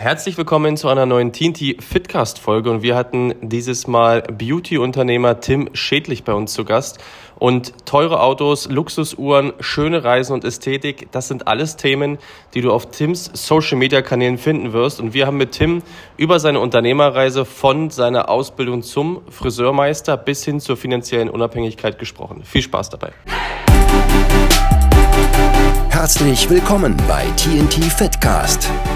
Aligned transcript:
Herzlich 0.00 0.38
willkommen 0.38 0.78
zu 0.78 0.88
einer 0.88 1.04
neuen 1.04 1.30
TNT 1.30 1.84
Fitcast 1.84 2.38
Folge 2.38 2.70
und 2.70 2.80
wir 2.80 2.96
hatten 2.96 3.34
dieses 3.42 3.86
Mal 3.86 4.22
Beauty-Unternehmer 4.22 5.40
Tim 5.40 5.68
Schädlich 5.74 6.24
bei 6.24 6.32
uns 6.32 6.54
zu 6.54 6.64
Gast. 6.64 7.00
Und 7.38 7.74
teure 7.84 8.22
Autos, 8.22 8.70
Luxusuhren, 8.70 9.52
schöne 9.60 10.02
Reisen 10.02 10.32
und 10.32 10.42
Ästhetik, 10.42 11.12
das 11.12 11.28
sind 11.28 11.48
alles 11.48 11.76
Themen, 11.76 12.16
die 12.54 12.62
du 12.62 12.72
auf 12.72 12.90
Tims 12.90 13.30
Social 13.34 13.76
Media 13.76 14.00
Kanälen 14.00 14.38
finden 14.38 14.72
wirst. 14.72 15.00
Und 15.00 15.12
wir 15.12 15.26
haben 15.26 15.36
mit 15.36 15.52
Tim 15.52 15.82
über 16.16 16.40
seine 16.40 16.60
Unternehmerreise 16.60 17.44
von 17.44 17.90
seiner 17.90 18.30
Ausbildung 18.30 18.82
zum 18.82 19.20
Friseurmeister 19.28 20.16
bis 20.16 20.42
hin 20.42 20.60
zur 20.60 20.78
finanziellen 20.78 21.28
Unabhängigkeit 21.28 21.98
gesprochen. 21.98 22.42
Viel 22.42 22.62
Spaß 22.62 22.88
dabei. 22.88 23.12
Herzlich 25.90 26.48
willkommen 26.48 26.96
bei 27.06 27.26
TNT 27.36 27.84
Fitcast, 27.84 28.70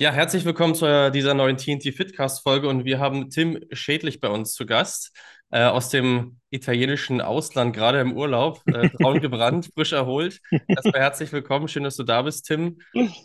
Ja, 0.00 0.12
herzlich 0.12 0.44
willkommen 0.44 0.76
zu 0.76 1.10
dieser 1.10 1.34
neuen 1.34 1.56
TNT 1.56 1.92
Fitcast 1.92 2.44
Folge 2.44 2.68
und 2.68 2.84
wir 2.84 3.00
haben 3.00 3.30
Tim 3.30 3.58
Schädlich 3.72 4.20
bei 4.20 4.28
uns 4.28 4.52
zu 4.52 4.64
Gast 4.64 5.10
äh, 5.50 5.64
aus 5.64 5.88
dem 5.88 6.38
italienischen 6.50 7.20
Ausland, 7.20 7.74
gerade 7.74 7.98
im 7.98 8.16
Urlaub, 8.16 8.62
äh, 8.66 8.90
braun 8.90 9.20
gebrannt, 9.20 9.70
frisch 9.74 9.92
erholt. 9.92 10.40
Erstmal 10.68 11.00
herzlich 11.00 11.32
willkommen, 11.32 11.66
schön, 11.66 11.82
dass 11.82 11.96
du 11.96 12.04
da 12.04 12.22
bist, 12.22 12.46
Tim. 12.46 12.78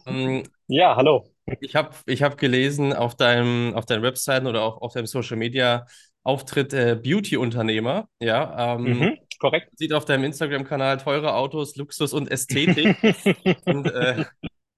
Ähm, 0.07 0.41
ja, 0.65 0.95
hallo. 0.95 1.29
Ich 1.61 1.75
habe 1.75 1.95
ich 2.07 2.23
hab 2.23 2.39
gelesen 2.39 2.91
auf, 2.91 3.13
deinem, 3.13 3.75
auf 3.75 3.85
deinen 3.85 4.01
Webseiten 4.01 4.47
oder 4.47 4.63
auch 4.63 4.81
auf 4.81 4.93
deinem 4.93 5.05
Social 5.05 5.37
Media 5.37 5.85
Auftritt 6.23 6.73
äh, 6.73 6.95
Beauty-Unternehmer, 6.99 8.07
ja. 8.19 8.77
Ähm, 8.77 8.81
mhm, 8.81 9.17
korrekt. 9.39 9.77
Sieht 9.77 9.93
auf 9.93 10.05
deinem 10.05 10.23
Instagram-Kanal 10.23 10.97
teure 10.97 11.35
Autos, 11.35 11.75
Luxus 11.75 12.13
und 12.13 12.31
Ästhetik. 12.31 12.97
und 13.65 13.85
äh, 13.91 14.25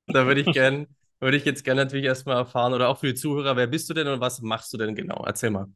da 0.08 0.26
würde 0.26 0.42
ich 0.42 0.52
gerne 0.52 0.88
würde 1.20 1.38
ich 1.38 1.46
jetzt 1.46 1.64
gerne 1.64 1.84
natürlich 1.84 2.06
erstmal 2.06 2.38
erfahren 2.38 2.74
oder 2.74 2.90
auch 2.90 2.98
für 2.98 3.08
die 3.08 3.16
Zuhörer, 3.16 3.56
wer 3.56 3.68
bist 3.68 3.90
du 3.90 3.94
denn 3.94 4.08
und 4.08 4.20
was 4.20 4.42
machst 4.42 4.74
du 4.74 4.78
denn 4.78 4.96
genau? 4.96 5.24
Erzähl 5.26 5.50
mal. 5.50 5.68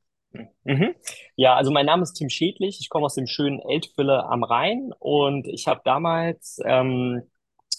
Mhm. 0.64 0.94
Ja, 1.36 1.56
also 1.56 1.72
mein 1.72 1.86
Name 1.86 2.04
ist 2.04 2.14
Tim 2.14 2.30
Schädlich. 2.30 2.80
Ich 2.82 2.90
komme 2.90 3.06
aus 3.06 3.16
dem 3.16 3.28
schönen 3.28 3.60
Eltville 3.60 4.26
am 4.26 4.44
Rhein 4.44 4.92
und 5.00 5.48
ich 5.48 5.68
habe 5.68 5.82
damals 5.84 6.60
ähm, 6.66 7.24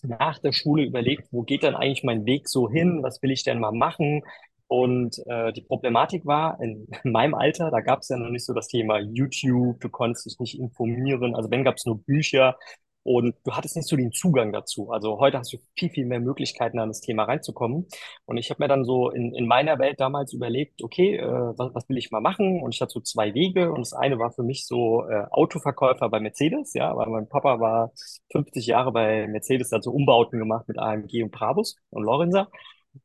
nach 0.02 0.38
der 0.38 0.52
Schule 0.52 0.84
überlegt, 0.84 1.28
wo 1.30 1.42
geht 1.42 1.62
dann 1.62 1.76
eigentlich 1.76 2.04
mein 2.04 2.24
Weg 2.26 2.48
so 2.48 2.70
hin? 2.70 3.02
Was 3.02 3.22
will 3.22 3.30
ich 3.30 3.44
denn 3.44 3.60
mal 3.60 3.72
machen? 3.72 4.22
Und 4.66 5.18
äh, 5.26 5.52
die 5.52 5.62
Problematik 5.62 6.24
war, 6.26 6.60
in 6.60 6.86
meinem 7.04 7.34
Alter, 7.34 7.70
da 7.70 7.80
gab 7.80 8.00
es 8.00 8.08
ja 8.08 8.16
noch 8.16 8.30
nicht 8.30 8.46
so 8.46 8.54
das 8.54 8.68
Thema 8.68 9.00
YouTube, 9.00 9.80
du 9.80 9.88
konntest 9.88 10.26
dich 10.26 10.38
nicht 10.38 10.58
informieren. 10.58 11.34
Also 11.34 11.50
wenn 11.50 11.64
gab 11.64 11.76
es 11.76 11.86
nur 11.86 12.02
Bücher, 12.02 12.56
und 13.16 13.34
du 13.44 13.52
hattest 13.52 13.74
nicht 13.74 13.88
so 13.88 13.96
den 13.96 14.12
Zugang 14.12 14.52
dazu. 14.52 14.92
Also 14.92 15.18
heute 15.18 15.38
hast 15.38 15.52
du 15.52 15.58
viel, 15.76 15.90
viel 15.90 16.06
mehr 16.06 16.20
Möglichkeiten, 16.20 16.78
an 16.78 16.90
das 16.90 17.00
Thema 17.00 17.24
reinzukommen. 17.24 17.88
Und 18.24 18.36
ich 18.36 18.50
habe 18.50 18.62
mir 18.62 18.68
dann 18.68 18.84
so 18.84 19.10
in, 19.10 19.34
in 19.34 19.48
meiner 19.48 19.80
Welt 19.80 19.98
damals 19.98 20.32
überlegt, 20.32 20.80
okay, 20.84 21.16
äh, 21.16 21.26
was, 21.26 21.74
was 21.74 21.88
will 21.88 21.98
ich 21.98 22.12
mal 22.12 22.20
machen? 22.20 22.62
Und 22.62 22.72
ich 22.72 22.80
hatte 22.80 22.92
so 22.92 23.00
zwei 23.00 23.34
Wege. 23.34 23.72
Und 23.72 23.80
das 23.80 23.94
eine 23.94 24.20
war 24.20 24.30
für 24.30 24.44
mich 24.44 24.64
so 24.64 25.08
äh, 25.08 25.24
Autoverkäufer 25.32 26.08
bei 26.08 26.20
Mercedes, 26.20 26.72
ja, 26.74 26.96
weil 26.96 27.08
mein 27.08 27.28
Papa 27.28 27.58
war 27.58 27.90
50 28.30 28.66
Jahre 28.66 28.92
bei 28.92 29.26
Mercedes, 29.26 29.72
hat 29.72 29.82
so 29.82 29.90
Umbauten 29.90 30.38
gemacht 30.38 30.68
mit 30.68 30.78
AMG 30.78 31.24
und 31.24 31.32
Brabus 31.32 31.76
und 31.90 32.04
Lorenzer. 32.04 32.48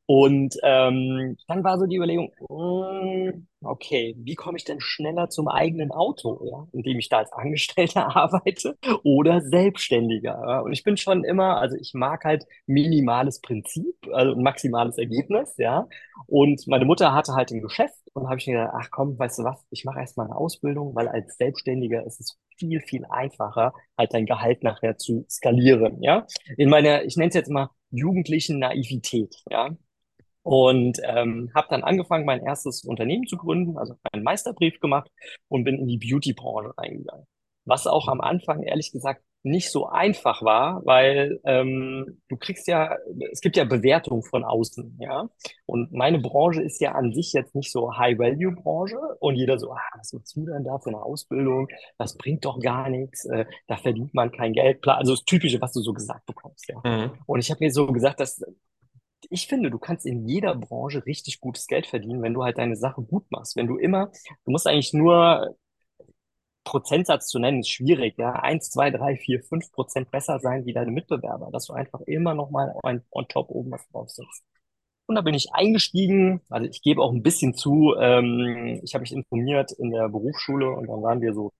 Und 0.07 0.55
ähm, 0.63 1.37
dann 1.47 1.63
war 1.63 1.79
so 1.79 1.85
die 1.85 1.97
Überlegung, 1.97 2.31
mm, 2.49 3.47
okay, 3.63 4.15
wie 4.19 4.35
komme 4.35 4.57
ich 4.57 4.63
denn 4.63 4.79
schneller 4.79 5.29
zum 5.29 5.47
eigenen 5.47 5.91
Auto, 5.91 6.45
ja? 6.45 6.67
indem 6.73 6.99
ich 6.99 7.09
da 7.09 7.19
als 7.19 7.31
Angestellter 7.33 8.07
arbeite 8.15 8.77
oder 9.03 9.41
Selbstständiger. 9.41 10.41
Ja? 10.47 10.59
Und 10.59 10.73
ich 10.73 10.83
bin 10.83 10.97
schon 10.97 11.23
immer, 11.23 11.57
also 11.57 11.75
ich 11.75 11.93
mag 11.93 12.23
halt 12.23 12.45
minimales 12.67 13.41
Prinzip, 13.41 13.95
also 14.11 14.35
maximales 14.35 14.97
Ergebnis, 14.97 15.55
ja. 15.57 15.87
Und 16.27 16.67
meine 16.67 16.85
Mutter 16.85 17.13
hatte 17.13 17.33
halt 17.33 17.51
ein 17.51 17.61
Geschäft 17.61 17.95
und 18.13 18.27
habe 18.27 18.37
ich 18.37 18.47
mir 18.47 18.53
gedacht, 18.53 18.73
ach 18.79 18.89
komm, 18.91 19.17
weißt 19.17 19.39
du 19.39 19.43
was, 19.43 19.65
ich 19.71 19.85
mache 19.85 19.99
erstmal 19.99 20.27
eine 20.27 20.35
Ausbildung, 20.35 20.95
weil 20.95 21.07
als 21.07 21.37
Selbstständiger 21.37 22.05
ist 22.05 22.19
es 22.19 22.37
viel, 22.57 22.79
viel 22.81 23.05
einfacher, 23.05 23.73
halt 23.97 24.13
dein 24.13 24.25
Gehalt 24.25 24.63
nachher 24.63 24.97
zu 24.97 25.25
skalieren, 25.29 26.01
ja. 26.01 26.25
In 26.57 26.69
meiner, 26.69 27.03
ich 27.03 27.17
nenne 27.17 27.29
es 27.29 27.35
jetzt 27.35 27.49
mal 27.49 27.69
jugendlichen 27.95 28.59
Naivität, 28.59 29.35
ja. 29.49 29.75
Und 30.43 30.99
ähm, 31.03 31.49
habe 31.55 31.67
dann 31.71 31.83
angefangen, 31.83 32.25
mein 32.25 32.43
erstes 32.43 32.83
Unternehmen 32.83 33.25
zu 33.25 33.35
gründen, 33.35 33.77
also 33.79 33.95
einen 34.11 34.23
Meisterbrief 34.23 34.79
gemacht 34.79 35.09
und 35.47 35.63
bin 35.63 35.79
in 35.79 35.87
die 35.87 35.97
Beauty-Branche 35.97 36.77
reingegangen. 36.77 37.25
Was 37.65 37.87
auch 37.87 38.07
am 38.07 38.21
Anfang, 38.21 38.61
ehrlich 38.61 38.91
gesagt, 38.91 39.23
nicht 39.45 39.71
so 39.71 39.85
einfach 39.87 40.41
war, 40.41 40.83
weil 40.85 41.39
ähm, 41.45 42.21
du 42.29 42.37
kriegst 42.37 42.67
ja, 42.67 42.97
es 43.31 43.41
gibt 43.41 43.55
ja 43.57 43.63
Bewertung 43.63 44.23
von 44.23 44.43
außen, 44.43 44.97
ja. 44.99 45.29
Und 45.65 45.91
meine 45.91 46.19
Branche 46.19 46.63
ist 46.63 46.81
ja 46.81 46.93
an 46.93 47.13
sich 47.13 47.31
jetzt 47.33 47.53
nicht 47.53 47.71
so 47.71 47.95
High-Value-Branche 47.95 48.97
und 49.19 49.35
jeder 49.35 49.59
so, 49.59 49.71
ah, 49.71 49.79
was 49.97 50.13
machst 50.13 50.35
du 50.35 50.45
denn 50.45 50.63
da 50.63 50.79
für 50.79 50.89
eine 50.89 51.01
Ausbildung? 51.01 51.67
Das 51.97 52.17
bringt 52.17 52.43
doch 52.43 52.59
gar 52.59 52.89
nichts, 52.89 53.25
äh, 53.25 53.45
da 53.67 53.77
verdient 53.77 54.13
man 54.15 54.31
kein 54.31 54.53
Geld. 54.53 54.85
Also 54.87 55.13
das 55.13 55.23
Typische, 55.25 55.61
was 55.61 55.73
du 55.73 55.81
so 55.81 55.93
gesagt 55.93 56.25
bekommst, 56.25 56.67
ja. 56.67 56.81
Mhm. 56.83 57.11
Und 57.27 57.39
ich 57.39 57.51
habe 57.51 57.63
mir 57.63 57.71
so 57.71 57.85
gesagt, 57.87 58.19
dass 58.19 58.41
ich 59.29 59.47
finde, 59.47 59.71
du 59.71 59.79
kannst 59.79 60.05
in 60.05 60.27
jeder 60.27 60.55
Branche 60.55 61.05
richtig 61.05 61.39
gutes 61.39 61.67
Geld 61.67 61.87
verdienen, 61.87 62.21
wenn 62.21 62.33
du 62.33 62.43
halt 62.43 62.57
deine 62.57 62.75
Sache 62.75 63.01
gut 63.01 63.25
machst. 63.31 63.55
Wenn 63.55 63.67
du 63.67 63.77
immer, 63.77 64.11
du 64.45 64.51
musst 64.51 64.67
eigentlich 64.67 64.93
nur 64.93 65.55
Prozentsatz 66.65 67.27
zu 67.27 67.39
nennen 67.39 67.61
ist 67.61 67.69
schwierig, 67.69 68.17
ja. 68.17 68.33
Eins, 68.33 68.69
zwei, 68.69 68.91
drei, 68.91 69.15
vier, 69.15 69.41
fünf 69.43 69.71
Prozent 69.71 70.11
besser 70.11 70.39
sein 70.39 70.65
wie 70.65 70.73
deine 70.73 70.91
Mitbewerber, 70.91 71.49
dass 71.51 71.67
du 71.67 71.73
einfach 71.73 72.01
immer 72.01 72.33
noch 72.33 72.49
mal 72.51 72.75
on, 72.83 73.01
on 73.11 73.27
top 73.29 73.49
oben 73.51 73.71
was 73.71 73.87
drauf 73.89 74.09
sitzt. 74.09 74.43
Und 75.07 75.15
da 75.15 75.21
bin 75.21 75.35
ich 75.35 75.53
eingestiegen, 75.53 76.41
also 76.49 76.67
ich 76.67 76.81
gebe 76.81 77.01
auch 77.01 77.11
ein 77.13 77.21
bisschen 77.23 77.53
zu, 77.53 77.95
ähm, 77.99 78.81
ich 78.83 78.95
habe 78.95 79.03
mich 79.03 79.13
informiert 79.13 79.71
in 79.71 79.91
der 79.91 80.09
Berufsschule 80.09 80.69
und 80.71 80.87
dann 80.87 81.03
waren 81.03 81.21
wir 81.21 81.33
so 81.33 81.53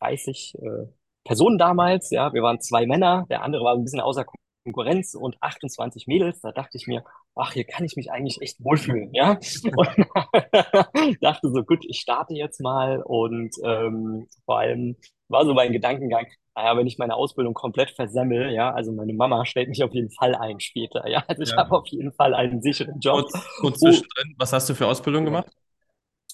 30 0.00 0.54
äh, 0.60 0.86
Personen 1.24 1.58
damals, 1.58 2.10
ja, 2.10 2.32
wir 2.32 2.42
waren 2.42 2.60
zwei 2.60 2.86
Männer, 2.86 3.26
der 3.30 3.42
andere 3.42 3.64
war 3.64 3.74
ein 3.74 3.84
bisschen 3.84 4.00
außer 4.00 4.26
Konkurrenz 4.64 5.14
und 5.14 5.40
28 5.42 6.06
Mädels, 6.08 6.40
da 6.40 6.52
dachte 6.52 6.76
ich 6.76 6.86
mir, 6.88 7.04
ach, 7.34 7.52
hier 7.52 7.64
kann 7.64 7.84
ich 7.84 7.96
mich 7.96 8.10
eigentlich 8.10 8.40
echt 8.42 8.62
wohlfühlen, 8.62 9.14
ja. 9.14 9.38
Und 9.64 11.18
dachte 11.20 11.50
so, 11.50 11.62
gut, 11.62 11.84
ich 11.88 12.00
starte 12.00 12.34
jetzt 12.34 12.60
mal 12.60 13.02
und 13.02 13.54
ähm, 13.64 14.26
vor 14.44 14.58
allem 14.58 14.96
war 15.28 15.44
so 15.44 15.54
mein 15.54 15.72
Gedankengang, 15.72 16.26
naja, 16.54 16.76
wenn 16.76 16.86
ich 16.86 16.98
meine 16.98 17.14
Ausbildung 17.14 17.54
komplett 17.54 17.90
versemmel, 17.90 18.50
ja, 18.52 18.72
also 18.72 18.92
meine 18.92 19.12
Mama 19.12 19.44
stellt 19.44 19.68
mich 19.68 19.82
auf 19.84 19.92
jeden 19.92 20.10
Fall 20.10 20.34
ein 20.34 20.58
später, 20.58 21.06
ja. 21.08 21.22
Also 21.28 21.42
ich 21.42 21.50
ja. 21.50 21.58
habe 21.58 21.76
auf 21.76 21.86
jeden 21.88 22.12
Fall 22.12 22.34
einen 22.34 22.60
sicheren 22.60 22.98
Job. 22.98 23.20
Kurz, 23.20 23.56
kurz 23.60 23.78
zwischendrin, 23.78 24.34
was 24.38 24.52
hast 24.52 24.68
du 24.68 24.74
für 24.74 24.86
Ausbildung 24.86 25.24
gemacht? 25.24 25.52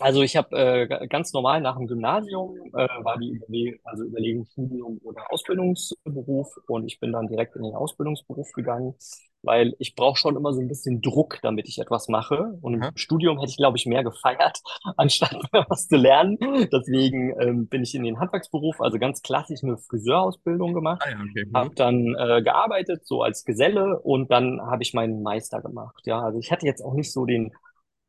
Also 0.00 0.22
ich 0.22 0.37
habe 0.37 0.56
äh, 0.56 1.06
ganz 1.06 1.32
normal 1.32 1.60
nach 1.60 1.77
dem 1.77 1.87
Gymnasium 1.87 2.56
äh, 2.72 2.88
war 3.05 3.16
die 3.19 3.31
Überle 3.31 3.78
also 3.84 4.05
Überlegung 4.05 4.44
Studium 4.44 5.00
oder 5.05 5.22
Ausbildungsberuf 5.31 6.49
und 6.66 6.87
ich 6.87 6.99
bin 6.99 7.12
dann 7.12 7.28
direkt 7.28 7.55
in 7.55 7.62
den 7.62 7.75
Ausbildungsberuf 7.75 8.50
gegangen, 8.53 8.97
weil 9.43 9.75
ich 9.78 9.94
brauche 9.94 10.19
schon 10.19 10.34
immer 10.37 10.53
so 10.53 10.60
ein 10.60 10.66
bisschen 10.66 11.00
Druck, 11.00 11.38
damit 11.43 11.69
ich 11.69 11.78
etwas 11.78 12.09
mache. 12.09 12.59
Und 12.60 12.75
im 12.75 12.82
ja. 12.82 12.91
Studium 12.97 13.38
hätte 13.38 13.50
ich, 13.50 13.56
glaube 13.56 13.77
ich, 13.77 13.87
mehr 13.87 14.03
gefeiert, 14.03 14.60
anstatt 14.97 15.37
was 15.69 15.87
zu 15.87 15.97
lernen. 15.97 16.38
Deswegen 16.73 17.40
ähm, 17.40 17.69
bin 17.69 17.85
ich 17.85 17.94
in 17.94 18.02
den 18.02 18.19
Handwerksberuf, 18.19 18.81
also 18.81 18.99
ganz 18.99 19.23
klassisch 19.23 19.62
eine 19.62 19.76
Friseurausbildung 19.76 20.75
gemacht, 20.75 21.02
ah, 21.06 21.11
ja, 21.11 21.17
okay. 21.19 21.44
mhm. 21.47 21.56
habe 21.56 21.75
dann 21.76 22.17
äh, 22.19 22.43
gearbeitet 22.43 23.06
so 23.06 23.23
als 23.23 23.44
Geselle 23.44 24.00
und 24.00 24.31
dann 24.32 24.61
habe 24.61 24.82
ich 24.82 24.93
meinen 24.93 25.23
Meister 25.23 25.62
gemacht. 25.62 26.02
Ja, 26.05 26.20
also 26.20 26.40
ich 26.40 26.50
hatte 26.50 26.67
jetzt 26.67 26.82
auch 26.82 26.94
nicht 26.94 27.12
so 27.12 27.26
den 27.26 27.52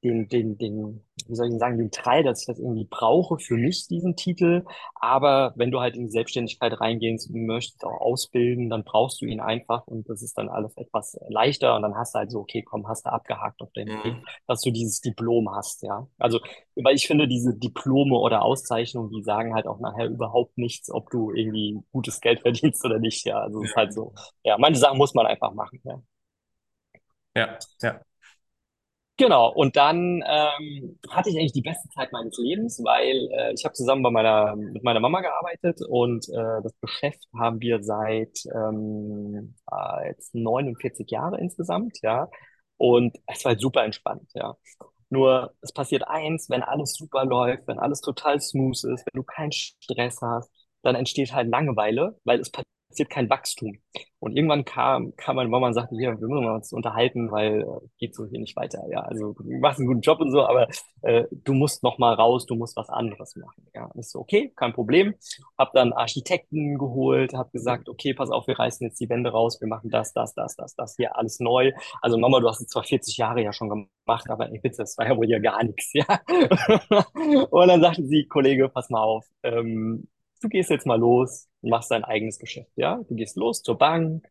den, 0.04 0.28
den, 0.28 0.58
den, 0.58 1.04
wie 1.28 1.36
soll 1.36 1.48
ich 1.48 1.58
sagen, 1.58 1.78
den 1.78 1.90
Teil, 1.90 2.24
dass 2.24 2.42
ich 2.42 2.48
das 2.48 2.60
irgendwie 2.60 2.88
brauche 2.88 3.40
für 3.40 3.56
mich, 3.56 3.88
diesen 3.88 4.16
Titel. 4.16 4.64
Aber 4.94 5.54
wenn 5.56 5.72
du 5.72 5.80
halt 5.80 5.96
in 5.96 6.06
die 6.06 6.12
Selbstständigkeit 6.12 6.80
reingehen 6.80 7.20
möchtest, 7.32 7.84
auch 7.84 8.02
ausbilden, 8.02 8.70
dann 8.70 8.84
brauchst 8.84 9.22
du 9.22 9.26
ihn 9.26 9.40
einfach 9.40 9.88
und 9.88 10.08
das 10.08 10.22
ist 10.22 10.38
dann 10.38 10.50
alles 10.50 10.78
etwas 10.78 11.18
leichter 11.30 11.76
und 11.76 11.82
dann 11.82 11.96
hast 11.96 12.14
du 12.14 12.20
halt 12.20 12.32
so, 12.32 12.40
okay, 12.42 12.62
komm, 12.62 12.88
hast 12.88 13.06
du 13.06 13.12
abgehakt 13.12 13.62
auf 13.62 13.72
deinem 13.74 14.04
Weg, 14.04 14.14
mhm. 14.14 14.26
dass 14.48 14.62
du 14.62 14.72
dieses 14.72 15.02
Diplom 15.02 15.50
hast, 15.56 15.82
ja. 15.82 16.08
Also, 16.20 16.40
weil 16.76 16.96
ich 16.96 17.08
finde, 17.08 17.28
diese 17.28 17.56
Diplome 17.58 18.16
oder 18.16 18.44
Auszeichnungen, 18.44 19.12
die 19.12 19.24
sagen 19.24 19.56
halt 19.56 19.68
auch 19.68 19.80
nachher 19.80 20.08
überhaupt 20.08 20.58
nichts, 20.58 20.92
ob 20.92 21.10
du 21.10 21.32
irgendwie 21.32 21.80
gutes 21.92 22.22
Geld 22.22 22.42
verdienst 22.42 22.86
oder 22.86 23.00
nicht, 23.00 23.26
ja. 23.26 23.40
Also, 23.40 23.64
es 23.64 23.70
ist 23.70 23.76
halt 23.76 23.94
so, 23.94 24.14
ja, 24.44 24.58
manche 24.60 24.80
Sachen 24.80 24.98
muss 24.98 25.14
man 25.16 25.26
einfach 25.26 25.54
machen, 25.54 25.80
ja. 25.84 26.02
Ja, 27.36 27.58
ja. 27.82 28.02
Genau, 29.18 29.50
und 29.54 29.78
dann 29.78 30.22
ähm, 30.28 31.00
hatte 31.10 31.30
ich 31.30 31.38
eigentlich 31.38 31.54
die 31.54 31.62
beste 31.62 31.88
Zeit 31.90 32.12
meines 32.12 32.38
Lebens, 32.38 32.82
weil 32.84 33.30
äh, 33.32 33.54
ich 33.54 33.64
habe 33.64 33.74
zusammen 33.74 34.04
bei 34.04 34.12
meiner, 34.12 34.58
mit 34.58 34.84
meiner 34.84 35.00
Mama 35.00 35.22
gearbeitet 35.22 35.80
und 35.88 36.28
äh, 36.28 36.62
das 36.62 36.74
Geschäft 36.82 37.24
haben 37.34 37.62
wir 37.62 37.82
seit 37.82 38.38
ähm, 38.54 39.56
äh, 39.72 40.08
jetzt 40.10 40.36
49 40.36 41.10
Jahre 41.10 41.40
insgesamt, 41.40 41.98
ja. 42.04 42.28
Und 42.76 43.16
es 43.28 43.46
war 43.46 43.52
halt 43.52 43.62
super 43.62 43.86
entspannt, 43.86 44.30
ja. 44.34 44.58
Nur 45.10 45.54
es 45.62 45.72
passiert 45.72 46.06
eins, 46.08 46.50
wenn 46.50 46.64
alles 46.64 46.94
super 46.96 47.24
läuft, 47.26 47.68
wenn 47.68 47.80
alles 47.80 48.02
total 48.02 48.42
smooth 48.42 48.74
ist, 48.76 49.06
wenn 49.06 49.22
du 49.22 49.24
keinen 49.24 49.54
Stress 49.54 50.20
hast, 50.22 50.52
dann 50.82 50.96
entsteht 50.96 51.34
halt 51.34 51.48
Langeweile, 51.50 52.20
weil 52.26 52.40
es 52.42 52.52
passiert 52.52 52.68
kein 53.04 53.30
Wachstum. 53.30 53.80
Und 54.20 54.36
irgendwann 54.36 54.66
kam, 54.66 55.16
kam 55.18 55.36
meine 55.36 55.50
Mama 55.50 55.68
und 55.68 55.74
sagte, 55.74 55.96
hier, 55.96 56.20
wir 56.20 56.28
müssen 56.28 56.48
uns 56.48 56.74
unterhalten, 56.74 57.30
weil 57.32 57.62
äh, 57.62 57.88
geht 58.00 58.16
so 58.16 58.26
hier 58.26 58.40
nicht 58.40 58.56
weiter. 58.56 58.84
Ja, 58.90 59.02
also 59.02 59.34
du 59.34 59.60
machst 59.60 59.80
einen 59.80 59.88
guten 59.88 60.02
Job 60.02 60.20
und 60.22 60.32
so, 60.32 60.48
aber 60.48 60.68
äh, 61.02 61.26
du 61.32 61.54
musst 61.54 61.84
noch 61.84 62.00
mal 62.00 62.14
raus, 62.14 62.46
du 62.46 62.56
musst 62.56 62.76
was 62.76 62.90
anderes 62.90 63.36
machen. 63.36 63.68
Ja, 63.76 63.92
ich 63.94 64.10
so, 64.10 64.20
okay, 64.20 64.52
kein 64.56 64.74
Problem. 64.74 65.14
Hab 65.58 65.74
dann 65.74 65.94
Architekten 65.94 66.78
geholt, 66.78 67.34
hab 67.34 67.52
gesagt, 67.52 67.90
okay, 67.90 68.14
pass 68.14 68.32
auf, 68.32 68.48
wir 68.48 68.58
reißen 68.58 68.88
jetzt 68.88 69.00
die 69.00 69.10
Wände 69.10 69.30
raus, 69.30 69.60
wir 69.62 69.68
machen 69.68 69.90
das, 69.92 70.14
das, 70.14 70.34
das, 70.34 70.56
das, 70.56 70.76
das 70.76 70.96
hier 70.96 71.16
alles 71.18 71.40
neu. 71.40 71.74
Also 72.02 72.18
Mama, 72.18 72.40
du 72.40 72.48
hast 72.48 72.62
es 72.62 72.68
zwar 72.68 72.84
40 72.84 73.18
Jahre 73.18 73.44
ja 73.44 73.54
schon 73.54 73.70
gemacht, 73.70 74.30
aber 74.30 74.50
ey, 74.50 74.60
bitte, 74.60 74.78
das 74.78 74.98
war 74.98 75.08
ja 75.08 75.18
wohl 75.18 75.30
ja 75.30 75.40
gar 75.40 75.64
nichts, 75.64 75.92
ja. 75.94 76.06
und 77.52 77.68
dann 77.68 77.82
sagte 77.82 78.06
sie, 78.06 78.26
Kollege, 78.26 78.70
pass 78.70 78.90
mal 78.90 79.02
auf, 79.02 79.26
ähm, 79.44 80.08
du 80.46 80.50
gehst 80.50 80.70
jetzt 80.70 80.86
mal 80.86 81.00
los 81.00 81.48
und 81.62 81.72
machst 81.72 81.92
dein 81.92 82.04
eigenes 82.04 82.40
Geschäft, 82.40 82.72
ja? 82.76 83.02
Du 83.08 83.16
gehst 83.16 83.36
los 83.36 83.62
zur 83.64 83.78
Bank, 83.78 84.26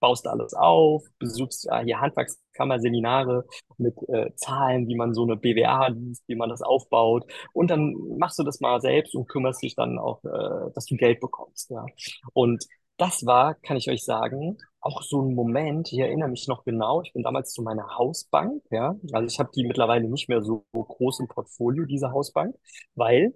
baust 0.00 0.26
alles 0.26 0.54
auf, 0.54 1.04
besuchst 1.18 1.68
äh, 1.70 1.84
hier 1.84 2.00
Handwerkskammer-Seminare 2.00 3.46
mit 3.78 3.96
äh, 4.08 4.34
Zahlen, 4.36 4.88
wie 4.88 4.96
man 4.96 5.14
so 5.14 5.22
eine 5.22 5.36
BWA 5.36 5.88
liest, 5.88 6.24
wie 6.26 6.34
man 6.36 6.50
das 6.50 6.62
aufbaut. 6.62 7.30
Und 7.52 7.70
dann 7.70 7.94
machst 8.18 8.38
du 8.38 8.42
das 8.42 8.60
mal 8.60 8.80
selbst 8.80 9.14
und 9.14 9.28
kümmerst 9.28 9.62
dich 9.62 9.74
dann 9.76 9.98
auch, 9.98 10.22
äh, 10.24 10.72
dass 10.74 10.86
du 10.86 10.96
Geld 10.96 11.20
bekommst, 11.20 11.70
ja? 11.70 11.86
Und 12.32 12.64
das 12.98 13.26
war, 13.26 13.54
kann 13.54 13.76
ich 13.76 13.90
euch 13.90 14.04
sagen, 14.04 14.56
auch 14.80 15.02
so 15.02 15.20
ein 15.22 15.34
Moment, 15.34 15.92
ich 15.92 15.98
erinnere 15.98 16.30
mich 16.30 16.48
noch 16.48 16.64
genau, 16.64 17.02
ich 17.02 17.12
bin 17.12 17.22
damals 17.22 17.52
zu 17.52 17.62
meiner 17.62 17.96
Hausbank, 17.98 18.62
ja, 18.70 18.96
also 19.12 19.26
ich 19.26 19.38
habe 19.38 19.50
die 19.54 19.64
mittlerweile 19.66 20.08
nicht 20.08 20.28
mehr 20.30 20.42
so 20.42 20.64
groß 20.72 21.20
im 21.20 21.28
Portfolio, 21.28 21.84
diese 21.84 22.12
Hausbank, 22.12 22.56
weil 22.94 23.34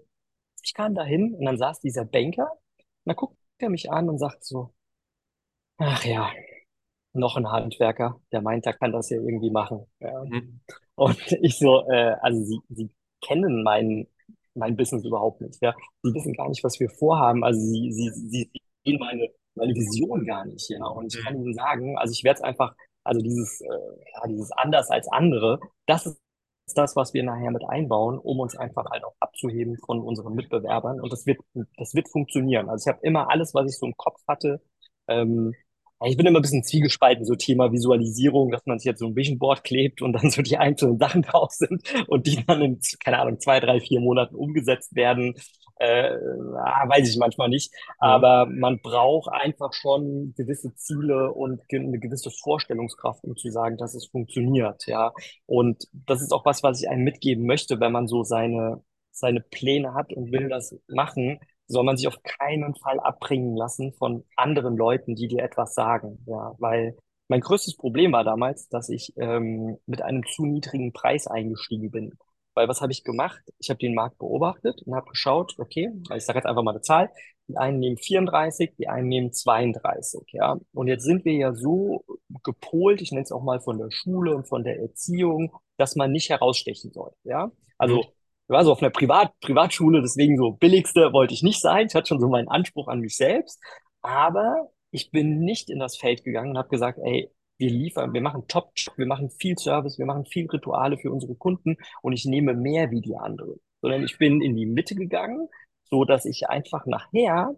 ich 0.65 0.75
kam 0.75 0.95
da 0.95 1.05
hin 1.05 1.35
und 1.35 1.45
dann 1.45 1.59
saß 1.59 1.81
dieser 1.81 2.05
Banker 2.05 2.51
und 2.53 2.61
dann 3.07 3.17
guckt 3.17 3.37
er 3.59 3.71
mich 3.71 3.91
an 3.91 4.09
und 4.09 4.19
sagt 4.19 4.45
so, 4.45 4.75
ach 5.79 6.05
ja, 6.05 6.31
noch 7.15 7.37
ein 7.37 7.51
Handwerker, 7.51 8.21
der 8.33 8.43
meint, 8.43 8.67
er 8.67 8.75
kann 8.75 8.93
das 8.93 9.11
ja 9.11 9.19
irgendwie 9.19 9.51
machen. 9.51 9.87
Ja. 10.01 10.25
Mhm. 10.25 10.61
Und 10.97 11.19
ich 11.43 11.59
so, 11.59 11.89
äh, 11.91 12.17
also 12.23 12.45
sie, 12.45 12.61
sie 12.71 12.91
kennen 13.23 13.63
mein, 13.63 14.09
mein 14.55 14.77
Business 14.77 15.05
überhaupt 15.05 15.41
nicht. 15.41 15.61
Ja. 15.63 15.75
Sie 16.03 16.15
wissen 16.15 16.35
gar 16.35 16.49
nicht, 16.49 16.65
was 16.65 16.81
wir 16.81 16.91
vorhaben. 16.91 17.45
Also 17.45 17.61
sie, 17.61 17.93
sie, 17.93 18.11
sie 18.13 18.53
sehen 18.85 18.99
meine, 19.01 19.29
meine 19.55 19.75
Vision 19.75 20.27
gar 20.27 20.45
nicht. 20.47 20.69
Ja. 20.71 20.87
Und 20.87 21.15
ich 21.15 21.23
kann 21.25 21.37
Mhm. 21.37 21.45
Ihnen 21.45 21.55
sagen, 21.55 21.99
also 21.99 22.13
ich 22.13 22.25
werde 22.25 22.39
es 22.39 22.45
einfach, 22.45 22.75
also 23.05 23.21
dieses, 23.23 23.61
äh, 23.63 23.67
ja, 23.69 24.29
dieses 24.29 24.53
anders 24.53 24.91
als 24.91 25.09
andere, 25.09 25.61
das 25.87 26.07
ist 26.07 26.21
das, 26.79 26.97
was 26.97 27.15
wir 27.15 27.23
nachher 27.23 27.51
mit 27.51 27.65
einbauen, 27.69 28.19
um 28.19 28.41
uns 28.41 28.57
einfach 28.57 28.85
halt 28.91 29.05
auch 29.05 29.15
abzuheben 29.21 29.77
von 29.85 30.01
unseren 30.01 30.35
Mitbewerbern. 30.35 31.01
Und 31.01 31.13
das 31.13 31.27
wird, 31.27 31.41
das 31.77 31.95
wird 31.95 32.09
funktionieren. 32.09 32.69
Also 32.69 32.89
ich 32.89 32.95
habe 32.95 33.07
immer 33.07 33.31
alles, 33.31 33.55
was 33.55 33.71
ich 33.71 33.79
so 33.79 33.87
im 33.87 33.97
Kopf 33.97 34.21
hatte, 34.29 34.61
ähm, 35.09 35.55
Ich 36.05 36.17
bin 36.17 36.27
immer 36.27 36.39
ein 36.39 36.43
bisschen 36.43 36.65
zwiegespalten, 36.65 37.27
so 37.27 37.35
Thema 37.35 37.73
Visualisierung, 37.73 38.51
dass 38.51 38.65
man 38.67 38.79
sich 38.79 38.87
jetzt 38.87 39.01
so 39.01 39.07
ein 39.07 39.17
Vision 39.17 39.39
Board 39.39 39.65
klebt 39.65 40.01
und 40.03 40.15
dann 40.15 40.31
so 40.31 40.41
die 40.43 40.57
einzelnen 40.57 40.99
Sachen 40.99 41.23
drauf 41.25 41.53
sind 41.53 41.83
und 42.09 42.27
die 42.27 42.45
dann 42.47 42.63
in, 42.63 42.81
keine 43.05 43.19
Ahnung, 43.21 43.39
zwei, 43.41 43.61
drei, 43.61 43.81
vier 43.81 44.01
Monaten 44.01 44.35
umgesetzt 44.35 44.95
werden. 44.97 45.35
Äh, 45.81 46.11
ah, 46.57 46.89
weiß 46.89 47.09
ich 47.09 47.17
manchmal 47.17 47.49
nicht. 47.49 47.73
Ja. 48.01 48.09
Aber 48.09 48.47
man 48.47 48.81
braucht 48.81 49.31
einfach 49.33 49.73
schon 49.73 50.35
gewisse 50.37 50.75
Ziele 50.75 51.33
und 51.33 51.63
eine 51.73 51.99
gewisse 51.99 52.31
Vorstellungskraft, 52.31 53.25
um 53.25 53.37
zu 53.37 53.51
sagen, 53.51 53.77
dass 53.79 53.95
es 53.95 54.07
funktioniert, 54.07 54.87
ja. 54.87 55.13
Und 55.47 55.89
das 55.93 56.23
ist 56.23 56.33
auch 56.33 56.45
was, 56.45 56.63
was 56.63 56.81
ich 56.83 56.89
einem 56.89 57.05
mitgeben 57.05 57.47
möchte, 57.47 57.81
wenn 57.81 57.93
man 57.93 58.07
so 58.07 58.23
seine, 58.23 58.83
seine 59.11 59.41
Pläne 59.41 59.95
hat 59.95 60.13
und 60.13 60.33
will 60.33 60.49
das 60.49 60.77
machen 60.89 61.41
soll 61.71 61.85
man 61.85 61.97
sich 61.97 62.09
auf 62.09 62.23
keinen 62.25 62.75
Fall 62.75 62.99
abbringen 62.99 63.57
lassen 63.57 63.93
von 63.93 64.25
anderen 64.37 64.77
Leuten, 64.77 65.15
die 65.15 65.29
dir 65.29 65.43
etwas 65.43 65.75
sagen. 65.75 66.19
Ja, 66.27 66.55
weil 66.59 66.97
mein 67.29 67.41
größtes 67.41 67.77
Problem 67.77 68.13
war 68.13 68.25
damals, 68.25 68.69
dass 68.69 68.89
ich 68.89 69.13
ähm, 69.17 69.79
mit 69.87 70.03
einem 70.03 70.25
zu 70.27 70.47
niedrigen 70.47 70.93
Preis 70.93 71.29
eingestiegen 71.29 71.93
bin. 71.93 72.19
Weil 72.55 72.69
was 72.69 72.81
habe 72.81 72.93
ich 72.93 73.05
gemacht? 73.05 73.41
Ich 73.59 73.71
habe 73.71 73.79
den 73.79 73.95
Markt 73.95 74.19
beobachtet 74.19 74.83
und 74.85 74.95
habe 74.95 75.11
geschaut, 75.11 75.55
okay, 75.59 75.91
ich 76.15 76.25
sage 76.25 76.39
jetzt 76.39 76.47
einfach 76.47 76.63
mal 76.63 76.73
eine 76.73 76.81
Zahl, 76.81 77.11
die 77.49 77.57
einen 77.57 77.79
nehmen 77.79 77.97
34, 77.97 78.75
die 78.79 78.89
einen 78.89 79.09
nehmen 79.09 79.33
32, 79.33 80.23
ja. 80.33 80.59
Und 80.73 80.89
jetzt 80.89 81.05
sind 81.05 81.25
wir 81.25 81.35
ja 81.35 81.55
so 81.55 82.05
gepolt, 82.43 83.01
ich 83.03 83.13
nenne 83.13 83.23
es 83.23 83.33
auch 83.33 83.43
mal 83.43 83.61
von 83.61 83.79
der 83.79 83.91
Schule 83.91 84.35
und 84.35 84.49
von 84.49 84.65
der 84.65 84.81
Erziehung, 84.81 85.53
dass 85.77 85.97
man 85.97 86.13
nicht 86.13 86.31
herausstechen 86.31 86.93
soll, 86.93 87.13
ja. 87.25 87.47
Mhm. 87.47 87.53
Also 87.79 88.01
ich 88.01 88.53
war 88.53 88.65
so 88.65 88.73
auf 88.73 88.83
einer 88.83 88.91
Privat 88.91 89.33
Privatschule, 89.41 90.03
deswegen 90.03 90.37
so 90.37 90.51
billigste 90.51 91.13
wollte 91.13 91.35
ich 91.35 91.45
nicht 91.45 91.61
sein. 91.61 91.87
Ich 91.87 91.95
hatte 91.95 92.09
schon 92.09 92.21
so 92.21 92.29
meinen 92.29 92.49
Anspruch 92.49 92.89
an 92.89 92.99
mich 92.99 93.17
selbst. 93.17 93.61
Aber 94.03 94.71
ich 94.91 95.13
bin 95.13 95.39
nicht 95.39 95.71
in 95.71 95.79
das 95.79 95.97
Feld 95.97 96.25
gegangen 96.25 96.51
und 96.51 96.59
habe 96.59 96.69
gesagt, 96.69 96.99
ey, 97.05 97.31
wir 97.61 97.71
liefern, 97.71 98.13
wir 98.13 98.23
machen 98.23 98.49
Top, 98.49 98.73
wir 98.97 99.07
machen 99.07 99.31
viel 99.31 99.57
Service, 99.59 99.99
wir 99.99 100.07
machen 100.07 100.25
viel 100.25 100.47
Rituale 100.47 100.99
für 100.99 101.13
unsere 101.13 101.35
Kunden 101.35 101.77
und 102.03 102.13
ich 102.13 102.25
nehme 102.25 102.55
mehr 102.55 102.91
wie 102.91 103.01
die 103.01 103.17
anderen. 103.17 103.61
Sondern 103.83 104.03
ich 104.03 104.19
bin 104.19 104.41
in 104.41 104.57
die 104.57 104.67
Mitte 104.67 104.95
gegangen, 104.95 105.49
so 105.85 106.05
dass 106.05 106.25
ich 106.25 106.49
einfach 106.49 106.87
nachher 106.87 107.55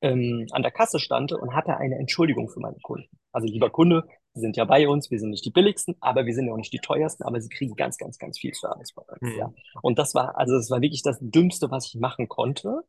ähm, 0.00 0.46
an 0.52 0.62
der 0.62 0.70
Kasse 0.70 0.98
stand 0.98 1.32
und 1.32 1.54
hatte 1.54 1.76
eine 1.76 1.96
Entschuldigung 1.96 2.48
für 2.48 2.60
meine 2.60 2.78
Kunden. 2.82 3.08
Also 3.32 3.46
lieber 3.46 3.70
Kunde, 3.70 4.04
Sie 4.34 4.40
sind 4.40 4.56
ja 4.56 4.64
bei 4.64 4.88
uns, 4.88 5.10
wir 5.10 5.18
sind 5.18 5.30
nicht 5.30 5.44
die 5.44 5.50
billigsten, 5.50 5.96
aber 6.00 6.24
wir 6.24 6.34
sind 6.34 6.46
ja 6.46 6.52
auch 6.52 6.58
nicht 6.58 6.72
die 6.72 6.78
teuersten, 6.78 7.24
aber 7.24 7.40
Sie 7.40 7.48
kriegen 7.48 7.74
ganz, 7.74 7.98
ganz, 7.98 8.18
ganz 8.18 8.38
viel 8.38 8.54
Service 8.54 8.92
bei 8.92 9.02
uns, 9.02 9.36
ja. 9.36 9.48
Mhm. 9.48 9.54
Und 9.82 9.98
das 9.98 10.14
war, 10.14 10.38
also 10.38 10.54
das 10.54 10.70
war 10.70 10.80
wirklich 10.80 11.02
das 11.02 11.18
Dümmste, 11.20 11.70
was 11.70 11.86
ich 11.86 11.96
machen 11.96 12.28
konnte, 12.28 12.82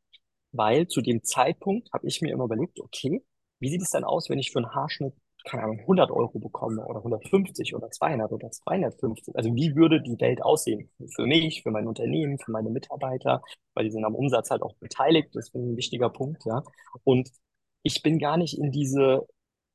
weil 0.52 0.88
zu 0.88 1.02
dem 1.02 1.24
Zeitpunkt 1.24 1.92
habe 1.92 2.08
ich 2.08 2.22
mir 2.22 2.32
immer 2.32 2.46
überlegt, 2.46 2.80
okay, 2.80 3.24
wie 3.60 3.70
sieht 3.70 3.82
es 3.82 3.90
denn 3.92 4.04
aus, 4.04 4.30
wenn 4.30 4.40
ich 4.40 4.52
für 4.52 4.60
einen 4.60 4.74
Haarschnitt, 4.74 5.14
keine 5.46 5.64
Ahnung, 5.64 5.80
100 5.80 6.12
Euro 6.12 6.40
bekomme 6.40 6.86
oder 6.86 7.00
150 7.00 7.76
oder 7.76 7.90
200 7.90 8.32
oder 8.32 8.52
250? 8.52 9.36
Also 9.36 9.56
wie 9.56 9.76
würde 9.76 10.02
die 10.02 10.20
Welt 10.20 10.42
aussehen? 10.42 10.90
Für 11.16 11.26
mich, 11.26 11.64
für 11.64 11.72
mein 11.72 11.88
Unternehmen, 11.88 12.38
für 12.40 12.52
meine 12.52 12.70
Mitarbeiter, 12.70 13.42
weil 13.74 13.86
die 13.86 13.92
sind 13.92 14.06
am 14.06 14.16
Umsatz 14.16 14.50
halt 14.52 14.62
auch 14.62 14.76
beteiligt, 14.76 15.30
das 15.34 15.48
ist 15.48 15.56
ein 15.56 15.78
wichtiger 15.78 16.10
Punkt, 16.10 16.46
ja. 16.46 16.64
Und 17.04 17.30
ich 17.84 18.02
bin 18.04 18.20
gar 18.20 18.38
nicht 18.38 18.58
in 18.58 18.72
diese 18.72 19.26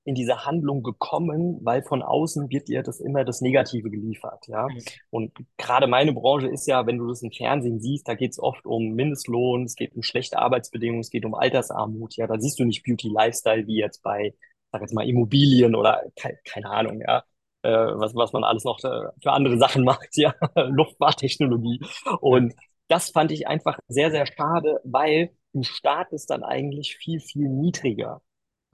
in 0.05 0.15
diese 0.15 0.45
Handlung 0.45 0.83
gekommen, 0.83 1.61
weil 1.63 1.83
von 1.83 2.03
außen 2.03 2.51
wird 2.51 2.69
dir 2.69 2.83
das 2.83 3.01
immer 3.01 3.25
das 3.25 3.41
Negative 3.41 3.91
geliefert, 3.91 4.47
ja. 4.49 4.69
Und 5.11 5.33
gerade 5.57 5.87
meine 5.87 6.13
Branche 6.13 6.49
ist 6.49 6.67
ja, 6.67 6.87
wenn 6.87 6.99
du 6.99 7.09
das 7.09 7.23
im 7.23 7.33
Fernsehen 7.33 7.81
siehst, 7.81 8.07
da 8.07 8.15
geht 8.15 8.33
es 8.33 8.39
oft 8.39 8.67
um 8.67 8.91
Mindestlohn, 8.93 9.65
es 9.65 9.77
geht 9.77 9.95
um 9.97 10.03
schlechte 10.03 10.39
Arbeitsbedingungen, 10.39 11.01
es 11.01 11.11
geht 11.11 11.25
um 11.25 11.35
Altersarmut, 11.35 12.17
ja. 12.17 12.27
Da 12.27 12.39
siehst 12.39 12.59
du 12.59 12.65
nicht 12.65 12.85
Beauty 12.85 13.09
Lifestyle 13.09 13.67
wie 13.67 13.79
jetzt 13.79 14.03
bei, 14.03 14.35
sag 14.75 14.83
jetzt 14.83 14.95
mal, 14.95 15.09
Immobilien 15.09 15.75
oder 15.77 16.03
ke 16.17 16.37
keine 16.45 16.69
Ahnung, 16.71 17.01
ja. 17.01 17.23
Äh, 17.63 17.71
was, 17.71 18.15
was 18.15 18.33
man 18.33 18.45
alles 18.45 18.65
noch 18.65 18.79
äh, 18.85 19.09
für 19.23 19.33
andere 19.33 19.57
Sachen 19.57 19.85
macht, 19.91 20.09
ja. 20.17 20.35
Luftfahrttechnologie. 20.57 21.81
Und 22.21 22.55
das 22.89 23.11
fand 23.11 23.31
ich 23.33 23.47
einfach 23.47 23.79
sehr, 23.89 24.11
sehr 24.11 24.27
schade, 24.27 24.81
weil 24.85 25.31
du 25.53 25.63
startest 25.63 26.31
dann 26.31 26.43
eigentlich 26.43 26.97
viel, 26.97 27.21
viel 27.21 27.49
niedriger. 27.49 28.21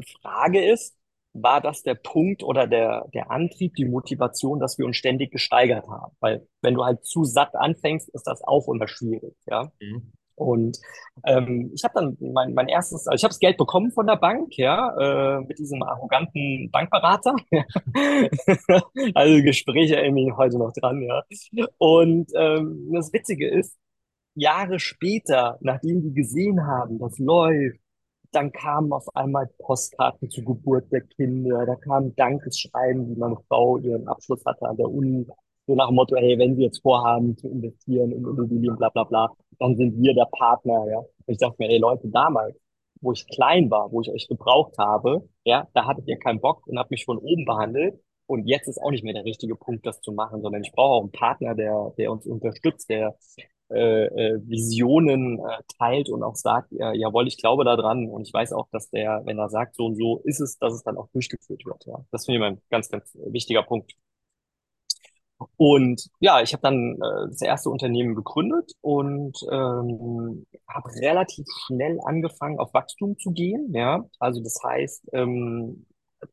Die 0.01 0.07
Frage 0.23 0.65
ist, 0.65 0.97
war 1.35 1.61
das 1.61 1.83
der 1.83 1.95
Punkt 1.95 2.43
oder 2.43 2.67
der, 2.67 3.07
der 3.15 3.31
Antrieb, 3.31 3.75
die 3.75 3.85
Motivation, 3.85 4.59
dass 4.59 4.79
wir 4.79 4.87
uns 4.87 4.97
ständig 4.97 5.31
gesteigert 5.31 5.87
haben? 5.87 6.17
Weil 6.21 6.49
wenn 6.63 6.75
du 6.75 6.85
halt 6.85 7.05
zu 7.05 7.25
satt 7.25 7.55
anfängst, 7.55 8.09
ist 8.09 8.27
das 8.27 8.43
auch 8.43 8.69
immer 8.69 8.89
schwierig, 8.89 9.35
ja. 9.47 9.71
Mhm. 9.81 10.13
Und 10.41 10.79
ähm, 11.25 11.71
ich 11.75 11.85
habe 11.85 11.95
dann 11.95 12.17
mein, 12.21 12.55
mein 12.55 12.69
erstes, 12.69 13.07
also 13.07 13.15
ich 13.15 13.23
habe 13.25 13.31
das 13.31 13.39
Geld 13.39 13.59
bekommen 13.59 13.93
von 13.93 14.07
der 14.07 14.17
Bank, 14.17 14.57
ja, 14.57 14.97
äh, 14.99 15.41
mit 15.43 15.59
diesem 15.59 15.83
arroganten 15.83 16.71
Bankberater. 16.71 17.35
Also 19.15 19.43
Gespräche 19.43 20.11
mich 20.11 20.33
heute 20.37 20.59
noch 20.59 20.73
dran, 20.73 21.03
ja. 21.03 21.23
Und 21.79 22.31
ähm, 22.35 22.91
das 22.93 23.13
Witzige 23.13 23.49
ist, 23.49 23.77
Jahre 24.35 24.79
später, 24.79 25.59
nachdem 25.61 26.03
die 26.03 26.15
gesehen 26.15 26.67
haben, 26.67 26.99
das 26.99 27.19
läuft, 27.19 27.81
dann 28.33 28.53
kamen 28.53 28.93
auf 28.93 29.15
einmal 29.15 29.49
Postkarten 29.59 30.31
zur 30.31 30.45
Geburt 30.45 30.91
der 30.93 31.03
Kinder, 31.03 31.67
da 31.67 31.75
kamen 31.75 32.15
Dankesschreiben, 32.15 33.11
wie 33.11 33.19
meine 33.19 33.37
Frau 33.49 33.77
ihren 33.79 34.09
Abschluss 34.09 34.45
hatte 34.47 34.67
an 34.67 34.77
der 34.77 34.89
Uni, 34.89 35.27
so 35.67 35.75
nach 35.75 35.89
dem 35.89 35.97
Motto, 35.97 36.17
hey, 36.17 36.39
wenn 36.39 36.57
Sie 36.57 36.63
jetzt 36.63 36.81
vorhaben 36.83 37.37
zu 37.37 37.49
investieren 37.49 38.13
in 38.13 38.25
Immobilien, 38.25 38.77
bla 38.77 38.89
bla 38.89 39.05
bla, 39.05 39.31
dann 39.61 39.77
sind 39.77 40.03
wir 40.03 40.15
der 40.15 40.27
Partner, 40.33 40.87
ja. 40.91 41.03
Ich 41.27 41.39
dachte 41.39 41.57
mir, 41.59 41.71
ey 41.71 41.79
Leute, 41.79 42.09
damals, 42.09 42.57
wo 43.01 43.13
ich 43.13 43.27
klein 43.29 43.71
war, 43.71 43.93
wo 43.93 44.01
ich 44.01 44.11
euch 44.11 44.27
gebraucht 44.29 44.77
habe, 44.79 45.29
ja, 45.45 45.69
da 45.75 45.87
hattet 45.87 46.09
ihr 46.09 46.19
keinen 46.19 46.41
Bock 46.41 46.67
und 46.67 46.79
habt 46.79 46.91
mich 46.91 47.05
von 47.05 47.19
oben 47.19 47.45
behandelt. 47.45 48.01
Und 48.27 48.47
jetzt 48.47 48.69
ist 48.69 48.81
auch 48.81 48.91
nicht 48.91 49.05
mehr 49.05 49.15
der 49.15 49.25
richtige 49.25 49.57
Punkt, 49.57 49.87
das 49.87 50.01
zu 50.01 50.13
machen, 50.13 50.41
sondern 50.43 50.63
ich 50.63 50.73
brauche 50.73 50.95
auch 50.95 51.03
einen 51.03 51.13
Partner, 51.13 51.55
der, 51.55 51.93
der 51.99 52.13
uns 52.13 52.27
unterstützt, 52.27 52.89
der 52.89 53.17
äh, 53.71 54.07
äh, 54.07 54.41
Visionen 54.47 55.39
äh, 55.39 55.63
teilt 55.79 56.09
und 56.11 56.23
auch 56.23 56.37
sagt, 56.37 56.73
ja, 56.73 56.93
jawohl, 56.93 57.29
ich 57.29 57.39
glaube 57.39 57.65
daran 57.65 58.09
und 58.09 58.27
ich 58.27 58.33
weiß 58.33 58.53
auch, 58.53 58.69
dass 58.73 58.91
der, 58.91 59.23
wenn 59.27 59.39
er 59.39 59.49
sagt, 59.49 59.77
so 59.77 59.87
und 59.87 59.97
so 59.97 60.21
ist 60.25 60.41
es, 60.41 60.59
dass 60.59 60.75
es 60.75 60.83
dann 60.83 60.97
auch 60.97 61.09
durchgeführt 61.13 61.65
wird. 61.65 61.87
Ja. 61.87 62.05
Das 62.11 62.25
finde 62.27 62.41
ich 62.41 62.47
ein 62.47 62.61
ganz, 62.71 62.89
ganz 62.89 63.17
wichtiger 63.27 63.63
Punkt. 63.63 63.93
Und 65.57 66.09
ja, 66.21 66.41
ich 66.43 66.53
habe 66.53 66.63
dann 66.63 66.95
äh, 66.97 67.29
das 67.29 67.43
erste 67.43 67.71
Unternehmen 67.71 68.15
gegründet 68.15 68.73
und 68.81 69.39
ähm, 69.51 70.47
habe 70.69 70.91
relativ 71.01 71.47
schnell 71.67 71.99
angefangen, 72.05 72.59
auf 72.59 72.75
Wachstum 72.75 73.19
zu 73.19 73.31
gehen. 73.33 73.73
Ja, 73.75 74.05
also 74.19 74.43
das 74.43 74.59
heißt, 74.63 75.11
ähm, 75.13 75.87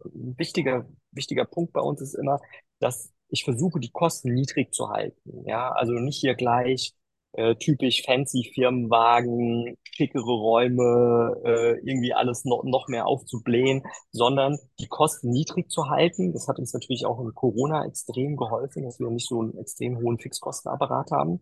ein 0.06 0.38
wichtiger, 0.38 0.86
wichtiger 1.12 1.46
Punkt 1.46 1.74
bei 1.74 1.82
uns 1.82 2.02
ist 2.02 2.16
immer, 2.16 2.40
dass 2.80 3.14
ich 3.30 3.44
versuche, 3.44 3.80
die 3.80 3.92
Kosten 3.92 4.34
niedrig 4.34 4.74
zu 4.74 4.90
halten. 4.90 5.44
Ja, 5.46 5.72
also 5.72 5.94
nicht 5.94 6.20
hier 6.20 6.36
gleich 6.36 6.94
äh, 7.38 7.56
typisch 7.56 8.04
fancy 8.04 8.52
Firmenwagen, 8.54 9.78
schickere 9.84 10.24
Räume, 10.24 11.36
äh, 11.46 11.80
irgendwie 11.88 12.14
alles 12.14 12.46
noch, 12.46 12.64
noch 12.64 12.88
mehr 12.88 13.06
aufzublähen, 13.06 13.84
sondern 14.12 14.58
die 14.80 14.88
Kosten 14.88 15.30
niedrig 15.30 15.70
zu 15.70 15.90
halten. 15.90 16.34
Das 16.34 16.48
hat 16.48 16.58
uns 16.58 16.74
natürlich 16.74 17.06
auch 17.06 17.20
in 17.20 17.34
Corona 17.36 17.86
extrem 17.86 18.38
geholfen, 18.38 18.84
dass 18.84 19.00
wir 19.00 19.10
nicht 19.12 19.28
so 19.28 19.42
einen 19.42 19.58
extrem 19.60 20.00
hohen 20.00 20.18
Fixkostenapparat 20.18 21.12
haben. 21.12 21.42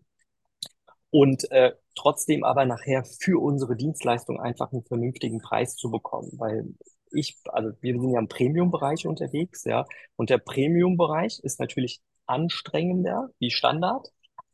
Und 1.10 1.50
äh, 1.50 1.72
trotzdem 1.94 2.44
aber 2.44 2.66
nachher 2.66 3.04
für 3.04 3.40
unsere 3.40 3.74
Dienstleistung 3.74 4.38
einfach 4.38 4.72
einen 4.72 4.84
vernünftigen 4.84 5.38
Preis 5.38 5.76
zu 5.76 5.90
bekommen, 5.90 6.30
weil 6.36 6.74
ich, 7.10 7.38
also 7.46 7.70
wir 7.80 7.98
sind 7.98 8.10
ja 8.10 8.18
im 8.18 8.28
Premium-Bereich 8.28 9.06
unterwegs, 9.06 9.64
ja, 9.64 9.86
und 10.16 10.28
der 10.28 10.38
Premium-Bereich 10.38 11.40
ist 11.42 11.58
natürlich 11.58 12.02
anstrengender 12.26 13.30
wie 13.38 13.50
Standard, 13.50 14.08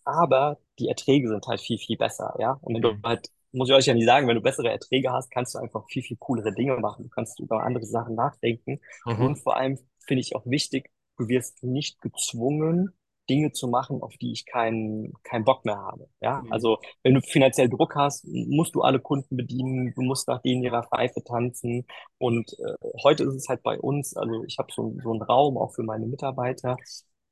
aber 0.04 0.58
die 0.78 0.88
Erträge 0.88 1.28
sind 1.28 1.46
halt 1.46 1.60
viel, 1.60 1.78
viel 1.78 1.96
besser, 1.96 2.34
ja. 2.38 2.58
Und 2.62 2.74
wenn 2.74 2.82
du 2.82 2.92
mhm. 2.92 3.02
halt, 3.04 3.28
muss 3.52 3.68
ich 3.68 3.74
euch 3.74 3.86
ja 3.86 3.94
nicht 3.94 4.06
sagen, 4.06 4.28
wenn 4.28 4.36
du 4.36 4.42
bessere 4.42 4.70
Erträge 4.70 5.12
hast, 5.12 5.30
kannst 5.30 5.54
du 5.54 5.58
einfach 5.58 5.84
viel, 5.88 6.02
viel 6.02 6.16
coolere 6.18 6.52
Dinge 6.52 6.76
machen. 6.78 7.04
Du 7.04 7.10
kannst 7.10 7.38
über 7.40 7.62
andere 7.62 7.84
Sachen 7.84 8.14
nachdenken. 8.14 8.80
Mhm. 9.04 9.26
Und 9.26 9.36
vor 9.36 9.56
allem 9.56 9.78
finde 10.06 10.20
ich 10.22 10.34
auch 10.34 10.46
wichtig, 10.46 10.90
du 11.18 11.28
wirst 11.28 11.62
nicht 11.62 12.00
gezwungen, 12.00 12.92
Dinge 13.30 13.52
zu 13.52 13.68
machen, 13.68 14.02
auf 14.02 14.16
die 14.16 14.32
ich 14.32 14.46
keinen 14.46 15.12
keinen 15.22 15.44
Bock 15.44 15.64
mehr 15.64 15.76
habe. 15.76 16.08
Ja, 16.20 16.42
mhm. 16.42 16.52
also 16.52 16.78
wenn 17.02 17.14
du 17.14 17.20
finanziell 17.20 17.68
Druck 17.68 17.94
hast, 17.94 18.26
musst 18.26 18.74
du 18.74 18.82
alle 18.82 19.00
Kunden 19.00 19.36
bedienen, 19.36 19.92
du 19.94 20.02
musst 20.02 20.28
nach 20.28 20.42
denen 20.42 20.62
ihrer 20.62 20.82
Pfeife 20.82 21.22
tanzen. 21.22 21.86
Und 22.18 22.52
äh, 22.58 22.74
heute 23.02 23.24
ist 23.24 23.34
es 23.34 23.48
halt 23.48 23.62
bei 23.62 23.78
uns, 23.78 24.16
also 24.16 24.44
ich 24.44 24.58
habe 24.58 24.72
so, 24.72 24.96
so 25.02 25.12
einen 25.12 25.22
Raum 25.22 25.56
auch 25.56 25.74
für 25.74 25.82
meine 25.82 26.06
Mitarbeiter, 26.06 26.76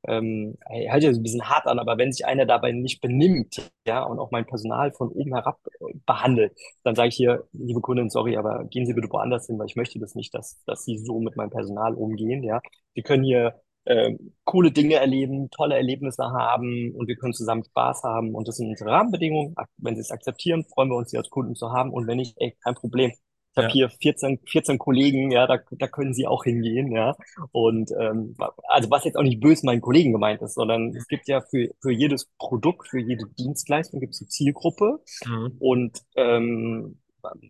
ähm, 0.07 0.57
hört 0.69 1.03
so 1.03 1.09
ein 1.09 1.23
bisschen 1.23 1.49
hart 1.49 1.67
an, 1.67 1.79
aber 1.79 1.99
wenn 1.99 2.13
sich 2.13 2.27
einer 2.27 2.47
dabei 2.47 2.73
nicht 2.73 3.01
benimmt, 3.01 3.71
ja, 3.87 4.03
und 4.03 4.19
auch 4.19 4.31
mein 4.31 4.47
Personal 4.47 4.93
von 4.93 5.09
oben 5.09 5.35
herab 5.35 5.59
äh, 5.81 5.95
behandelt, 6.07 6.53
dann 6.85 6.95
sage 6.95 7.09
ich 7.09 7.17
hier, 7.17 7.45
liebe 7.53 7.81
Kundin, 7.81 8.11
sorry, 8.11 8.37
aber 8.37 8.65
gehen 8.65 8.87
Sie 8.87 8.95
bitte 8.95 9.11
woanders 9.11 9.47
hin, 9.47 9.59
weil 9.59 9.67
ich 9.67 9.77
möchte 9.77 9.99
das 9.99 10.15
nicht, 10.15 10.35
dass, 10.35 10.63
dass 10.65 10.85
Sie 10.85 10.99
so 10.99 11.21
mit 11.21 11.37
meinem 11.37 11.51
Personal 11.51 11.95
umgehen, 11.95 12.43
ja. 12.43 12.61
Wir 12.95 13.03
können 13.03 13.25
hier 13.25 13.61
äh, 13.85 14.13
coole 14.45 14.73
Dinge 14.73 14.95
erleben, 14.97 15.51
tolle 15.51 15.77
Erlebnisse 15.77 16.25
haben 16.25 16.95
und 16.95 17.09
wir 17.09 17.17
können 17.17 17.33
zusammen 17.33 17.65
Spaß 17.65 18.03
haben 18.05 18.35
und 18.35 18.49
das 18.49 18.57
sind 18.57 18.69
unsere 18.69 18.91
Rahmenbedingungen. 18.91 19.55
Wenn 19.79 19.95
Sie 19.97 20.01
es 20.01 20.11
akzeptieren, 20.11 20.65
freuen 20.65 20.91
wir 20.91 20.97
uns, 20.97 21.11
Sie 21.11 21.19
als 21.19 21.31
Kunden 21.31 21.55
zu 21.55 21.73
haben 21.73 21.91
und 21.93 22.07
wenn 22.07 22.19
nicht, 22.19 22.35
ey, 22.39 22.57
kein 22.63 22.75
Problem. 22.75 23.13
Ich 23.53 23.57
habe 23.57 23.67
ja. 23.69 23.73
hier 23.73 23.91
14, 23.91 24.41
14 24.47 24.79
Kollegen, 24.79 25.31
ja, 25.31 25.47
da, 25.47 25.59
da 25.73 25.89
können 25.89 26.15
sie 26.15 26.27
auch 26.27 26.45
hingehen, 26.45 26.93
ja. 26.93 27.17
Und 27.53 27.91
ähm, 27.99 28.37
also 28.69 28.91
was 28.91 29.05
jetzt 29.05 29.17
auch 29.17 29.23
nicht 29.23 29.41
böse 29.41 29.67
meinen 29.67 29.81
Kollegen 29.81 30.13
gemeint 30.13 30.41
ist, 30.43 30.55
sondern 30.55 30.95
es 30.95 31.09
gibt 31.09 31.27
ja 31.27 31.41
für, 31.41 31.69
für 31.81 31.91
jedes 31.91 32.27
Produkt, 32.39 32.89
für 32.89 33.01
jede 33.01 33.25
Dienstleistung 33.39 34.01
gibt 34.01 34.15
es 34.15 34.21
eine 34.21 34.29
Zielgruppe. 34.29 35.01
Mhm. 35.27 35.57
Und 35.59 35.99
ähm, 36.15 37.01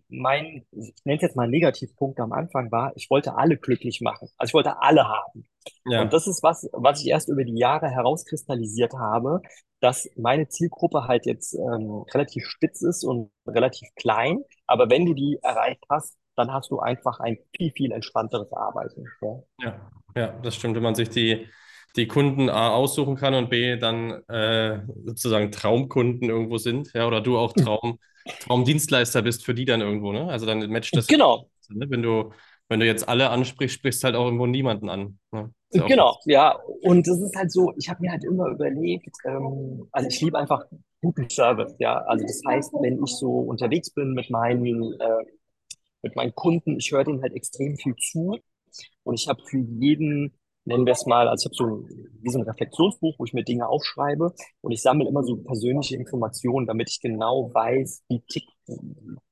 mein, 0.09 0.65
ich 0.71 0.93
nenne 1.05 1.17
es 1.17 1.21
jetzt 1.21 1.35
mal 1.35 1.47
Negativpunkt 1.47 2.19
am 2.19 2.31
Anfang 2.31 2.71
war, 2.71 2.91
ich 2.95 3.09
wollte 3.09 3.35
alle 3.35 3.57
glücklich 3.57 4.01
machen. 4.01 4.29
Also 4.37 4.49
ich 4.49 4.53
wollte 4.53 4.81
alle 4.81 5.07
haben. 5.07 5.45
Ja. 5.85 6.01
Und 6.01 6.13
das 6.13 6.27
ist 6.27 6.43
was, 6.43 6.69
was 6.73 7.01
ich 7.01 7.07
erst 7.07 7.29
über 7.29 7.43
die 7.43 7.57
Jahre 7.57 7.89
herauskristallisiert 7.89 8.93
habe, 8.93 9.41
dass 9.79 10.09
meine 10.15 10.47
Zielgruppe 10.47 11.07
halt 11.07 11.25
jetzt 11.25 11.53
ähm, 11.53 12.05
relativ 12.13 12.45
spitz 12.45 12.81
ist 12.81 13.03
und 13.03 13.31
relativ 13.47 13.89
klein. 13.95 14.43
Aber 14.67 14.89
wenn 14.89 15.05
du 15.05 15.13
die 15.13 15.39
erreicht 15.41 15.83
hast, 15.89 16.17
dann 16.35 16.53
hast 16.53 16.71
du 16.71 16.79
einfach 16.79 17.19
ein 17.19 17.37
viel, 17.55 17.71
viel 17.71 17.91
entspannteres 17.91 18.51
Arbeiten. 18.53 19.05
Ja, 19.21 19.43
ja, 19.63 19.91
ja 20.15 20.39
das 20.41 20.55
stimmt. 20.55 20.75
Wenn 20.75 20.83
man 20.83 20.95
sich 20.95 21.09
die, 21.09 21.47
die 21.95 22.07
Kunden 22.07 22.49
A 22.49 22.69
aussuchen 22.69 23.15
kann 23.15 23.33
und 23.33 23.49
B 23.49 23.77
dann 23.77 24.23
äh, 24.29 24.81
sozusagen 25.05 25.51
Traumkunden 25.51 26.29
irgendwo 26.29 26.57
sind, 26.57 26.93
ja, 26.93 27.07
oder 27.07 27.21
du 27.21 27.37
auch 27.37 27.53
Traum, 27.53 27.99
Traumdienstleister 28.41 29.21
bist 29.21 29.43
für 29.43 29.53
die 29.53 29.65
dann 29.65 29.81
irgendwo, 29.81 30.11
ne? 30.11 30.27
Also 30.29 30.45
dann 30.45 30.59
matcht 30.71 30.95
das. 30.95 31.07
Genau. 31.07 31.49
Ne? 31.69 31.87
Wenn 31.89 32.03
du 32.03 32.31
wenn 32.71 32.79
du 32.79 32.85
jetzt 32.85 33.09
alle 33.09 33.29
ansprichst, 33.29 33.75
sprichst 33.75 34.05
halt 34.05 34.15
auch 34.15 34.23
irgendwo 34.23 34.47
niemanden 34.47 34.87
an. 34.87 35.19
Ne? 35.33 35.53
Ja 35.73 35.85
genau, 35.87 36.17
ja. 36.23 36.57
Und 36.83 37.05
es 37.05 37.19
ist 37.19 37.35
halt 37.35 37.51
so, 37.51 37.73
ich 37.75 37.89
habe 37.89 38.01
mir 38.01 38.11
halt 38.11 38.23
immer 38.23 38.47
überlegt, 38.47 39.13
ähm, 39.25 39.89
also 39.91 40.07
ich 40.07 40.21
liebe 40.21 40.39
einfach 40.39 40.63
guten 41.01 41.29
Service, 41.29 41.75
ja. 41.79 41.97
Also 41.97 42.25
das 42.25 42.41
heißt, 42.47 42.71
wenn 42.81 43.03
ich 43.03 43.11
so 43.17 43.39
unterwegs 43.39 43.89
bin 43.93 44.13
mit 44.13 44.29
meinen, 44.29 44.93
äh, 45.01 45.25
mit 46.01 46.15
meinen 46.15 46.33
Kunden, 46.33 46.77
ich 46.77 46.89
höre 46.93 47.03
denen 47.03 47.21
halt 47.21 47.33
extrem 47.33 47.75
viel 47.75 47.95
zu 47.97 48.39
und 49.03 49.19
ich 49.19 49.27
habe 49.27 49.41
für 49.45 49.59
jeden 49.59 50.31
nennen 50.63 50.85
wir 50.85 50.93
es 50.93 51.05
mal, 51.05 51.27
also 51.27 51.41
ich 51.41 51.45
habe 51.45 51.55
so 51.55 51.65
ein, 51.65 52.09
wie 52.21 52.29
so 52.29 52.39
ein 52.39 52.45
Reflexionsbuch, 52.45 53.15
wo 53.17 53.25
ich 53.25 53.33
mir 53.33 53.43
Dinge 53.43 53.67
aufschreibe 53.67 54.33
und 54.61 54.71
ich 54.71 54.81
sammle 54.81 55.07
immer 55.07 55.23
so 55.23 55.37
persönliche 55.37 55.95
Informationen, 55.95 56.67
damit 56.67 56.89
ich 56.89 57.01
genau 57.01 57.51
weiß, 57.53 58.03
wie 58.09 58.21
tickt 58.21 58.53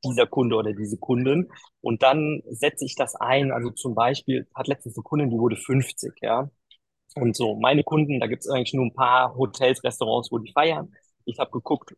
dieser 0.04 0.28
Kunde 0.28 0.56
oder 0.56 0.74
diese 0.74 0.98
Kundin. 0.98 1.50
Und 1.82 2.04
dann 2.04 2.42
setze 2.50 2.86
ich 2.86 2.96
das 2.96 3.16
ein. 3.16 3.52
Also 3.52 3.72
zum 3.72 3.96
Beispiel 3.96 4.48
hat 4.56 4.68
letztens 4.68 4.98
eine 4.98 5.04
Kundin, 5.04 5.30
die 5.30 5.38
wurde 5.40 5.56
50, 5.58 6.14
ja. 6.22 6.50
Und 7.16 7.36
so, 7.36 7.56
meine 7.58 7.84
Kunden, 7.84 8.20
da 8.20 8.28
gibt 8.28 8.44
es 8.44 8.50
eigentlich 8.50 8.74
nur 8.74 8.86
ein 8.86 8.94
paar 8.94 9.36
Hotels, 9.36 9.84
Restaurants, 9.84 10.32
wo 10.32 10.40
die 10.40 10.52
feiern. 10.54 10.94
Ich 11.26 11.40
habe 11.40 11.52
geguckt, 11.52 11.96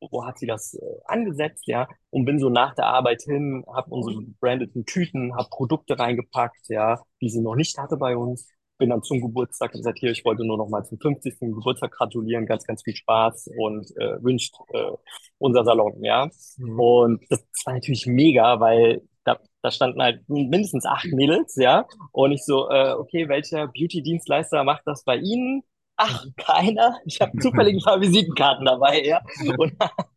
wo 0.00 0.24
hat 0.26 0.38
sie 0.38 0.46
das 0.46 0.74
äh, 0.74 0.80
angesetzt, 1.06 1.66
ja, 1.66 1.88
und 2.10 2.24
bin 2.26 2.38
so 2.38 2.50
nach 2.50 2.74
der 2.74 2.86
Arbeit 2.86 3.22
hin, 3.22 3.64
habe 3.72 3.90
unsere 3.90 4.20
brandeten 4.40 4.84
Tüten, 4.84 5.34
habe 5.36 5.48
Produkte 5.50 5.98
reingepackt, 5.98 6.68
ja, 6.68 7.00
die 7.20 7.30
sie 7.30 7.40
noch 7.40 7.56
nicht 7.56 7.78
hatte 7.78 7.96
bei 7.96 8.16
uns, 8.16 8.48
bin 8.78 8.90
dann 8.90 9.02
zum 9.02 9.20
Geburtstag 9.20 9.72
gesagt, 9.72 9.98
hier, 9.98 10.10
ich 10.10 10.24
wollte 10.24 10.44
nur 10.44 10.56
noch 10.56 10.68
mal 10.68 10.84
zum 10.84 10.98
50. 10.98 11.38
Geburtstag 11.40 11.92
gratulieren, 11.92 12.46
ganz, 12.46 12.64
ganz 12.64 12.82
viel 12.82 12.96
Spaß 12.96 13.50
und 13.56 13.90
äh, 13.96 14.22
wünscht 14.22 14.54
äh, 14.72 14.92
unser 15.38 15.64
Salon, 15.64 16.02
ja. 16.02 16.28
Mhm. 16.56 16.80
Und 16.80 17.24
das 17.30 17.44
war 17.64 17.74
natürlich 17.74 18.06
mega, 18.06 18.60
weil 18.60 19.02
da, 19.24 19.38
da 19.62 19.70
standen 19.70 20.02
halt 20.02 20.28
mindestens 20.28 20.86
acht 20.86 21.06
Mädels, 21.06 21.56
ja. 21.56 21.86
Und 22.12 22.32
ich 22.32 22.44
so, 22.44 22.68
äh, 22.68 22.92
okay, 22.92 23.28
welcher 23.28 23.68
Beauty-Dienstleister 23.68 24.64
macht 24.64 24.82
das 24.86 25.04
bei 25.04 25.16
Ihnen? 25.16 25.62
Ach, 25.96 26.26
keiner. 26.36 26.98
Ich 27.04 27.20
habe 27.20 27.38
zufällig 27.38 27.76
ein 27.76 27.84
paar 27.84 28.00
Visitenkarten 28.00 28.64
dabei, 28.64 29.04
ja. 29.04 29.20
Und 29.58 29.72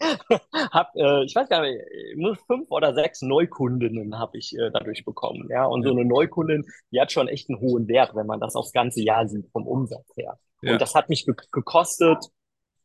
habe, 0.72 0.90
äh, 0.96 1.26
ich 1.26 1.36
weiß 1.36 1.50
gar 1.50 1.62
nicht, 1.62 1.80
nur 2.16 2.36
fünf 2.36 2.70
oder 2.72 2.94
sechs 2.94 3.22
Neukundinnen 3.22 4.18
habe 4.18 4.38
ich 4.38 4.54
äh, 4.58 4.70
dadurch 4.72 5.06
bekommen, 5.06 5.48
ja. 5.50 5.66
Und 5.66 5.84
so 5.84 5.92
eine 5.92 6.06
Neukundin, 6.06 6.66
die 6.92 7.00
hat 7.00 7.12
schon 7.12 7.28
echt 7.28 7.50
einen 7.50 7.60
hohen 7.60 7.88
Wert, 7.88 8.16
wenn 8.16 8.28
man 8.28 8.40
das 8.40 8.56
aufs 8.56 8.72
ganze 8.72 9.02
Jahr 9.02 9.28
sieht 9.28 9.50
vom 9.52 9.68
Umsatz 9.68 10.08
her. 10.16 10.38
Ja. 10.62 10.74
Und 10.74 10.82
das 10.82 10.96
hat 10.96 11.10
mich 11.10 11.26
ge 11.26 11.36
gekostet 11.52 12.24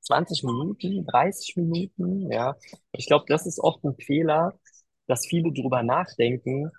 20 0.02 0.42
Minuten, 0.44 1.06
30 1.06 1.56
Minuten, 1.56 2.30
ja. 2.30 2.56
Ich 2.92 3.06
glaube, 3.06 3.24
das 3.28 3.46
ist 3.46 3.60
oft 3.60 3.84
ein 3.84 3.96
Fehler, 3.96 4.54
dass 5.06 5.26
viele 5.26 5.52
drüber 5.52 5.82
nachdenken, 5.82 6.70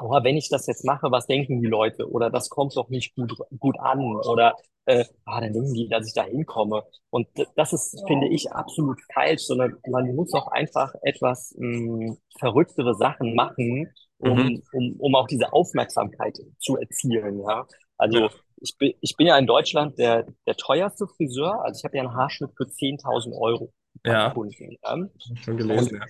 oh, 0.00 0.10
wenn 0.22 0.36
ich 0.36 0.48
das 0.48 0.66
jetzt 0.66 0.84
mache, 0.84 1.10
was 1.10 1.26
denken 1.26 1.60
die 1.60 1.68
Leute? 1.68 2.10
Oder 2.10 2.30
das 2.30 2.48
kommt 2.48 2.76
doch 2.76 2.88
nicht 2.88 3.14
gut, 3.14 3.34
gut 3.58 3.78
an. 3.78 4.00
Oder 4.00 4.54
äh, 4.86 5.04
ah, 5.24 5.40
dann 5.40 5.52
denken 5.52 5.74
die, 5.74 5.88
dass 5.88 6.06
ich 6.06 6.14
da 6.14 6.24
hinkomme. 6.24 6.82
Und 7.10 7.28
das 7.56 7.72
ist, 7.72 8.02
finde 8.06 8.28
ich, 8.28 8.52
absolut 8.52 9.00
falsch, 9.12 9.42
sondern 9.42 9.76
man 9.88 10.14
muss 10.14 10.32
auch 10.34 10.48
einfach 10.48 10.94
etwas 11.02 11.54
mh, 11.58 12.06
hm, 12.06 12.18
verrücktere 12.38 12.94
Sachen 12.94 13.34
machen, 13.34 13.92
um, 14.18 14.36
mhm. 14.36 14.62
um, 14.72 14.96
um 14.98 15.14
auch 15.14 15.26
diese 15.26 15.52
Aufmerksamkeit 15.52 16.38
zu 16.58 16.76
erzielen. 16.76 17.40
Ja? 17.40 17.66
Also. 17.96 18.28
Ich, 18.60 18.78
bin, 18.78 18.94
ich 19.02 19.14
bin 19.16 19.26
ja 19.26 19.36
in 19.36 19.46
Deutschland 19.46 19.98
der, 19.98 20.26
der 20.46 20.56
teuerste 20.56 21.06
Friseur. 21.06 21.62
Also 21.62 21.80
ich 21.80 21.84
habe 21.84 21.98
ja 21.98 22.04
einen 22.04 22.14
Haarschnitt 22.14 22.52
für 22.56 22.64
10.000 22.64 23.38
Euro. 23.38 23.74
Ja. 24.06 24.30
Kunden, 24.30 24.76
ja. 24.82 24.96
Schon 25.42 25.56
gelesen, 25.56 25.94
und, 25.94 26.00
ja. 26.00 26.06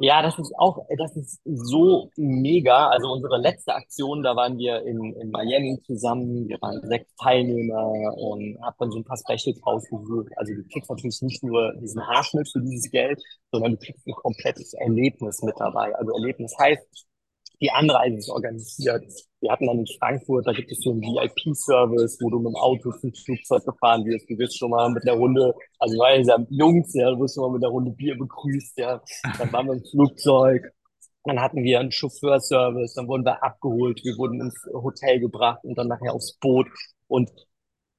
Ja, 0.00 0.22
das 0.22 0.38
ist 0.38 0.52
auch, 0.58 0.86
das 0.96 1.16
ist 1.16 1.40
so 1.44 2.08
mega. 2.16 2.88
Also 2.88 3.08
unsere 3.10 3.36
letzte 3.38 3.74
Aktion, 3.74 4.22
da 4.22 4.36
waren 4.36 4.56
wir 4.56 4.82
in, 4.82 5.12
in 5.14 5.30
Miami 5.32 5.80
zusammen. 5.86 6.48
Wir 6.48 6.56
waren 6.60 6.80
sechs 6.88 7.12
Teilnehmer 7.16 7.84
und 8.16 8.56
haben 8.62 8.76
dann 8.78 8.90
so 8.92 8.98
ein 8.98 9.04
paar 9.04 9.16
Specials 9.18 9.60
rausgesucht. 9.66 10.28
Also 10.36 10.54
du 10.54 10.62
kriegst 10.72 10.88
natürlich 10.88 11.20
nicht 11.22 11.42
nur 11.42 11.72
diesen 11.80 12.06
Haarschnitt 12.06 12.48
für 12.48 12.60
dieses 12.60 12.90
Geld, 12.92 13.20
sondern 13.50 13.72
du 13.72 13.78
kriegst 13.78 14.06
ein 14.06 14.12
komplettes 14.14 14.72
Erlebnis 14.74 15.42
mit 15.42 15.56
dabei. 15.58 15.92
Also 15.96 16.12
Erlebnis 16.12 16.54
heißt, 16.60 17.08
die 17.60 17.70
Anreise 17.70 18.32
organisiert. 18.32 19.04
Wir 19.40 19.50
hatten 19.52 19.66
dann 19.66 19.80
in 19.80 19.86
Frankfurt, 19.98 20.46
da 20.46 20.52
gibt 20.52 20.70
es 20.70 20.80
so 20.80 20.90
einen 20.90 21.02
VIP-Service, 21.02 22.18
wo 22.20 22.30
du 22.30 22.38
mit 22.38 22.52
dem 22.52 22.56
Auto 22.56 22.92
zum 22.92 23.12
Flugzeug 23.12 23.64
gefahren 23.64 24.04
wirst. 24.04 24.28
Du 24.30 24.38
wirst 24.38 24.58
schon 24.58 24.70
mal 24.70 24.90
mit 24.90 25.04
der 25.04 25.14
Runde, 25.14 25.54
also 25.78 25.98
weil 25.98 26.24
ja 26.24 26.38
Jungs, 26.50 26.94
ja, 26.94 27.10
du 27.10 27.20
wirst 27.20 27.34
schon 27.34 27.44
mal 27.44 27.52
mit 27.52 27.62
der 27.62 27.70
Runde 27.70 27.90
Bier 27.92 28.16
begrüßt, 28.16 28.78
ja. 28.78 29.02
Dann 29.38 29.52
waren 29.52 29.66
wir 29.66 29.74
im 29.74 29.84
Flugzeug. 29.84 30.72
Dann 31.24 31.40
hatten 31.40 31.62
wir 31.62 31.80
einen 31.80 31.92
Chauffeurservice, 31.92 32.94
dann 32.94 33.08
wurden 33.08 33.24
wir 33.24 33.42
abgeholt, 33.42 34.00
wir 34.02 34.16
wurden 34.16 34.40
ins 34.40 34.54
Hotel 34.72 35.20
gebracht 35.20 35.62
und 35.64 35.76
dann 35.76 35.88
nachher 35.88 36.14
aufs 36.14 36.38
Boot. 36.38 36.68
Und 37.06 37.30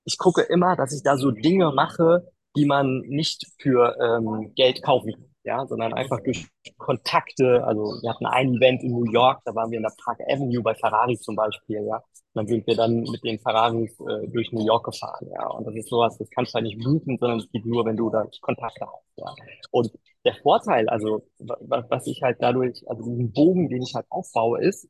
ich 0.05 0.17
gucke 0.17 0.41
immer, 0.41 0.75
dass 0.75 0.93
ich 0.93 1.03
da 1.03 1.17
so 1.17 1.31
Dinge 1.31 1.71
mache, 1.71 2.27
die 2.55 2.65
man 2.65 3.01
nicht 3.01 3.45
für 3.59 3.95
ähm, 4.01 4.53
Geld 4.55 4.81
kaufen 4.81 5.13
kann 5.13 5.28
ja, 5.43 5.65
sondern 5.67 5.93
einfach 5.93 6.19
durch 6.23 6.47
Kontakte. 6.77 7.63
Also 7.65 7.81
wir 8.01 8.09
hatten 8.09 8.25
ein 8.25 8.55
Event 8.55 8.83
in 8.83 8.91
New 8.91 9.11
York, 9.11 9.41
da 9.45 9.55
waren 9.55 9.71
wir 9.71 9.77
in 9.77 9.83
der 9.83 9.93
Park 10.03 10.19
Avenue 10.21 10.61
bei 10.61 10.75
Ferrari 10.75 11.17
zum 11.17 11.35
Beispiel, 11.35 11.85
ja. 11.87 11.97
Und 11.97 12.45
dann 12.45 12.47
sind 12.47 12.67
wir 12.67 12.75
dann 12.75 13.01
mit 13.01 13.23
den 13.23 13.39
Ferraris 13.39 13.91
äh, 14.01 14.27
durch 14.27 14.51
New 14.51 14.65
York 14.65 14.85
gefahren, 14.85 15.27
ja. 15.31 15.47
Und 15.47 15.65
das 15.65 15.75
ist 15.75 15.89
sowas, 15.89 16.17
das 16.17 16.29
kannst 16.29 16.53
du 16.53 16.55
halt 16.55 16.65
nicht 16.65 16.83
buchen, 16.83 17.17
sondern 17.19 17.39
es 17.39 17.49
geht 17.51 17.65
nur, 17.65 17.85
wenn 17.85 17.97
du 17.97 18.09
da 18.09 18.25
Kontakte 18.41 18.85
hast, 18.85 19.17
ja. 19.17 19.33
Und 19.71 19.91
der 20.25 20.35
Vorteil, 20.35 20.89
also 20.89 21.25
was 21.39 22.05
ich 22.07 22.21
halt 22.21 22.37
dadurch, 22.41 22.83
also 22.87 23.03
diesen 23.03 23.31
Bogen, 23.31 23.69
den 23.69 23.81
ich 23.81 23.95
halt 23.95 24.05
aufbaue, 24.09 24.61
ist, 24.61 24.87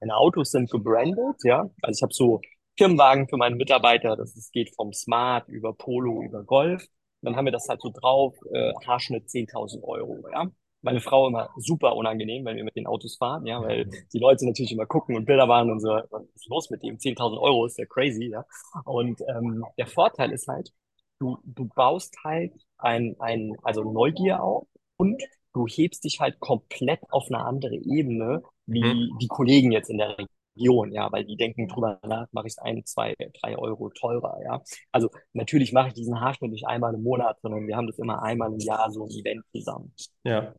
meine 0.00 0.16
Autos 0.16 0.50
sind 0.50 0.70
gebrandet, 0.70 1.36
ja. 1.44 1.68
Also 1.82 1.98
ich 1.98 2.02
habe 2.02 2.14
so 2.14 2.40
Firmenwagen 2.78 3.28
für 3.28 3.36
meine 3.36 3.56
Mitarbeiter, 3.56 4.16
das 4.16 4.34
ist, 4.36 4.52
geht 4.52 4.74
vom 4.74 4.92
Smart 4.92 5.48
über 5.48 5.74
Polo 5.74 6.22
über 6.22 6.42
Golf 6.44 6.86
dann 7.22 7.36
haben 7.36 7.44
wir 7.44 7.52
das 7.52 7.68
halt 7.68 7.80
so 7.80 7.90
drauf, 7.90 8.34
äh, 8.52 8.72
Haarschnitt 8.86 9.28
10.000 9.28 9.82
Euro, 9.82 10.24
ja. 10.32 10.50
Meine 10.84 11.00
Frau 11.00 11.28
immer 11.28 11.50
super 11.56 11.94
unangenehm, 11.94 12.44
wenn 12.44 12.56
wir 12.56 12.64
mit 12.64 12.74
den 12.74 12.88
Autos 12.88 13.16
fahren, 13.16 13.46
ja, 13.46 13.62
weil 13.62 13.88
die 14.12 14.18
Leute 14.18 14.44
natürlich 14.44 14.72
immer 14.72 14.84
gucken 14.84 15.14
und 15.14 15.26
Bilder 15.26 15.48
waren 15.48 15.70
und 15.70 15.78
so, 15.78 15.88
was 15.88 16.24
ist 16.34 16.48
los 16.48 16.70
mit 16.70 16.82
dem? 16.82 16.98
10.000 16.98 17.40
Euro 17.40 17.66
ist 17.66 17.78
ja 17.78 17.86
crazy, 17.86 18.30
ja. 18.30 18.44
Und 18.84 19.20
ähm, 19.28 19.64
der 19.78 19.86
Vorteil 19.86 20.32
ist 20.32 20.48
halt, 20.48 20.72
du, 21.20 21.38
du 21.44 21.68
baust 21.76 22.16
halt 22.24 22.52
ein, 22.78 23.14
ein, 23.20 23.56
also 23.62 23.84
Neugier 23.84 24.42
auf 24.42 24.66
und 24.96 25.22
du 25.52 25.66
hebst 25.66 26.02
dich 26.02 26.18
halt 26.18 26.40
komplett 26.40 27.00
auf 27.10 27.26
eine 27.28 27.44
andere 27.44 27.76
Ebene, 27.76 28.42
wie 28.66 28.82
hm. 28.82 29.18
die 29.20 29.28
Kollegen 29.28 29.70
jetzt 29.70 29.88
in 29.88 29.98
der 29.98 30.10
Region, 30.10 30.28
ja, 30.54 31.10
weil 31.12 31.24
die 31.24 31.36
denken 31.36 31.68
drüber 31.68 31.98
nach, 32.06 32.26
mache 32.32 32.46
ich 32.46 32.54
es 32.54 32.58
ein, 32.58 32.84
zwei, 32.84 33.14
drei 33.40 33.56
Euro 33.56 33.90
teurer, 33.90 34.38
ja. 34.44 34.62
Also 34.90 35.10
natürlich 35.32 35.72
mache 35.72 35.88
ich 35.88 35.94
diesen 35.94 36.20
Haarschnitt 36.20 36.50
nicht 36.50 36.66
einmal 36.66 36.94
im 36.94 37.02
Monat, 37.02 37.38
sondern 37.42 37.66
wir 37.66 37.76
haben 37.76 37.86
das 37.86 37.98
immer 37.98 38.22
einmal 38.22 38.52
im 38.52 38.58
Jahr 38.58 38.90
so 38.90 39.04
ein 39.04 39.10
Event 39.10 39.44
zusammen. 39.52 39.94
Ja. 40.24 40.54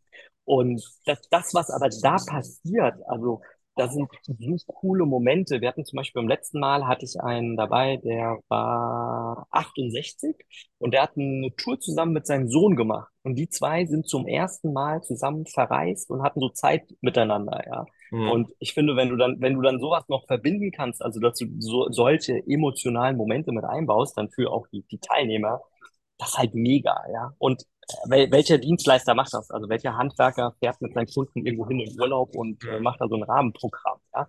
Und 0.46 0.84
das, 1.06 1.22
das, 1.30 1.54
was 1.54 1.70
aber 1.70 1.90
da 1.90 2.18
passiert, 2.18 2.96
also 3.08 3.42
das 3.76 3.94
sind 3.94 4.10
so 4.28 4.74
coole 4.74 5.06
Momente. 5.06 5.60
Wir 5.62 5.70
hatten 5.70 5.86
zum 5.86 5.98
Beispiel 5.98 6.22
beim 6.22 6.30
letzten 6.30 6.60
Mal 6.60 6.86
hatte 6.86 7.06
ich 7.06 7.20
einen 7.20 7.58
dabei, 7.58 7.98
der 7.98 8.40
war 8.48 9.48
68 9.50 10.36
und 10.78 10.94
der 10.94 11.04
hat 11.04 11.18
eine 11.18 11.56
Tour 11.56 11.80
zusammen 11.80 12.14
mit 12.14 12.28
seinem 12.28 12.50
Sohn 12.50 12.76
gemacht. 12.76 13.12
Und 13.24 13.36
die 13.36 13.50
zwei 13.50 13.86
sind 13.86 14.08
zum 14.08 14.28
ersten 14.28 14.74
Mal 14.74 15.02
zusammen 15.02 15.46
verreist 15.48 16.10
und 16.12 16.22
hatten 16.24 16.40
so 16.40 16.50
Zeit 16.50 16.84
miteinander, 17.02 17.64
ja. 17.66 17.86
Mhm. 18.14 18.30
Und 18.30 18.52
ich 18.60 18.74
finde, 18.76 18.96
wenn 18.96 19.10
du 19.10 19.16
dann, 19.16 19.42
wenn 19.42 19.56
du 19.56 19.62
dann 19.62 19.80
sowas 19.80 20.08
noch 20.08 20.28
verbinden 20.28 20.72
kannst, 20.72 21.02
also 21.02 21.20
dass 21.20 21.36
du 21.40 21.48
so, 21.58 21.90
solche 21.90 22.46
emotionalen 22.46 23.18
Momente 23.18 23.52
mit 23.52 23.64
einbaust, 23.64 24.16
dann 24.18 24.30
für 24.30 24.52
auch 24.52 24.68
die, 24.68 24.84
die 24.92 25.00
Teilnehmer, 25.00 25.62
das 26.20 26.30
ist 26.30 26.38
halt 26.38 26.54
mega, 26.54 26.96
ja. 27.12 27.34
Und 27.40 27.64
wel, 28.06 28.32
welcher 28.32 28.60
Dienstleister 28.60 29.16
macht 29.16 29.34
das? 29.34 29.50
Also 29.50 29.68
welcher 29.68 29.98
Handwerker 29.98 30.54
fährt 30.60 30.80
mit 30.80 30.94
seinen 30.94 31.08
Kunden 31.08 31.44
irgendwo 31.44 31.68
hin 31.68 31.80
in 31.80 32.00
Urlaub 32.00 32.36
und 32.36 32.64
äh, 32.66 32.80
macht 32.80 33.02
da 33.02 33.08
so 33.08 33.16
ein 33.16 33.24
Rahmenprogramm, 33.24 34.00
ja? 34.14 34.28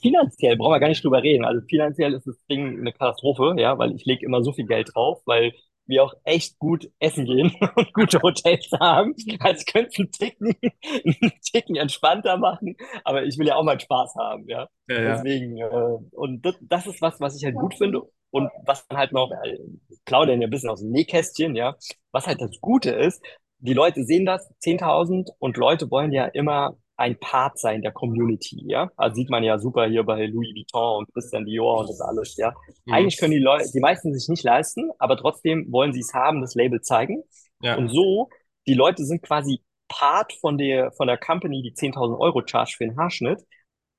Finanziell 0.00 0.56
brauchen 0.56 0.72
wir 0.72 0.80
gar 0.80 0.88
nicht 0.88 1.02
drüber 1.02 1.22
reden. 1.22 1.44
Also 1.46 1.62
finanziell 1.66 2.12
ist 2.14 2.26
das 2.26 2.36
Ding 2.46 2.80
eine 2.80 2.92
Katastrophe, 2.92 3.54
ja, 3.58 3.78
weil 3.78 3.94
ich 3.94 4.04
lege 4.04 4.24
immer 4.24 4.42
so 4.42 4.52
viel 4.52 4.66
Geld 4.66 4.90
drauf, 4.94 5.22
weil 5.24 5.52
wir 5.86 6.04
auch 6.04 6.14
echt 6.24 6.58
gut 6.58 6.90
essen 6.98 7.24
gehen 7.24 7.52
und 7.76 7.92
gute 7.92 8.20
Hotels 8.22 8.70
haben. 8.80 9.14
Also 9.40 9.64
könnte 9.70 9.98
einen 9.98 10.12
Ticken, 10.12 10.56
einen 10.62 11.32
Ticken 11.42 11.76
entspannter 11.76 12.36
machen, 12.38 12.76
aber 13.04 13.24
ich 13.24 13.38
will 13.38 13.46
ja 13.46 13.56
auch 13.56 13.64
mal 13.64 13.78
Spaß 13.78 14.14
haben, 14.16 14.48
ja. 14.48 14.68
ja, 14.88 15.02
ja. 15.02 15.14
Deswegen, 15.14 15.58
äh, 15.58 15.98
und 16.12 16.44
das, 16.44 16.56
das 16.60 16.86
ist 16.86 17.02
was, 17.02 17.20
was 17.20 17.36
ich 17.36 17.44
halt 17.44 17.56
gut 17.56 17.74
finde 17.74 18.02
und 18.30 18.50
was 18.64 18.86
dann 18.88 18.98
halt 18.98 19.12
noch, 19.12 19.30
äh, 19.30 19.58
plaudern 20.04 20.40
ja 20.40 20.46
ein 20.46 20.50
bisschen 20.50 20.70
aus 20.70 20.80
dem 20.80 20.90
Nähkästchen, 20.90 21.56
ja, 21.56 21.76
was 22.12 22.26
halt 22.26 22.40
das 22.40 22.60
Gute 22.60 22.90
ist, 22.90 23.22
die 23.58 23.74
Leute 23.74 24.04
sehen 24.04 24.26
das, 24.26 24.50
10.000 24.60 25.30
und 25.38 25.56
Leute 25.56 25.90
wollen 25.90 26.12
ja 26.12 26.26
immer 26.26 26.76
ein 27.02 27.18
Part 27.18 27.58
sein 27.58 27.82
der 27.82 27.90
Community, 27.90 28.62
ja. 28.64 28.88
Also 28.96 29.16
sieht 29.16 29.28
man 29.28 29.42
ja 29.42 29.58
super 29.58 29.86
hier 29.86 30.04
bei 30.04 30.26
Louis 30.26 30.54
Vuitton 30.54 30.98
und 30.98 31.12
Christian 31.12 31.44
Dior 31.44 31.80
und 31.80 31.88
das 31.88 32.00
alles, 32.00 32.36
ja. 32.36 32.54
Mhm. 32.84 32.92
Eigentlich 32.92 33.18
können 33.18 33.32
die 33.32 33.40
Leute, 33.40 33.68
die 33.74 33.80
meisten 33.80 34.14
sich 34.14 34.28
nicht 34.28 34.44
leisten, 34.44 34.90
aber 35.00 35.16
trotzdem 35.16 35.66
wollen 35.72 35.92
sie 35.92 36.00
es 36.00 36.14
haben, 36.14 36.40
das 36.40 36.54
Label 36.54 36.80
zeigen. 36.80 37.24
Ja. 37.60 37.76
Und 37.76 37.88
so, 37.88 38.28
die 38.68 38.74
Leute 38.74 39.04
sind 39.04 39.20
quasi 39.20 39.62
Part 39.88 40.32
von 40.34 40.56
der, 40.58 40.92
von 40.92 41.08
der 41.08 41.18
Company, 41.18 41.60
die 41.62 41.74
10.000 41.74 42.18
Euro 42.20 42.40
charge 42.46 42.76
für 42.78 42.84
den 42.84 42.96
Haarschnitt. 42.96 43.42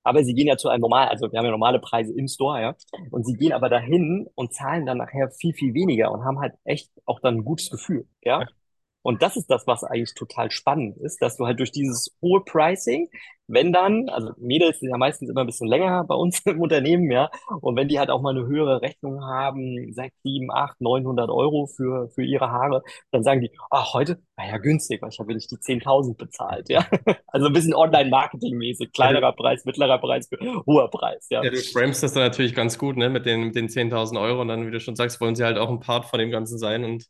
Aber 0.05 0.23
sie 0.23 0.33
gehen 0.33 0.47
ja 0.47 0.55
zu 0.55 0.69
einem 0.69 0.81
normal, 0.81 1.09
also 1.09 1.29
wir 1.29 1.37
haben 1.37 1.45
ja 1.45 1.51
normale 1.51 1.79
Preise 1.79 2.13
im 2.17 2.29
Store, 2.29 2.61
ja. 2.61 2.75
Und 3.11 3.25
sie 3.25 3.33
gehen 3.33 3.51
aber 3.51 3.67
dahin 3.67 4.29
und 4.35 4.53
zahlen 4.53 4.85
dann 4.85 4.97
nachher 4.97 5.29
viel, 5.31 5.53
viel 5.53 5.73
weniger 5.73 6.11
und 6.11 6.23
haben 6.23 6.39
halt 6.39 6.53
echt 6.63 6.89
auch 7.05 7.19
dann 7.19 7.35
ein 7.35 7.45
gutes 7.45 7.69
Gefühl, 7.69 8.07
ja. 8.21 8.47
Und 9.03 9.21
das 9.21 9.35
ist 9.35 9.51
das, 9.51 9.67
was 9.67 9.83
eigentlich 9.83 10.15
total 10.15 10.49
spannend 10.49 10.97
ist, 10.97 11.21
dass 11.21 11.37
du 11.37 11.45
halt 11.45 11.59
durch 11.59 11.71
dieses 11.71 12.15
hohe 12.21 12.41
Pricing, 12.43 13.09
wenn 13.47 13.73
dann, 13.73 14.07
also 14.09 14.31
Mädels 14.37 14.79
sind 14.79 14.89
ja 14.89 14.97
meistens 14.97 15.29
immer 15.29 15.41
ein 15.41 15.47
bisschen 15.47 15.67
länger 15.67 16.05
bei 16.05 16.15
uns 16.15 16.39
im 16.45 16.61
Unternehmen, 16.61 17.11
ja, 17.11 17.29
und 17.61 17.75
wenn 17.75 17.89
die 17.89 17.99
halt 17.99 18.09
auch 18.09 18.21
mal 18.21 18.35
eine 18.35 18.47
höhere 18.47 18.81
Rechnung 18.81 19.23
haben, 19.25 19.91
sechs, 19.93 20.15
sieben, 20.23 20.49
acht, 20.51 20.79
neunhundert 20.79 21.29
Euro 21.29 21.67
für, 21.67 22.09
für 22.09 22.23
ihre 22.23 22.49
Haare, 22.49 22.81
dann 23.11 23.23
sagen 23.23 23.41
die, 23.41 23.51
ach, 23.69 23.93
heute, 23.93 24.19
naja, 24.37 24.57
günstig, 24.57 25.01
weil 25.01 25.09
ich 25.09 25.19
habe 25.19 25.33
nicht 25.33 25.51
die 25.51 25.57
10.000 25.57 26.15
bezahlt, 26.15 26.69
ja. 26.69 26.85
Also 27.27 27.47
ein 27.47 27.53
bisschen 27.53 27.73
Online-Marketing-mäßig, 27.73 28.91
kleinerer 28.93 29.33
Preis, 29.33 29.65
mittlerer 29.65 29.97
Preis, 29.97 30.29
hoher 30.67 30.89
Preis, 30.89 31.27
ja. 31.29 31.43
Ja, 31.43 31.49
du 31.49 31.57
framest 31.57 32.03
das 32.03 32.13
dann 32.13 32.23
natürlich 32.23 32.53
ganz 32.53 32.77
gut, 32.77 32.95
ne, 32.95 33.09
mit 33.09 33.25
den, 33.25 33.45
mit 33.45 33.55
den 33.55 33.67
10.000 33.67 34.21
Euro 34.21 34.41
und 34.41 34.47
dann, 34.47 34.67
wie 34.67 34.71
du 34.71 34.79
schon 34.79 34.95
sagst, 34.95 35.19
wollen 35.19 35.35
sie 35.35 35.43
halt 35.43 35.57
auch 35.57 35.69
ein 35.69 35.79
Part 35.79 36.05
von 36.05 36.19
dem 36.19 36.29
Ganzen 36.29 36.59
sein 36.59 36.85
und 36.85 37.07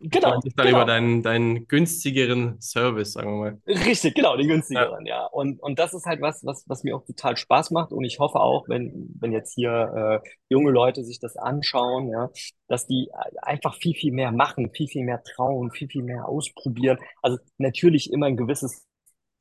Genau. 0.00 0.30
Dann 0.30 0.40
genau. 0.54 0.68
über 0.68 0.84
deinen, 0.84 1.22
deinen 1.22 1.66
günstigeren 1.66 2.60
Service, 2.60 3.12
sagen 3.12 3.30
wir 3.30 3.50
mal. 3.50 3.62
Richtig, 3.66 4.14
genau, 4.14 4.36
den 4.36 4.48
günstigeren, 4.48 5.06
ja. 5.06 5.22
ja. 5.22 5.26
Und, 5.26 5.60
und 5.62 5.78
das 5.78 5.94
ist 5.94 6.06
halt 6.06 6.20
was, 6.20 6.44
was, 6.44 6.64
was 6.68 6.84
mir 6.84 6.96
auch 6.96 7.04
total 7.04 7.36
Spaß 7.36 7.70
macht. 7.70 7.92
Und 7.92 8.04
ich 8.04 8.18
hoffe 8.18 8.40
auch, 8.40 8.68
wenn, 8.68 9.08
wenn 9.18 9.32
jetzt 9.32 9.54
hier 9.54 10.20
äh, 10.22 10.28
junge 10.50 10.70
Leute 10.70 11.04
sich 11.04 11.20
das 11.20 11.36
anschauen, 11.36 12.08
ja, 12.08 12.30
dass 12.68 12.86
die 12.86 13.10
einfach 13.40 13.76
viel, 13.76 13.94
viel 13.94 14.12
mehr 14.12 14.32
machen, 14.32 14.70
viel, 14.72 14.88
viel 14.88 15.04
mehr 15.04 15.22
trauen, 15.22 15.70
viel, 15.70 15.88
viel 15.88 16.02
mehr 16.02 16.28
ausprobieren. 16.28 16.98
Also 17.22 17.38
natürlich 17.58 18.12
immer 18.12 18.26
ein 18.26 18.36
gewisses 18.36 18.86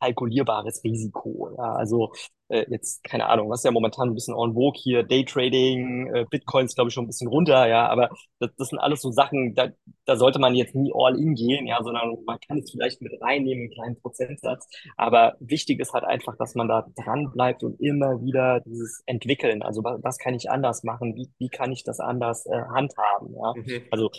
kalkulierbares 0.02 0.84
Risiko. 0.84 1.50
Ja, 1.58 1.74
also 1.74 2.12
äh, 2.50 2.66
jetzt, 2.70 3.04
keine 3.04 3.28
Ahnung, 3.28 3.50
was 3.50 3.62
ist 3.62 3.66
ja 3.66 3.72
momentan 3.72 4.10
ein 4.10 4.14
bisschen 4.16 4.36
en 4.36 4.54
vogue 4.54 4.80
hier, 4.82 5.04
Daytrading, 5.04 6.08
äh, 6.14 6.26
Bitcoins, 6.30 6.76
glaube 6.76 6.90
ich, 6.90 6.94
schon 6.94 7.06
ein 7.06 7.08
bisschen 7.08 7.30
runter, 7.30 7.68
ja, 7.68 7.88
aber 7.88 8.10
das, 8.40 8.50
das 8.58 8.70
sind 8.70 8.80
alles 8.80 9.02
so 9.02 9.12
Sachen, 9.12 9.56
da, 9.56 9.70
da 10.06 10.18
sollte 10.18 10.40
man 10.40 10.56
jetzt 10.56 10.76
nie 10.76 10.92
all 10.94 11.18
in 11.18 11.36
gehen, 11.36 11.68
ja, 11.68 11.82
sondern 11.82 12.18
man 12.26 12.40
kann 12.46 12.58
es 12.60 12.72
vielleicht 12.72 13.02
mit 13.02 13.14
reinnehmen, 13.22 13.64
einen 13.64 13.72
kleinen 13.72 14.02
Prozentsatz. 14.02 14.68
Aber 14.98 15.36
wichtig 15.40 15.80
ist 15.80 15.94
halt 15.94 16.04
einfach, 16.04 16.36
dass 16.38 16.56
man 16.56 16.68
da 16.68 16.86
dran 16.96 17.32
bleibt 17.32 17.64
und 17.64 17.80
immer 17.80 18.22
wieder 18.22 18.62
dieses 18.62 19.02
entwickeln. 19.06 19.62
Also 19.62 19.84
was, 19.84 20.04
was 20.04 20.18
kann 20.18 20.34
ich 20.34 20.50
anders 20.50 20.84
machen? 20.84 21.16
Wie, 21.16 21.30
wie 21.38 21.50
kann 21.50 21.72
ich 21.72 21.84
das 21.84 22.00
anders 22.00 22.46
äh, 22.48 22.62
handhaben? 22.74 23.34
Ja? 23.36 23.54
Mhm. 23.56 23.84
Also 23.92 24.10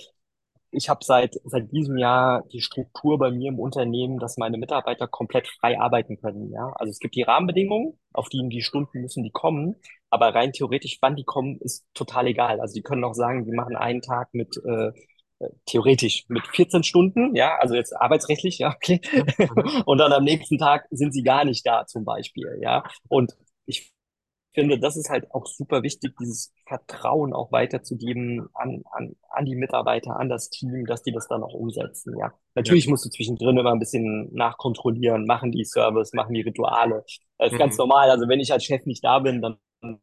ich 0.72 0.88
habe 0.88 1.04
seit, 1.04 1.38
seit 1.44 1.70
diesem 1.70 1.98
Jahr 1.98 2.44
die 2.50 2.62
Struktur 2.62 3.18
bei 3.18 3.30
mir 3.30 3.50
im 3.50 3.58
Unternehmen, 3.58 4.18
dass 4.18 4.38
meine 4.38 4.56
Mitarbeiter 4.56 5.06
komplett 5.06 5.46
frei 5.46 5.78
arbeiten 5.78 6.16
können. 6.16 6.50
Ja? 6.50 6.72
Also 6.76 6.90
es 6.90 6.98
gibt 6.98 7.14
die 7.14 7.22
Rahmenbedingungen, 7.22 7.98
auf 8.12 8.28
die 8.30 8.42
die 8.48 8.62
Stunden 8.62 9.02
müssen 9.02 9.22
die 9.22 9.30
kommen, 9.30 9.76
aber 10.10 10.34
rein 10.34 10.52
theoretisch, 10.52 10.98
wann 11.02 11.14
die 11.14 11.24
kommen, 11.24 11.58
ist 11.60 11.86
total 11.94 12.26
egal. 12.26 12.60
Also 12.60 12.74
die 12.74 12.82
können 12.82 13.04
auch 13.04 13.14
sagen, 13.14 13.46
wir 13.46 13.54
machen 13.54 13.76
einen 13.76 14.00
Tag 14.00 14.28
mit 14.32 14.56
äh, 14.64 14.88
äh 15.40 15.50
theoretisch 15.66 16.24
mit 16.28 16.46
14 16.46 16.82
Stunden, 16.82 17.36
ja, 17.36 17.58
also 17.58 17.74
jetzt 17.74 17.94
arbeitsrechtlich, 17.94 18.58
ja, 18.58 18.74
okay. 18.74 19.00
und 19.84 19.98
dann 19.98 20.12
am 20.12 20.24
nächsten 20.24 20.58
Tag 20.58 20.86
sind 20.90 21.12
sie 21.12 21.22
gar 21.22 21.44
nicht 21.44 21.66
da 21.66 21.86
zum 21.86 22.04
Beispiel, 22.04 22.58
ja. 22.62 22.82
Und 23.08 23.36
ich 23.66 23.92
finde, 24.52 24.78
das 24.78 24.96
ist 24.96 25.10
halt 25.10 25.30
auch 25.32 25.46
super 25.46 25.82
wichtig, 25.82 26.14
dieses 26.18 26.52
Vertrauen 26.66 27.32
auch 27.32 27.52
weiterzugeben 27.52 28.48
an, 28.54 28.82
an, 28.92 29.16
an 29.30 29.44
die 29.44 29.56
Mitarbeiter, 29.56 30.18
an 30.18 30.28
das 30.28 30.50
Team, 30.50 30.86
dass 30.86 31.02
die 31.02 31.12
das 31.12 31.28
dann 31.28 31.42
auch 31.42 31.54
umsetzen, 31.54 32.16
ja. 32.18 32.32
Natürlich 32.54 32.84
ja. 32.84 32.90
musst 32.90 33.04
du 33.06 33.10
zwischendrin 33.10 33.56
immer 33.56 33.72
ein 33.72 33.78
bisschen 33.78 34.32
nachkontrollieren, 34.34 35.26
machen 35.26 35.52
die 35.52 35.64
Service, 35.64 36.12
machen 36.12 36.34
die 36.34 36.42
Rituale. 36.42 37.04
Das 37.38 37.48
ist 37.48 37.54
mhm. 37.54 37.58
ganz 37.58 37.78
normal. 37.78 38.10
Also 38.10 38.28
wenn 38.28 38.40
ich 38.40 38.52
als 38.52 38.64
Chef 38.64 38.84
nicht 38.84 39.04
da 39.04 39.20
bin, 39.20 39.40
dann 39.40 39.56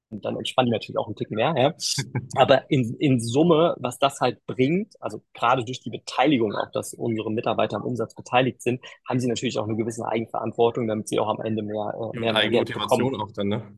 dann 0.10 0.36
entspannen 0.36 0.68
die 0.68 0.72
natürlich 0.74 0.98
auch 0.98 1.08
einen 1.08 1.16
Tick 1.16 1.32
mehr. 1.32 1.54
Ja. 1.58 1.74
Aber 2.36 2.70
in, 2.70 2.96
in 3.00 3.20
Summe, 3.20 3.76
was 3.80 3.98
das 3.98 4.20
halt 4.20 4.46
bringt, 4.46 4.94
also 5.00 5.22
gerade 5.34 5.64
durch 5.64 5.80
die 5.80 5.90
Beteiligung, 5.90 6.54
auch 6.54 6.72
dass 6.72 6.94
unsere 6.94 7.32
Mitarbeiter 7.32 7.78
am 7.78 7.84
Umsatz 7.84 8.14
beteiligt 8.16 8.62
sind, 8.62 8.82
haben 9.08 9.20
sie 9.20 9.28
natürlich 9.28 9.58
auch 9.58 9.68
eine 9.68 9.78
gewisse 9.78 10.06
Eigenverantwortung, 10.06 10.88
damit 10.88 11.08
sie 11.08 11.20
auch 11.20 11.30
am 11.30 11.42
Ende 11.42 11.64
mehr, 11.64 11.94
äh, 12.14 12.20
mehr, 12.20 12.64
bekommen. 12.64 13.22
auch 13.22 13.32
dann, 13.32 13.48
ne? 13.48 13.78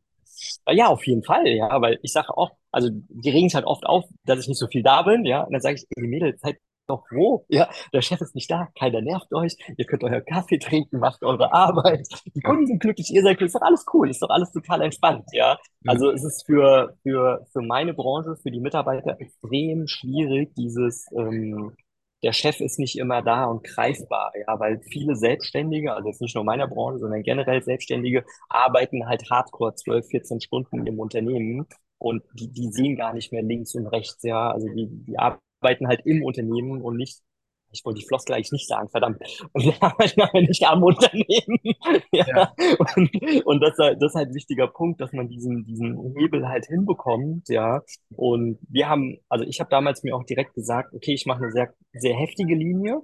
Ja, 0.70 0.88
auf 0.88 1.06
jeden 1.06 1.22
Fall, 1.22 1.46
ja, 1.48 1.80
weil 1.80 1.98
ich 2.02 2.12
sage 2.12 2.36
auch, 2.36 2.50
also 2.70 2.88
die 2.90 3.30
regen 3.30 3.46
es 3.46 3.54
halt 3.54 3.66
oft 3.66 3.84
auf, 3.86 4.04
dass 4.24 4.40
ich 4.40 4.48
nicht 4.48 4.58
so 4.58 4.66
viel 4.66 4.82
da 4.82 5.02
bin, 5.02 5.24
ja, 5.24 5.42
und 5.42 5.52
dann 5.52 5.60
sage 5.60 5.76
ich, 5.76 5.86
ey, 5.96 6.06
Mädels, 6.06 6.40
seid 6.40 6.58
doch 6.88 7.04
wo? 7.10 7.44
Ja, 7.48 7.70
der 7.92 8.02
Chef 8.02 8.20
ist 8.20 8.34
nicht 8.34 8.50
da, 8.50 8.68
keiner 8.78 9.00
nervt 9.00 9.32
euch, 9.32 9.56
ihr 9.76 9.84
könnt 9.84 10.02
euer 10.04 10.20
Kaffee 10.20 10.58
trinken, 10.58 10.98
macht 10.98 11.22
eure 11.22 11.52
Arbeit, 11.52 12.08
die 12.34 12.40
Kunden 12.40 12.66
sind 12.66 12.80
glücklich, 12.80 13.10
ihr 13.12 13.22
seid 13.22 13.38
glücklich, 13.38 13.48
ist 13.48 13.54
doch 13.54 13.66
alles 13.66 13.84
cool, 13.92 14.10
ist 14.10 14.22
doch 14.22 14.30
alles 14.30 14.50
total 14.52 14.82
entspannt, 14.82 15.24
ja. 15.32 15.58
Also 15.86 16.10
es 16.10 16.24
ist 16.24 16.44
für, 16.46 16.96
für, 17.02 17.46
für 17.52 17.62
meine 17.62 17.94
Branche, 17.94 18.36
für 18.42 18.50
die 18.50 18.60
Mitarbeiter 18.60 19.20
extrem 19.20 19.86
schwierig, 19.86 20.54
dieses, 20.56 21.06
ähm, 21.16 21.76
der 22.22 22.32
Chef 22.32 22.60
ist 22.60 22.78
nicht 22.78 22.98
immer 22.98 23.22
da 23.22 23.44
und 23.46 23.64
greifbar, 23.64 24.32
ja, 24.46 24.58
weil 24.60 24.80
viele 24.82 25.16
Selbstständige, 25.16 25.94
also 25.94 26.08
jetzt 26.08 26.20
nicht 26.20 26.34
nur 26.34 26.42
in 26.42 26.46
meiner 26.46 26.68
Branche, 26.68 26.98
sondern 26.98 27.22
generell 27.22 27.62
Selbstständige, 27.62 28.24
arbeiten 28.48 29.06
halt 29.06 29.28
hardcore 29.30 29.74
12, 29.74 30.06
14 30.08 30.40
Stunden 30.40 30.86
im 30.86 31.00
Unternehmen 31.00 31.66
und 31.98 32.22
die, 32.34 32.48
die 32.52 32.68
sehen 32.72 32.96
gar 32.96 33.12
nicht 33.14 33.32
mehr 33.32 33.42
links 33.42 33.74
und 33.74 33.86
rechts, 33.88 34.22
ja, 34.22 34.50
also 34.50 34.68
die, 34.68 34.88
die 34.88 35.18
arbeiten 35.18 35.88
halt 35.88 36.02
im 36.06 36.22
Unternehmen 36.24 36.82
und 36.82 36.96
nicht 36.96 37.20
ich 37.72 37.84
wollte 37.84 38.00
die 38.00 38.06
Floskel 38.06 38.34
eigentlich 38.34 38.52
nicht 38.52 38.68
sagen, 38.68 38.88
verdammt. 38.88 39.20
Und 39.52 39.64
wir 39.64 39.74
arbeiten 39.80 40.20
aber 40.20 40.40
nicht 40.40 40.64
am 40.66 40.82
Unternehmen. 40.82 41.58
ja. 42.12 42.26
ja. 42.26 42.54
Und, 42.78 43.46
und 43.46 43.60
das, 43.60 43.76
das 43.76 43.96
ist 44.00 44.14
halt 44.14 44.28
ein 44.28 44.34
wichtiger 44.34 44.68
Punkt, 44.68 45.00
dass 45.00 45.12
man 45.12 45.28
diesen, 45.28 45.64
diesen 45.64 46.14
Hebel 46.16 46.48
halt 46.48 46.66
hinbekommt, 46.66 47.48
ja. 47.48 47.82
Und 48.14 48.58
wir 48.68 48.88
haben, 48.88 49.18
also 49.28 49.44
ich 49.44 49.60
habe 49.60 49.70
damals 49.70 50.02
mir 50.02 50.14
auch 50.14 50.24
direkt 50.24 50.54
gesagt, 50.54 50.92
okay, 50.94 51.14
ich 51.14 51.26
mache 51.26 51.42
eine 51.42 51.52
sehr, 51.52 51.74
sehr 51.94 52.14
heftige 52.14 52.54
Linie. 52.54 53.00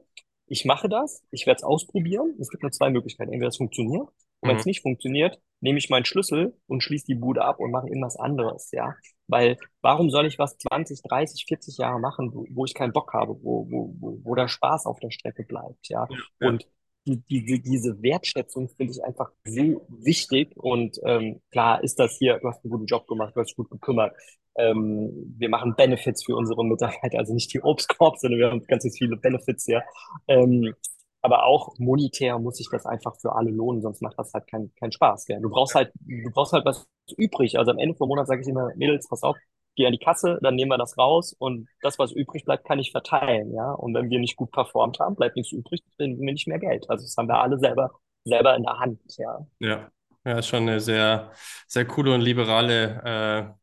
Ich 0.47 0.65
mache 0.65 0.89
das, 0.89 1.23
ich 1.31 1.47
werde 1.47 1.59
es 1.59 1.65
ausprobieren. 1.65 2.35
Es 2.41 2.49
gibt 2.49 2.63
nur 2.63 2.73
zwei 2.73 2.91
Möglichkeiten. 2.91 3.33
Entweder 3.33 3.49
es 3.49 3.59
funktioniert 3.59 4.09
und 4.41 4.49
wenn 4.49 4.57
es 4.57 4.65
mhm. 4.65 4.71
nicht 4.71 4.83
funktioniert, 4.83 5.41
nehme 5.61 5.79
ich 5.79 5.91
meinen 5.91 6.05
Schlüssel 6.05 6.57
und 6.67 6.83
schließe 6.83 7.07
die 7.07 7.15
Bude 7.15 7.45
ab 7.45 7.59
und 7.59 7.71
mache 7.71 7.89
irgendwas 7.89 8.17
anderes, 8.17 8.71
ja. 8.73 8.95
Weil 9.27 9.57
warum 9.83 10.11
soll 10.11 10.27
ich 10.27 10.39
was 10.39 10.57
20, 10.57 11.03
30, 11.03 11.45
40 11.47 11.79
Jahre 11.79 12.01
machen, 12.01 12.33
wo, 12.33 12.47
wo 12.51 12.65
ich 12.65 12.75
keinen 12.75 12.93
Bock 12.93 13.13
habe, 13.13 13.35
wo, 13.43 13.67
wo, 13.71 13.95
wo, 13.99 14.21
wo 14.23 14.35
der 14.35 14.49
Spaß 14.49 14.87
auf 14.87 15.01
der 15.01 15.11
Strecke 15.11 15.45
bleibt, 15.45 15.89
ja. 15.89 16.07
ja. 16.41 16.49
Und 16.49 16.67
die, 17.05 17.45
die, 17.45 17.63
diese 17.63 18.03
Wertschätzung 18.03 18.69
finde 18.69 18.93
ich 18.93 19.05
einfach 19.05 19.31
so 19.45 19.87
wichtig. 19.89 20.57
Und 20.57 20.99
ähm, 21.05 21.41
klar 21.51 21.83
ist 21.83 21.99
das 21.99 22.17
hier, 22.19 22.39
du 22.39 22.49
hast 22.49 22.65
einen 22.65 22.71
guten 22.71 22.87
Job 22.87 23.07
gemacht, 23.07 23.35
du 23.35 23.41
hast 23.41 23.49
dich 23.49 23.57
gut 23.57 23.71
gekümmert. 23.71 24.15
Ähm, 24.57 25.35
wir 25.39 25.49
machen 25.49 25.75
Benefits 25.77 26.25
für 26.25 26.37
unsere 26.37 26.65
Mitarbeiter, 26.65 27.19
also 27.19 27.33
nicht 27.33 27.53
die 27.55 27.63
Obstkorb, 27.63 28.19
sondern 28.19 28.41
wir 28.41 28.51
haben 28.51 28.63
ganz, 28.67 28.85
ganz 28.85 28.99
viele 28.99 29.17
Benefits 29.17 29.65
hier. 29.65 29.83
Ähm, 30.27 30.75
aber 31.23 31.45
auch 31.45 31.75
monetär 31.79 32.39
muss 32.39 32.57
sich 32.57 32.69
das 32.71 32.87
einfach 32.87 33.17
für 33.21 33.35
alle 33.35 33.51
lohnen, 33.51 33.83
sonst 33.83 34.03
macht 34.03 34.19
das 34.19 34.33
halt 34.33 34.47
keinen 34.47 34.75
keinen 34.77 34.93
Spaß. 34.93 35.27
Gell? 35.27 35.41
Du 35.41 35.51
brauchst 35.51 35.75
halt, 35.75 35.93
du 36.01 36.31
brauchst 36.31 36.53
halt 36.53 36.65
was 36.65 36.87
übrig. 37.17 37.59
Also 37.59 37.73
am 37.73 37.79
Ende 37.79 37.97
vom 37.97 38.09
Monat 38.09 38.27
sage 38.27 38.43
ich 38.43 38.49
immer, 38.49 38.71
Mädels, 38.77 39.09
pass 39.09 39.23
auf, 39.23 39.37
geh 39.79 39.87
an 39.87 39.93
die 39.93 39.99
Kasse, 39.99 40.39
dann 40.43 40.57
nehmen 40.57 40.71
wir 40.71 40.79
das 40.79 40.99
raus 40.99 41.35
und 41.39 41.69
das, 41.83 41.99
was 41.99 42.13
übrig 42.13 42.45
bleibt, 42.45 42.67
kann 42.67 42.79
ich 42.79 42.91
verteilen, 42.91 43.55
ja. 43.55 43.73
Und 43.73 43.95
wenn 43.95 44.11
wir 44.11 44.19
nicht 44.19 44.37
gut 44.37 44.51
performt 44.51 44.99
haben, 44.99 45.15
bleibt 45.17 45.37
nichts 45.37 45.53
übrig, 45.53 45.83
dann 45.99 46.11
nehmen 46.11 46.27
wir 46.27 46.33
nicht 46.33 46.49
mehr 46.49 46.59
Geld. 46.59 46.89
Also 46.91 47.05
das 47.05 47.17
haben 47.17 47.29
wir 47.29 47.41
alle 47.41 47.59
selber, 47.59 47.93
selber 48.25 48.57
in 48.57 48.65
der 48.65 48.79
Hand, 48.79 49.01
ja. 49.17 49.47
Ja, 49.61 49.89
ja, 50.25 50.39
ist 50.39 50.49
schon 50.49 50.63
eine 50.63 50.81
sehr, 50.81 51.31
sehr 51.67 51.87
coole 51.87 52.13
und 52.13 52.21
liberale 52.21 53.55
äh, 53.55 53.59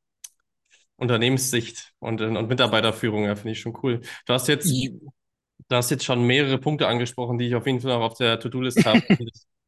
Unternehmenssicht 0.95 1.93
und, 1.99 2.21
und 2.21 2.47
Mitarbeiterführung, 2.47 3.25
ja, 3.25 3.35
finde 3.35 3.51
ich 3.51 3.59
schon 3.59 3.77
cool. 3.83 4.01
Du 4.25 4.33
hast 4.33 4.47
jetzt 4.47 4.71
Du 5.67 5.75
hast 5.75 5.89
jetzt 5.89 6.05
schon 6.05 6.25
mehrere 6.25 6.57
Punkte 6.57 6.87
angesprochen, 6.87 7.37
die 7.37 7.47
ich 7.47 7.55
auf 7.55 7.65
jeden 7.65 7.81
Fall 7.81 7.97
noch 7.97 8.05
auf 8.05 8.17
der 8.17 8.39
To-Do-List 8.39 8.85
habe, 8.85 9.01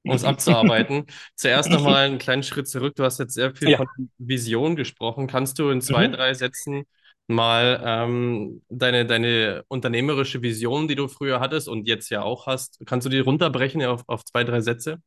um 0.04 0.12
es 0.12 0.24
abzuarbeiten. 0.24 1.06
Zuerst 1.36 1.72
nochmal 1.72 2.06
einen 2.06 2.20
kleinen 2.20 2.44
Schritt 2.44 2.68
zurück. 2.68 2.96
Du 2.96 3.04
hast 3.04 3.20
jetzt 3.20 3.34
sehr 3.34 3.56
viel 3.56 3.72
ja. 3.72 3.78
von 3.78 3.88
Vision 4.18 4.76
gesprochen. 4.76 5.28
Kannst 5.28 5.58
du 5.60 5.70
in 5.70 5.82
zwei, 5.82 6.08
mhm. 6.08 6.14
drei 6.14 6.34
Sätzen 6.34 6.84
mal 7.28 7.82
ähm, 7.84 8.62
deine, 8.70 9.06
deine 9.06 9.64
unternehmerische 9.68 10.42
Vision, 10.42 10.88
die 10.88 10.96
du 10.96 11.08
früher 11.08 11.40
hattest 11.40 11.68
und 11.68 11.88
jetzt 11.88 12.10
ja 12.10 12.22
auch 12.22 12.48
hast, 12.48 12.80
kannst 12.86 13.06
du 13.06 13.10
die 13.10 13.20
runterbrechen 13.20 13.84
auf, 13.84 14.04
auf 14.08 14.24
zwei, 14.24 14.44
drei 14.44 14.62
Sätze? 14.62 15.02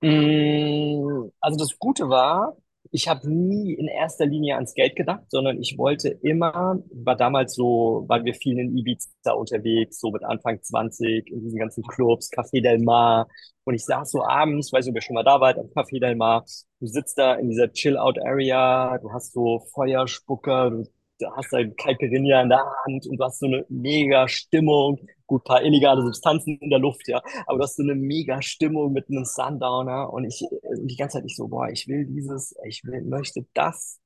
Mm, 0.00 1.30
also 1.40 1.58
das 1.58 1.78
Gute 1.78 2.08
war, 2.08 2.56
ich 2.96 3.08
habe 3.08 3.30
nie 3.30 3.74
in 3.74 3.88
erster 3.88 4.24
Linie 4.24 4.54
ans 4.54 4.72
Geld 4.72 4.96
gedacht, 4.96 5.24
sondern 5.28 5.60
ich 5.60 5.76
wollte 5.76 6.08
immer, 6.22 6.82
war 6.94 7.14
damals 7.14 7.54
so, 7.54 8.06
weil 8.08 8.24
wir 8.24 8.32
viel 8.32 8.58
in 8.58 8.74
Ibiza 8.74 9.32
unterwegs, 9.34 10.00
so 10.00 10.10
mit 10.10 10.24
Anfang 10.24 10.62
20, 10.62 11.30
in 11.30 11.42
diesen 11.42 11.58
ganzen 11.58 11.82
Clubs, 11.82 12.30
Café 12.32 12.62
Del 12.62 12.78
Mar. 12.78 13.28
Und 13.64 13.74
ich 13.74 13.84
saß 13.84 14.10
so 14.12 14.24
abends, 14.24 14.72
weiß 14.72 14.86
nicht, 14.86 14.92
ob 14.92 14.96
ihr 14.96 15.02
schon 15.02 15.12
mal 15.12 15.24
da 15.24 15.38
wart, 15.42 15.58
am 15.58 15.66
Café 15.66 16.00
Del 16.00 16.16
Mar. 16.16 16.46
Du 16.80 16.86
sitzt 16.86 17.18
da 17.18 17.34
in 17.34 17.50
dieser 17.50 17.70
Chill-Out-Area, 17.70 18.96
du 18.96 19.12
hast 19.12 19.34
so 19.34 19.60
Feuerspucker, 19.74 20.70
du 20.70 21.26
hast 21.36 21.52
da 21.52 21.58
Caipirinha 21.64 22.40
in 22.40 22.48
der 22.48 22.64
Hand 22.86 23.06
und 23.06 23.18
du 23.18 23.24
hast 23.24 23.40
so 23.40 23.46
eine 23.46 23.66
mega 23.68 24.26
Stimmung. 24.26 25.06
Gut, 25.26 25.44
paar 25.44 25.62
illegale 25.62 26.02
Substanzen 26.02 26.58
in 26.60 26.70
der 26.70 26.78
Luft, 26.78 27.08
ja, 27.08 27.20
aber 27.46 27.58
du 27.58 27.64
hast 27.64 27.76
so 27.76 27.82
eine 27.82 27.96
mega 27.96 28.40
Stimmung 28.42 28.92
mit 28.92 29.08
einem 29.10 29.24
Sundowner 29.24 30.12
und 30.12 30.24
ich 30.24 30.44
die 30.78 30.96
ganze 30.96 31.18
Zeit 31.18 31.24
ich 31.26 31.34
so, 31.34 31.48
boah, 31.48 31.68
ich 31.68 31.88
will 31.88 32.06
dieses, 32.06 32.54
ich 32.64 32.82
will, 32.84 33.02
möchte 33.02 33.44
das. 33.54 33.98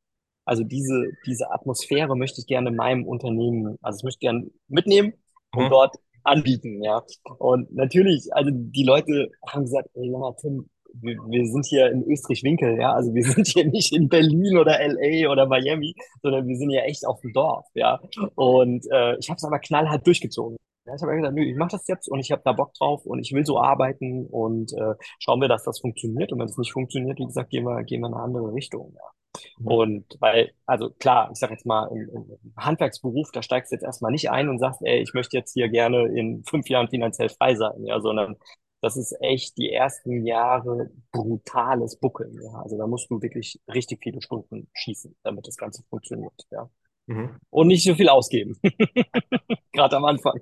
Also 0.46 0.64
diese, 0.64 1.10
diese 1.26 1.50
Atmosphäre 1.52 2.16
möchte 2.16 2.40
ich 2.40 2.46
gerne 2.46 2.70
in 2.70 2.76
meinem 2.76 3.06
Unternehmen, 3.06 3.76
also 3.82 3.98
ich 3.98 4.04
möchte 4.04 4.20
gerne 4.20 4.50
mitnehmen 4.68 5.12
und 5.54 5.64
mhm. 5.64 5.70
dort 5.70 5.96
anbieten, 6.24 6.82
ja. 6.82 7.02
Und 7.38 7.72
natürlich, 7.72 8.28
also 8.32 8.50
die 8.52 8.84
Leute 8.84 9.30
haben 9.46 9.62
gesagt, 9.62 9.88
ey, 9.94 10.10
ja, 10.10 10.32
Tim, 10.40 10.68
wir, 10.94 11.16
wir 11.28 11.46
sind 11.46 11.66
hier 11.66 11.90
in 11.90 12.02
Österreich-Winkel, 12.04 12.78
ja, 12.78 12.92
also 12.92 13.14
wir 13.14 13.24
sind 13.34 13.46
hier 13.46 13.66
nicht 13.66 13.94
in 13.94 14.08
Berlin 14.08 14.56
oder 14.56 14.78
LA 14.80 15.30
oder 15.30 15.46
Miami, 15.46 15.94
sondern 16.22 16.46
wir 16.46 16.56
sind 16.56 16.70
ja 16.70 16.82
echt 16.82 17.06
auf 17.06 17.20
dem 17.20 17.32
Dorf, 17.32 17.66
ja. 17.74 18.00
Und 18.34 18.86
äh, 18.90 19.16
ich 19.18 19.28
habe 19.28 19.36
es 19.36 19.44
aber 19.44 19.58
knallhart 19.58 20.06
durchgezogen. 20.06 20.56
Ja, 20.90 20.96
ich 20.96 21.02
habe 21.02 21.14
gesagt, 21.14 21.34
nö, 21.34 21.44
ich 21.44 21.56
mache 21.56 21.70
das 21.70 21.86
jetzt 21.86 22.08
und 22.08 22.18
ich 22.18 22.32
habe 22.32 22.42
da 22.44 22.52
Bock 22.52 22.74
drauf 22.74 23.06
und 23.06 23.20
ich 23.20 23.32
will 23.32 23.46
so 23.46 23.60
arbeiten 23.60 24.26
und 24.26 24.72
äh, 24.72 24.94
schauen 25.20 25.40
wir, 25.40 25.46
dass 25.46 25.62
das 25.62 25.78
funktioniert. 25.78 26.32
Und 26.32 26.40
wenn 26.40 26.48
es 26.48 26.58
nicht 26.58 26.72
funktioniert, 26.72 27.18
wie 27.20 27.26
gesagt, 27.26 27.50
gehen 27.50 27.64
wir, 27.64 27.84
gehen 27.84 28.00
wir 28.00 28.08
in 28.08 28.14
eine 28.14 28.22
andere 28.22 28.52
Richtung. 28.52 28.92
Ja. 28.96 29.42
Mhm. 29.58 29.66
Und 29.66 30.16
weil, 30.18 30.50
also 30.66 30.90
klar, 30.90 31.30
ich 31.32 31.38
sage 31.38 31.52
jetzt 31.52 31.64
mal, 31.64 31.86
im, 31.92 32.10
im 32.10 32.52
Handwerksberuf, 32.56 33.30
da 33.32 33.40
steigst 33.42 33.70
du 33.70 33.76
jetzt 33.76 33.84
erstmal 33.84 34.10
nicht 34.10 34.30
ein 34.30 34.48
und 34.48 34.58
sagst, 34.58 34.80
ey, 34.82 35.00
ich 35.00 35.14
möchte 35.14 35.36
jetzt 35.36 35.52
hier 35.52 35.68
gerne 35.68 36.08
in 36.08 36.42
fünf 36.44 36.68
Jahren 36.68 36.88
finanziell 36.88 37.28
frei 37.28 37.54
sein, 37.54 37.84
ja, 37.84 38.00
sondern 38.00 38.36
das 38.80 38.96
ist 38.96 39.14
echt 39.20 39.58
die 39.58 39.70
ersten 39.70 40.26
Jahre 40.26 40.90
brutales 41.12 42.00
Buckeln. 42.00 42.36
Ja. 42.42 42.62
Also 42.62 42.76
da 42.78 42.88
musst 42.88 43.10
du 43.10 43.22
wirklich 43.22 43.60
richtig 43.72 44.00
viele 44.02 44.20
Stunden 44.22 44.68
schießen, 44.72 45.14
damit 45.22 45.46
das 45.46 45.56
Ganze 45.56 45.84
funktioniert. 45.88 46.46
Ja. 46.50 46.68
Mhm. 47.10 47.30
Und 47.50 47.66
nicht 47.66 47.82
so 47.82 47.94
viel 47.96 48.08
ausgeben. 48.08 48.56
Gerade 49.72 49.96
am 49.96 50.04
Anfang. 50.04 50.34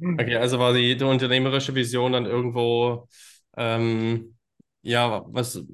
Okay, 0.00 0.36
also 0.36 0.60
war 0.60 0.72
die, 0.72 0.96
die 0.96 1.04
unternehmerische 1.04 1.74
Vision 1.74 2.12
dann 2.12 2.26
irgendwo 2.26 3.08
ähm, 3.56 4.36
ja 4.82 5.24
was 5.26 5.64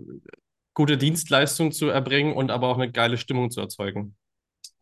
gute 0.73 0.97
Dienstleistung 0.97 1.71
zu 1.71 1.89
erbringen 1.89 2.35
und 2.35 2.51
aber 2.51 2.69
auch 2.69 2.79
eine 2.79 2.91
geile 2.91 3.19
Stimmung 3.19 3.51
zu 3.51 3.61
erzeugen. 3.61 4.17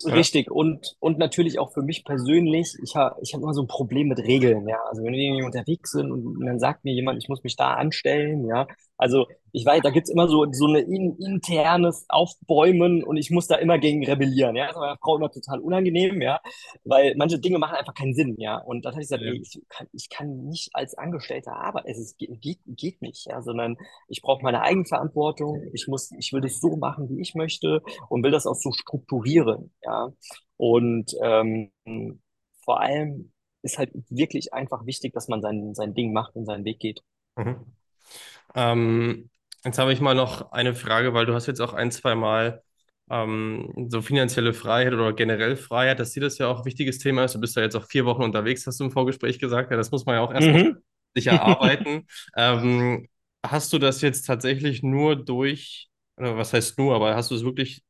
Richtig. 0.05 0.51
Und, 0.51 0.95
und 1.01 1.19
natürlich 1.19 1.59
auch 1.59 1.73
für 1.75 1.83
mich 1.83 2.05
persönlich, 2.05 2.75
ich 2.83 2.95
habe 2.95 3.17
ich 3.21 3.35
hab 3.35 3.43
immer 3.43 3.53
so 3.53 3.63
ein 3.63 3.67
Problem 3.67 4.09
mit 4.09 4.19
Regeln, 4.21 4.69
ja. 4.69 4.79
Also 4.89 5.03
wenn 5.03 5.13
wir 5.13 5.21
irgendwie 5.21 5.45
unterwegs 5.45 5.91
sind 5.91 6.13
und 6.13 6.47
dann 6.47 6.61
sagt 6.61 6.85
mir 6.85 6.95
jemand, 6.95 7.21
ich 7.21 7.29
muss 7.29 7.43
mich 7.43 7.57
da 7.57 7.75
anstellen, 7.75 8.47
ja, 8.47 8.67
also 9.01 9.27
ich 9.53 9.65
weiß, 9.65 9.81
da 9.83 9.89
gibt's 9.89 10.11
immer 10.11 10.29
so, 10.29 10.47
so 10.53 10.67
eine 10.67 10.81
in, 10.81 11.17
internes 11.17 12.05
Aufbäumen 12.11 13.03
und 13.03 13.17
ich 13.17 13.31
muss 13.31 13.47
da 13.47 13.57
immer 13.57 13.79
gegen 13.79 14.05
rebellieren. 14.05 14.55
Ja, 14.57 14.67
das 14.67 14.77
ist 14.77 14.81
meiner 14.81 14.99
Frau 14.99 15.17
immer 15.17 15.31
total 15.31 15.61
unangenehm, 15.61 16.21
ja, 16.21 16.41
weil 16.85 17.15
manche 17.17 17.39
Dinge 17.39 17.59
machen 17.59 17.77
einfach 17.77 17.95
keinen 17.95 18.15
Sinn, 18.15 18.37
ja. 18.39 18.59
Und 18.59 18.85
dann 18.85 18.93
habe 18.93 19.03
ich 19.03 19.09
gesagt, 19.09 19.23
ja. 19.23 19.33
ey, 19.33 19.41
ich, 19.41 19.59
kann, 19.71 19.87
ich 19.93 20.11
kann 20.11 20.45
nicht 20.45 20.71
als 20.75 20.99
Angestellter 20.99 21.53
arbeiten, 21.53 21.89
es 21.89 21.99
ist, 21.99 22.19
geht, 22.19 22.61
geht 22.67 23.01
nicht, 23.01 23.27
ja, 23.27 23.41
sondern 23.41 23.77
ich 24.09 24.21
brauche 24.21 24.43
meine 24.43 24.61
Eigenverantwortung, 24.61 25.71
ich 25.73 25.89
muss, 25.89 26.11
ich 26.19 26.35
will 26.35 26.43
das 26.43 26.61
so 26.61 26.77
machen, 26.77 27.09
wie 27.09 27.23
ich 27.23 27.35
möchte 27.35 27.83
und 28.11 28.23
will 28.23 28.31
das 28.31 28.47
auch 28.47 28.55
so 28.55 28.71
strukturieren, 28.71 29.73
ja. 29.83 30.13
Und 30.59 31.15
ähm, 31.23 31.71
vor 32.63 32.81
allem 32.81 33.33
ist 33.63 33.79
halt 33.79 33.93
wirklich 34.11 34.53
einfach 34.53 34.85
wichtig, 34.85 35.15
dass 35.15 35.29
man 35.29 35.41
sein, 35.41 35.75
sein 35.75 35.95
Ding 35.95 36.13
macht 36.13 36.37
und 36.37 36.45
seinen 36.45 36.67
Weg 36.67 36.81
geht. 36.81 37.01
Mhm. 37.37 37.80
Ähm, 38.55 39.31
jetzt 39.65 39.79
habe 39.79 39.93
ich 39.93 40.01
mal 40.01 40.15
noch 40.15 40.53
eine 40.53 40.75
Frage, 40.75 41.15
weil 41.15 41.27
du 41.27 41.35
hast 41.35 41.47
jetzt 41.47 41.61
auch 41.61 41.75
ein, 41.75 41.91
zwei 41.91 42.15
Mal 42.15 42.63
ähm, 43.11 43.89
so 43.89 44.03
finanzielle 44.03 44.53
Freiheit 44.53 44.93
oder 44.93 45.13
generell 45.13 45.57
Freiheit, 45.57 45.99
dass 45.99 46.13
dir 46.13 46.21
das 46.21 46.39
ja 46.39 46.49
auch 46.49 46.61
ein 46.61 46.65
wichtiges 46.65 46.99
Thema 46.99 47.25
ist. 47.25 47.35
Du 47.35 47.41
bist 47.41 47.57
ja 47.57 47.63
jetzt 47.63 47.77
auch 47.77 47.87
vier 47.87 48.05
Wochen 48.05 48.23
unterwegs, 48.23 48.67
hast 48.67 48.81
du 48.81 48.85
im 48.85 48.91
Vorgespräch 48.91 49.39
gesagt. 49.39 49.71
Ja, 49.71 49.77
das 49.77 49.91
muss 49.91 50.07
man 50.07 50.17
ja 50.17 50.21
auch 50.23 50.33
erstmal 50.33 50.65
mhm. 50.65 50.77
sich 51.15 51.27
erarbeiten. 51.27 52.07
ähm, 52.37 53.09
hast 53.45 53.73
du 53.73 53.79
das 53.79 54.01
jetzt 54.03 54.23
tatsächlich 54.27 54.83
nur 54.83 55.17
durch 55.17 55.91
was 56.21 56.53
heißt 56.53 56.79
nur, 56.79 56.95
aber 56.95 57.15
hast 57.15 57.31
du 57.31 57.35
es 57.35 57.45
wirklich 57.45 57.83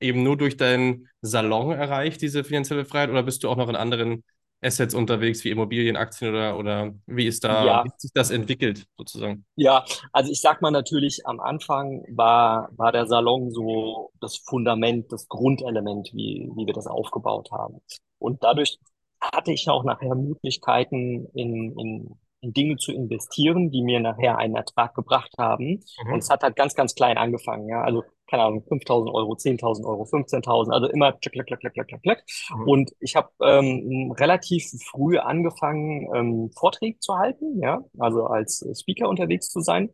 eben 0.00 0.22
nur 0.22 0.36
durch 0.36 0.56
deinen 0.56 1.08
Salon 1.22 1.72
erreicht, 1.72 2.20
diese 2.20 2.44
finanzielle 2.44 2.84
Freiheit, 2.84 3.10
oder 3.10 3.22
bist 3.22 3.44
du 3.44 3.48
auch 3.48 3.56
noch 3.56 3.68
in 3.68 3.76
anderen 3.76 4.24
Assets 4.64 4.94
unterwegs, 4.94 5.44
wie 5.44 5.50
Immobilien, 5.50 5.96
Aktien 5.96 6.30
oder, 6.30 6.58
oder 6.58 6.94
wie 7.06 7.26
ist 7.26 7.44
da, 7.44 7.64
Ja, 7.64 7.84
wie 7.84 7.90
sich 7.98 8.12
das 8.12 8.30
entwickelt, 8.30 8.86
sozusagen? 8.96 9.44
Ja, 9.56 9.84
also 10.12 10.32
ich 10.32 10.40
sag 10.40 10.62
mal 10.62 10.70
natürlich, 10.70 11.26
am 11.26 11.40
Anfang 11.40 12.04
war, 12.08 12.70
war 12.76 12.92
der 12.92 13.06
Salon 13.06 13.50
so 13.50 14.10
das 14.20 14.36
Fundament, 14.36 15.12
das 15.12 15.28
Grundelement, 15.28 16.10
wie, 16.14 16.50
wie 16.56 16.66
wir 16.66 16.74
das 16.74 16.86
aufgebaut 16.86 17.50
haben. 17.52 17.80
Und 18.18 18.42
dadurch 18.42 18.78
hatte 19.20 19.52
ich 19.52 19.68
auch 19.68 19.84
nachher 19.84 20.14
Möglichkeiten, 20.14 21.26
in, 21.34 21.78
in, 21.78 22.18
in 22.44 22.52
Dinge 22.52 22.76
zu 22.76 22.92
investieren, 22.92 23.70
die 23.70 23.82
mir 23.82 24.00
nachher 24.00 24.38
einen 24.38 24.56
Ertrag 24.56 24.94
gebracht 24.94 25.32
haben. 25.38 25.84
Und 26.10 26.20
es 26.20 26.28
Mhm. 26.28 26.32
hat 26.32 26.42
halt 26.44 26.56
ganz, 26.56 26.74
ganz 26.74 26.94
klein 26.94 27.18
angefangen, 27.18 27.68
ja. 27.68 27.82
Also, 27.82 28.04
keine 28.30 28.44
Ahnung, 28.44 28.64
5.000 28.68 29.12
Euro, 29.14 29.34
10.000 29.36 29.86
Euro, 29.86 30.04
15.000, 30.06 30.74
also 30.74 30.88
immer 30.88 31.12
klack, 31.12 31.46
klack, 31.46 31.60
klack, 31.60 31.74
klack, 31.74 32.02
klack. 32.02 32.24
Mhm. 32.50 32.68
Und 32.68 32.92
ich 33.00 33.16
habe 33.16 33.30
ähm, 33.42 34.12
relativ 34.18 34.64
früh 34.90 35.18
angefangen, 35.18 36.08
ähm, 36.14 36.50
Vorträge 36.58 36.98
zu 37.00 37.14
halten, 37.16 37.60
ja, 37.62 37.82
also 37.98 38.26
als 38.26 38.64
Speaker 38.78 39.08
unterwegs 39.08 39.50
zu 39.50 39.60
sein, 39.60 39.90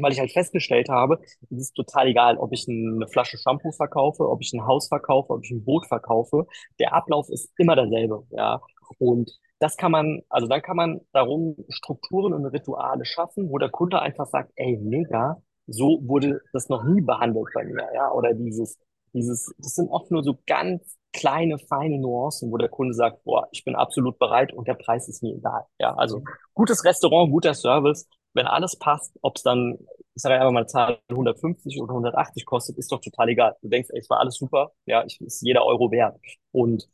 weil 0.00 0.12
ich 0.12 0.20
halt 0.20 0.32
festgestellt 0.32 0.88
habe, 0.88 1.20
es 1.50 1.58
ist 1.58 1.74
total 1.74 2.08
egal, 2.08 2.38
ob 2.38 2.52
ich 2.52 2.66
eine 2.68 3.08
Flasche 3.08 3.38
Shampoo 3.38 3.72
verkaufe, 3.72 4.28
ob 4.28 4.40
ich 4.42 4.52
ein 4.54 4.66
Haus 4.66 4.88
verkaufe, 4.88 5.32
ob 5.34 5.44
ich 5.44 5.50
ein 5.52 5.64
Boot 5.64 5.86
verkaufe. 5.86 6.46
Der 6.80 6.94
Ablauf 6.94 7.28
ist 7.30 7.50
immer 7.58 7.76
derselbe, 7.76 8.24
ja. 8.30 8.60
Und 8.98 9.30
das 9.62 9.76
kann 9.76 9.92
man, 9.92 10.22
also 10.28 10.48
dann 10.48 10.60
kann 10.60 10.76
man 10.76 11.00
darum 11.12 11.54
Strukturen 11.68 12.34
und 12.34 12.44
Rituale 12.46 13.04
schaffen, 13.04 13.48
wo 13.48 13.58
der 13.58 13.70
Kunde 13.70 14.02
einfach 14.02 14.26
sagt, 14.26 14.50
ey, 14.56 14.76
mega, 14.82 15.40
so 15.68 16.00
wurde 16.02 16.40
das 16.52 16.68
noch 16.68 16.82
nie 16.82 17.00
behandelt 17.00 17.46
bei 17.54 17.64
mir, 17.64 17.88
ja. 17.94 18.10
Oder 18.10 18.34
dieses, 18.34 18.76
dieses, 19.12 19.54
das 19.58 19.76
sind 19.76 19.88
oft 19.88 20.10
nur 20.10 20.24
so 20.24 20.36
ganz 20.46 20.98
kleine, 21.12 21.58
feine 21.60 22.00
Nuancen, 22.00 22.50
wo 22.50 22.56
der 22.56 22.70
Kunde 22.70 22.92
sagt, 22.92 23.22
boah, 23.22 23.46
ich 23.52 23.64
bin 23.64 23.76
absolut 23.76 24.18
bereit 24.18 24.52
und 24.52 24.66
der 24.66 24.74
Preis 24.74 25.08
ist 25.08 25.22
mir 25.22 25.36
egal. 25.36 25.64
Ja, 25.78 25.94
also 25.94 26.24
gutes 26.54 26.84
Restaurant, 26.84 27.30
guter 27.30 27.54
Service, 27.54 28.08
wenn 28.34 28.48
alles 28.48 28.76
passt, 28.76 29.16
ob 29.22 29.36
es 29.36 29.44
dann, 29.44 29.78
ich 30.14 30.22
sage 30.22 30.34
einfach 30.34 30.50
mal, 30.50 30.66
Zahl 30.66 30.98
150 31.08 31.80
oder 31.80 31.92
180 31.92 32.46
kostet, 32.46 32.78
ist 32.78 32.90
doch 32.90 33.00
total 33.00 33.28
egal. 33.28 33.54
Du 33.62 33.68
denkst, 33.68 33.90
ey, 33.92 34.00
es 34.00 34.10
war 34.10 34.18
alles 34.18 34.34
super, 34.36 34.72
ja, 34.86 35.04
ich, 35.04 35.20
ist 35.20 35.42
jeder 35.42 35.64
Euro 35.64 35.92
wert. 35.92 36.18
Und 36.50 36.88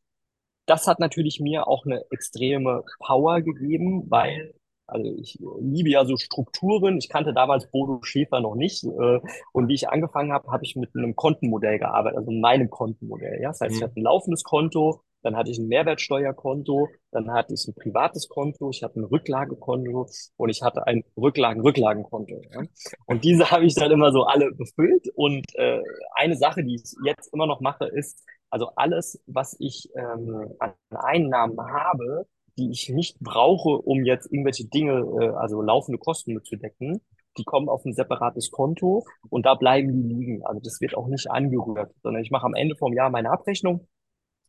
das 0.69 0.87
hat 0.87 1.01
natürlich 1.01 1.41
mir 1.41 1.67
auch 1.69 1.85
eine 1.87 2.05
extreme 2.11 2.85
Power 3.01 3.43
gegeben, 3.43 4.05
weil, 4.11 4.55
also 4.87 5.13
ich 5.19 5.39
liebe 5.61 5.91
ja 5.91 6.05
so 6.05 6.17
Strukturen. 6.17 6.99
Ich 6.99 7.09
kannte 7.09 7.35
damals 7.35 7.71
Bodo 7.71 8.01
Schäfer 8.03 8.41
noch 8.41 8.55
nicht. 8.55 8.85
Äh, 8.85 9.21
und 9.53 9.69
wie 9.69 9.75
ich 9.75 9.89
angefangen 9.89 10.33
habe, 10.33 10.51
habe 10.53 10.65
ich 10.65 10.77
mit 10.77 10.91
einem 10.97 11.17
Kontenmodell 11.17 11.79
gearbeitet, 11.79 12.19
also 12.19 12.31
meinem 12.33 12.71
Kontenmodell. 12.71 13.41
Ja? 13.43 13.49
Das 13.51 13.61
heißt, 13.61 13.77
ich 13.77 13.81
Mhm. 13.81 13.85
hatte 13.85 14.01
ein 14.01 14.05
laufendes 14.05 14.45
Konto, 14.45 15.03
dann 15.23 15.37
hatte 15.37 15.51
ich 15.51 15.59
ein 15.59 15.69
Mehrwertsteuerkonto, 15.69 16.89
dann 17.13 17.33
hatte 17.33 17.55
ich 17.55 17.67
ein 17.69 17.75
privates 17.75 18.29
Konto, 18.29 18.71
ich 18.71 18.83
hatte 18.85 19.01
ein 19.01 19.05
Rücklagekonto 19.05 20.07
und 20.37 20.49
ich 20.51 20.63
hatte 20.63 20.87
ein 20.87 21.03
Rücklagen-Rücklagenkonto. 21.17 22.41
Ja? 22.53 22.63
Und 23.07 23.25
diese 23.25 23.51
habe 23.51 23.65
ich 23.67 23.75
dann 23.75 23.91
immer 23.91 24.13
so 24.13 24.25
alle 24.25 24.53
befüllt. 24.53 25.09
Und 25.15 25.45
äh, 25.57 25.81
eine 26.15 26.37
Sache, 26.37 26.65
die 26.65 26.77
ich 26.77 26.95
jetzt 27.05 27.33
immer 27.35 27.47
noch 27.47 27.61
mache, 27.61 27.87
ist, 27.87 28.25
also 28.51 28.71
alles, 28.77 29.23
was 29.27 29.57
ich 29.59 29.91
ähm, 29.95 30.55
an 30.59 30.73
Einnahmen 30.91 31.61
habe, 31.61 32.27
die 32.57 32.71
ich 32.71 32.89
nicht 32.89 33.21
brauche, 33.21 33.71
um 33.71 34.05
jetzt 34.05 34.33
irgendwelche 34.33 34.67
Dinge, 34.67 35.05
äh, 35.21 35.29
also 35.29 35.63
laufende 35.63 35.99
Kosten 35.99 36.35
mitzudecken, 36.35 37.01
die 37.37 37.45
kommen 37.45 37.69
auf 37.69 37.85
ein 37.85 37.95
separates 37.95 38.51
Konto 38.51 39.05
und 39.31 39.47
da 39.47 39.55
bleiben 39.55 39.93
die 39.93 40.15
liegen. 40.15 40.45
Also 40.45 40.61
das 40.61 40.81
wird 40.81 40.97
auch 40.97 41.07
nicht 41.07 41.31
angerührt, 41.31 41.95
sondern 42.03 42.23
ich 42.23 42.31
mache 42.31 42.47
am 42.47 42.55
Ende 42.55 42.75
vom 42.77 42.93
Jahr 42.93 43.11
meine 43.11 43.31
Abrechnung, 43.31 43.87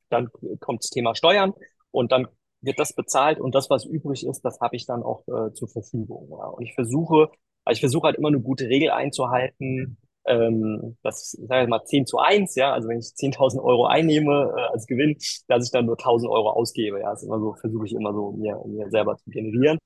dann 0.10 0.30
kommt 0.60 0.84
das 0.84 0.90
Thema 0.90 1.16
Steuern 1.16 1.54
und 1.92 2.12
dann 2.12 2.28
wird 2.62 2.80
das 2.80 2.94
bezahlt 2.94 3.40
und 3.40 3.56
das, 3.56 3.70
was 3.70 3.86
übrig 3.86 4.26
ist, 4.26 4.42
das 4.42 4.60
habe 4.60 4.76
ich 4.76 4.86
dann 4.86 5.04
auch 5.04 5.26
äh, 5.28 5.54
zur 5.54 5.70
Verfügung. 5.70 6.28
Ja. 6.32 6.48
Und 6.48 6.64
ich 6.64 6.74
versuche, 6.74 7.30
ich 7.70 7.80
versuche 7.80 8.08
halt 8.08 8.18
immer 8.18 8.30
eine 8.30 8.42
gute 8.42 8.68
Regel 8.68 8.90
einzuhalten, 8.90 9.98
ähm, 10.30 10.98
das, 11.04 11.38
ich 11.40 11.48
sage 11.48 11.62
jetzt 11.62 11.70
mal 11.70 11.84
10 11.84 12.06
zu 12.06 12.20
eins 12.20 12.56
ja, 12.56 12.74
also 12.74 12.88
wenn 12.88 13.00
ich 13.00 13.08
10.000 13.08 13.62
Euro 13.62 13.86
einnehme 13.88 14.54
äh, 14.56 14.62
als 14.74 14.88
Gewinn, 14.88 15.18
dass 15.48 15.66
ich 15.66 15.72
dann 15.72 15.86
nur 15.86 15.98
1.000 15.98 16.30
Euro 16.30 16.52
ausgebe, 16.52 17.00
ja, 17.00 17.12
das 17.12 17.24
ist 17.24 17.28
immer 17.28 17.40
so, 17.40 17.54
versuche 17.56 17.86
ich 17.86 17.94
immer 17.94 18.14
so 18.14 18.32
mir, 18.32 18.62
mir 18.66 18.90
selber 18.90 19.18
zu 19.18 19.30
generieren. 19.30 19.80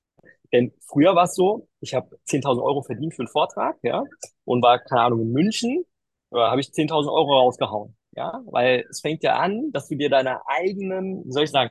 Denn 0.52 0.72
früher 0.86 1.16
war 1.16 1.24
es 1.24 1.34
so, 1.34 1.68
ich 1.80 1.94
habe 1.94 2.16
10.000 2.28 2.62
Euro 2.62 2.82
verdient 2.82 3.14
für 3.14 3.22
einen 3.22 3.28
Vortrag, 3.28 3.78
ja, 3.82 4.04
und 4.44 4.62
war, 4.62 4.78
keine 4.78 5.02
Ahnung, 5.02 5.22
in 5.22 5.32
München, 5.32 5.84
äh, 6.32 6.38
habe 6.38 6.60
ich 6.60 6.68
10.000 6.68 7.10
Euro 7.12 7.38
rausgehauen, 7.40 7.96
ja, 8.16 8.42
weil 8.46 8.86
es 8.90 9.00
fängt 9.00 9.22
ja 9.24 9.36
an, 9.38 9.72
dass 9.72 9.88
du 9.88 9.96
dir 9.96 10.10
deine 10.10 10.46
eigenen, 10.46 11.24
wie 11.26 11.32
soll 11.32 11.44
ich 11.44 11.50
sagen, 11.50 11.70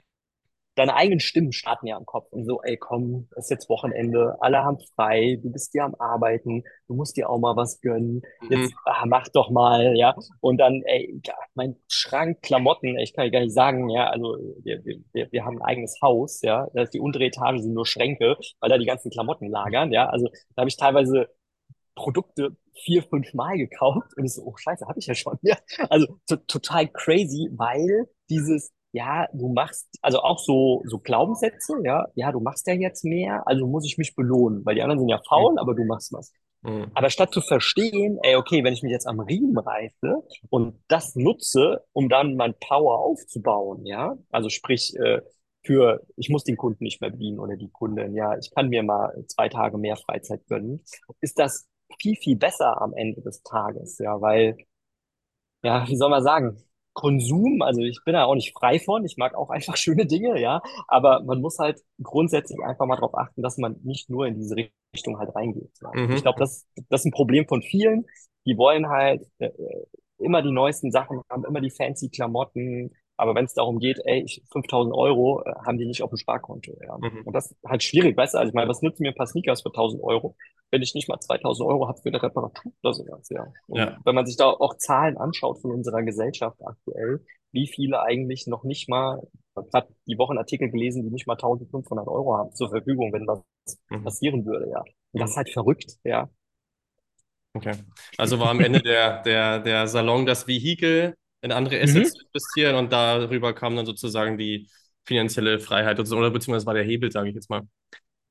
deine 0.75 0.95
eigenen 0.95 1.19
Stimmen 1.19 1.51
starten 1.51 1.87
ja 1.87 1.97
im 1.97 2.05
Kopf. 2.05 2.31
Und 2.31 2.45
so, 2.45 2.61
ey, 2.63 2.77
komm, 2.77 3.27
es 3.31 3.45
ist 3.45 3.49
jetzt 3.51 3.69
Wochenende, 3.69 4.37
alle 4.39 4.63
haben 4.63 4.77
frei, 4.95 5.39
du 5.41 5.51
bist 5.51 5.71
hier 5.71 5.83
am 5.83 5.95
Arbeiten, 5.95 6.63
du 6.87 6.95
musst 6.95 7.15
dir 7.17 7.29
auch 7.29 7.39
mal 7.39 7.55
was 7.55 7.79
gönnen, 7.81 8.21
Mhm. 8.41 8.51
jetzt 8.51 8.73
ah, 8.85 9.05
mach 9.05 9.27
doch 9.29 9.49
mal, 9.51 9.95
ja, 9.95 10.15
und 10.41 10.57
dann, 10.57 10.81
ey, 10.85 11.19
ja, 11.25 11.35
mein 11.55 11.75
Schrank 11.87 12.41
Klamotten, 12.41 12.97
ich 12.97 13.13
kann 13.13 13.29
gar 13.31 13.41
nicht 13.41 13.53
sagen, 13.53 13.89
ja, 13.89 14.09
also 14.09 14.37
wir, 14.63 14.83
wir, 14.85 15.31
wir 15.31 15.45
haben 15.45 15.57
ein 15.59 15.63
eigenes 15.63 15.97
Haus, 16.01 16.41
ja, 16.41 16.67
da 16.73 16.83
ist 16.83 16.93
die 16.93 16.99
untere 16.99 17.25
Etage 17.25 17.61
sind 17.61 17.73
nur 17.73 17.85
Schränke, 17.85 18.37
weil 18.59 18.69
da 18.69 18.77
die 18.77 18.85
ganzen 18.85 19.11
Klamotten 19.11 19.49
lagern, 19.49 19.91
ja, 19.91 20.09
also 20.09 20.27
da 20.55 20.61
habe 20.61 20.69
ich 20.69 20.77
teilweise 20.77 21.27
Produkte 21.95 22.57
vier, 22.85 23.03
fünf 23.03 23.33
Mal 23.33 23.57
gekauft 23.57 24.17
und 24.17 24.25
ich 24.25 24.33
so, 24.33 24.43
oh 24.43 24.55
Scheiße, 24.57 24.87
habe 24.87 24.99
ich 24.99 25.05
ja 25.07 25.13
schon. 25.15 25.37
Ja, 25.43 25.57
also 25.89 26.19
to 26.27 26.37
total 26.47 26.87
crazy, 26.87 27.49
weil 27.55 28.07
dieses, 28.29 28.71
ja, 28.93 29.27
du 29.33 29.49
machst, 29.49 29.89
also 30.01 30.19
auch 30.21 30.37
so, 30.37 30.83
so 30.85 30.99
Glaubenssätze, 30.99 31.73
ja, 31.83 32.05
ja, 32.13 32.31
du 32.31 32.39
machst 32.39 32.67
ja 32.67 32.75
jetzt 32.75 33.03
mehr, 33.03 33.45
also 33.47 33.65
muss 33.65 33.85
ich 33.85 33.97
mich 33.97 34.15
belohnen, 34.15 34.63
weil 34.65 34.75
die 34.75 34.83
anderen 34.83 34.99
sind 34.99 35.09
ja 35.09 35.19
faul, 35.27 35.57
aber 35.57 35.73
du 35.73 35.83
machst 35.83 36.13
was. 36.13 36.31
Mhm. 36.61 36.91
Aber 36.93 37.09
statt 37.09 37.33
zu 37.33 37.41
verstehen, 37.41 38.19
ey, 38.21 38.35
okay, 38.35 38.63
wenn 38.63 38.73
ich 38.73 38.83
mich 38.83 38.91
jetzt 38.91 39.07
am 39.07 39.19
Riemen 39.19 39.57
reiße 39.57 40.23
und 40.49 40.79
das 40.87 41.15
nutze, 41.15 41.83
um 41.91 42.07
dann 42.07 42.35
mein 42.35 42.53
Power 42.59 42.99
aufzubauen, 42.99 43.83
ja, 43.85 44.15
also 44.29 44.49
sprich, 44.49 44.95
äh, 44.97 45.21
für, 45.65 46.05
ich 46.15 46.29
muss 46.29 46.43
den 46.43 46.57
Kunden 46.57 46.83
nicht 46.83 47.01
mehr 47.01 47.09
bedienen 47.09 47.39
oder 47.39 47.55
die 47.55 47.71
Kundin, 47.71 48.13
ja, 48.13 48.37
ich 48.37 48.51
kann 48.53 48.69
mir 48.69 48.83
mal 48.83 49.11
zwei 49.27 49.49
Tage 49.49 49.79
mehr 49.79 49.97
Freizeit 49.97 50.45
gönnen, 50.47 50.83
ist 51.19 51.39
das 51.39 51.67
viel, 51.99 52.15
viel 52.15 52.35
besser 52.35 52.79
am 52.79 52.93
Ende 52.93 53.21
des 53.21 53.41
Tages, 53.41 53.97
ja, 53.97 54.21
weil, 54.21 54.55
ja, 55.63 55.87
wie 55.87 55.95
soll 55.95 56.11
man 56.11 56.21
sagen, 56.23 56.57
Konsum, 56.93 57.61
also 57.61 57.81
ich 57.81 57.99
bin 58.05 58.13
da 58.13 58.25
auch 58.25 58.35
nicht 58.35 58.53
frei 58.53 58.79
von, 58.79 59.05
ich 59.05 59.17
mag 59.17 59.35
auch 59.35 59.49
einfach 59.49 59.77
schöne 59.77 60.05
Dinge, 60.05 60.39
ja, 60.39 60.61
aber 60.87 61.23
man 61.23 61.41
muss 61.41 61.59
halt 61.59 61.81
grundsätzlich 62.01 62.59
einfach 62.63 62.85
mal 62.85 62.95
darauf 62.95 63.15
achten, 63.17 63.41
dass 63.41 63.57
man 63.57 63.77
nicht 63.83 64.09
nur 64.09 64.27
in 64.27 64.35
diese 64.37 64.55
Richtung 64.95 65.17
halt 65.19 65.35
reingeht. 65.35 65.71
Ja. 65.81 65.95
Ich 66.09 66.21
glaube, 66.23 66.37
Mhm. 66.37 66.39
das, 66.39 66.65
das 66.89 67.01
ist 67.01 67.05
ein 67.05 67.11
Problem 67.11 67.47
von 67.47 67.61
vielen, 67.61 68.05
die 68.45 68.57
wollen 68.57 68.89
halt 68.89 69.23
äh, 69.39 69.49
immer 70.17 70.41
die 70.41 70.51
neuesten 70.51 70.91
Sachen 70.91 71.21
haben, 71.29 71.45
immer 71.45 71.61
die 71.61 71.71
fancy 71.71 72.09
Klamotten, 72.09 72.91
aber 73.23 73.35
wenn 73.35 73.45
es 73.45 73.53
darum 73.55 73.79
geht, 73.79 73.99
ey, 74.05 74.23
ich, 74.23 74.43
5000 74.51 74.93
Euro 74.95 75.41
äh, 75.45 75.53
haben 75.65 75.77
die 75.79 75.85
nicht 75.87 76.03
auf 76.03 76.11
dem 76.11 76.17
Sparkonto, 76.17 76.73
ja. 76.85 76.99
Mhm. 76.99 77.21
Und 77.23 77.33
das 77.33 77.51
ist 77.51 77.57
halt 77.65 77.83
schwierig, 77.83 78.17
weißt 78.17 78.35
du, 78.35 78.39
also 78.39 78.49
ich 78.49 78.55
meine, 78.55 78.69
was 78.69 78.81
nützen 78.83 79.03
mir 79.03 79.09
ein 79.09 79.15
paar 79.15 79.27
Sneakers 79.27 79.63
für 79.63 79.71
1000 79.73 80.03
Euro? 80.03 80.35
wenn 80.71 80.81
ich 80.81 80.95
nicht 80.95 81.07
mal 81.07 81.19
2000 81.19 81.67
Euro 81.69 81.87
habe 81.87 82.01
für 82.01 82.09
eine 82.09 82.21
Reparatur 82.21 82.71
oder 82.81 82.93
sowas, 82.95 83.29
ja. 83.29 83.45
Und 83.67 83.77
Ja. 83.79 83.99
wenn 84.05 84.15
man 84.15 84.25
sich 84.25 84.37
da 84.37 84.47
auch 84.49 84.75
Zahlen 84.77 85.17
anschaut 85.17 85.61
von 85.61 85.71
unserer 85.71 86.01
Gesellschaft 86.03 86.57
aktuell, 86.65 87.23
wie 87.51 87.67
viele 87.67 88.01
eigentlich 88.01 88.47
noch 88.47 88.63
nicht 88.63 88.89
mal, 88.89 89.21
ich 89.33 89.55
habe 89.55 89.69
gerade 89.69 89.87
die 90.07 90.17
Woche 90.17 90.31
einen 90.31 90.39
Artikel 90.39 90.71
gelesen, 90.71 91.03
die 91.03 91.11
nicht 91.11 91.27
mal 91.27 91.37
1500 91.37 92.07
Euro 92.07 92.37
haben 92.37 92.53
zur 92.55 92.69
Verfügung, 92.69 93.13
wenn 93.13 93.27
was 93.27 93.41
Mhm. 93.89 94.03
passieren 94.03 94.45
würde, 94.45 94.69
ja. 94.71 94.79
Und 95.11 95.19
das 95.21 95.29
Mhm. 95.29 95.31
ist 95.31 95.37
halt 95.37 95.49
verrückt, 95.51 95.97
ja. 96.03 96.29
Okay. 97.55 97.73
Also 98.17 98.39
war 98.39 98.49
am 98.49 98.59
Ende 98.61 98.81
der, 98.81 99.21
der, 99.21 99.59
der 99.59 99.87
Salon 99.87 100.25
das 100.25 100.47
Vehikel, 100.47 101.15
in 101.43 101.51
andere 101.53 101.81
Mhm. 101.83 101.83
Assets 101.83 102.13
zu 102.15 102.23
investieren 102.25 102.75
und 102.77 102.91
darüber 102.93 103.53
kam 103.55 103.75
dann 103.77 103.85
sozusagen 103.87 104.37
die 104.39 104.69
finanzielle 105.05 105.59
Freiheit 105.59 105.99
oder, 105.99 106.07
so, 106.07 106.17
oder 106.17 106.31
beziehungsweise 106.31 106.65
war 106.67 106.75
der 106.75 106.85
Hebel, 106.85 107.11
sage 107.11 107.29
ich 107.29 107.35
jetzt 107.35 107.49
mal. 107.51 107.63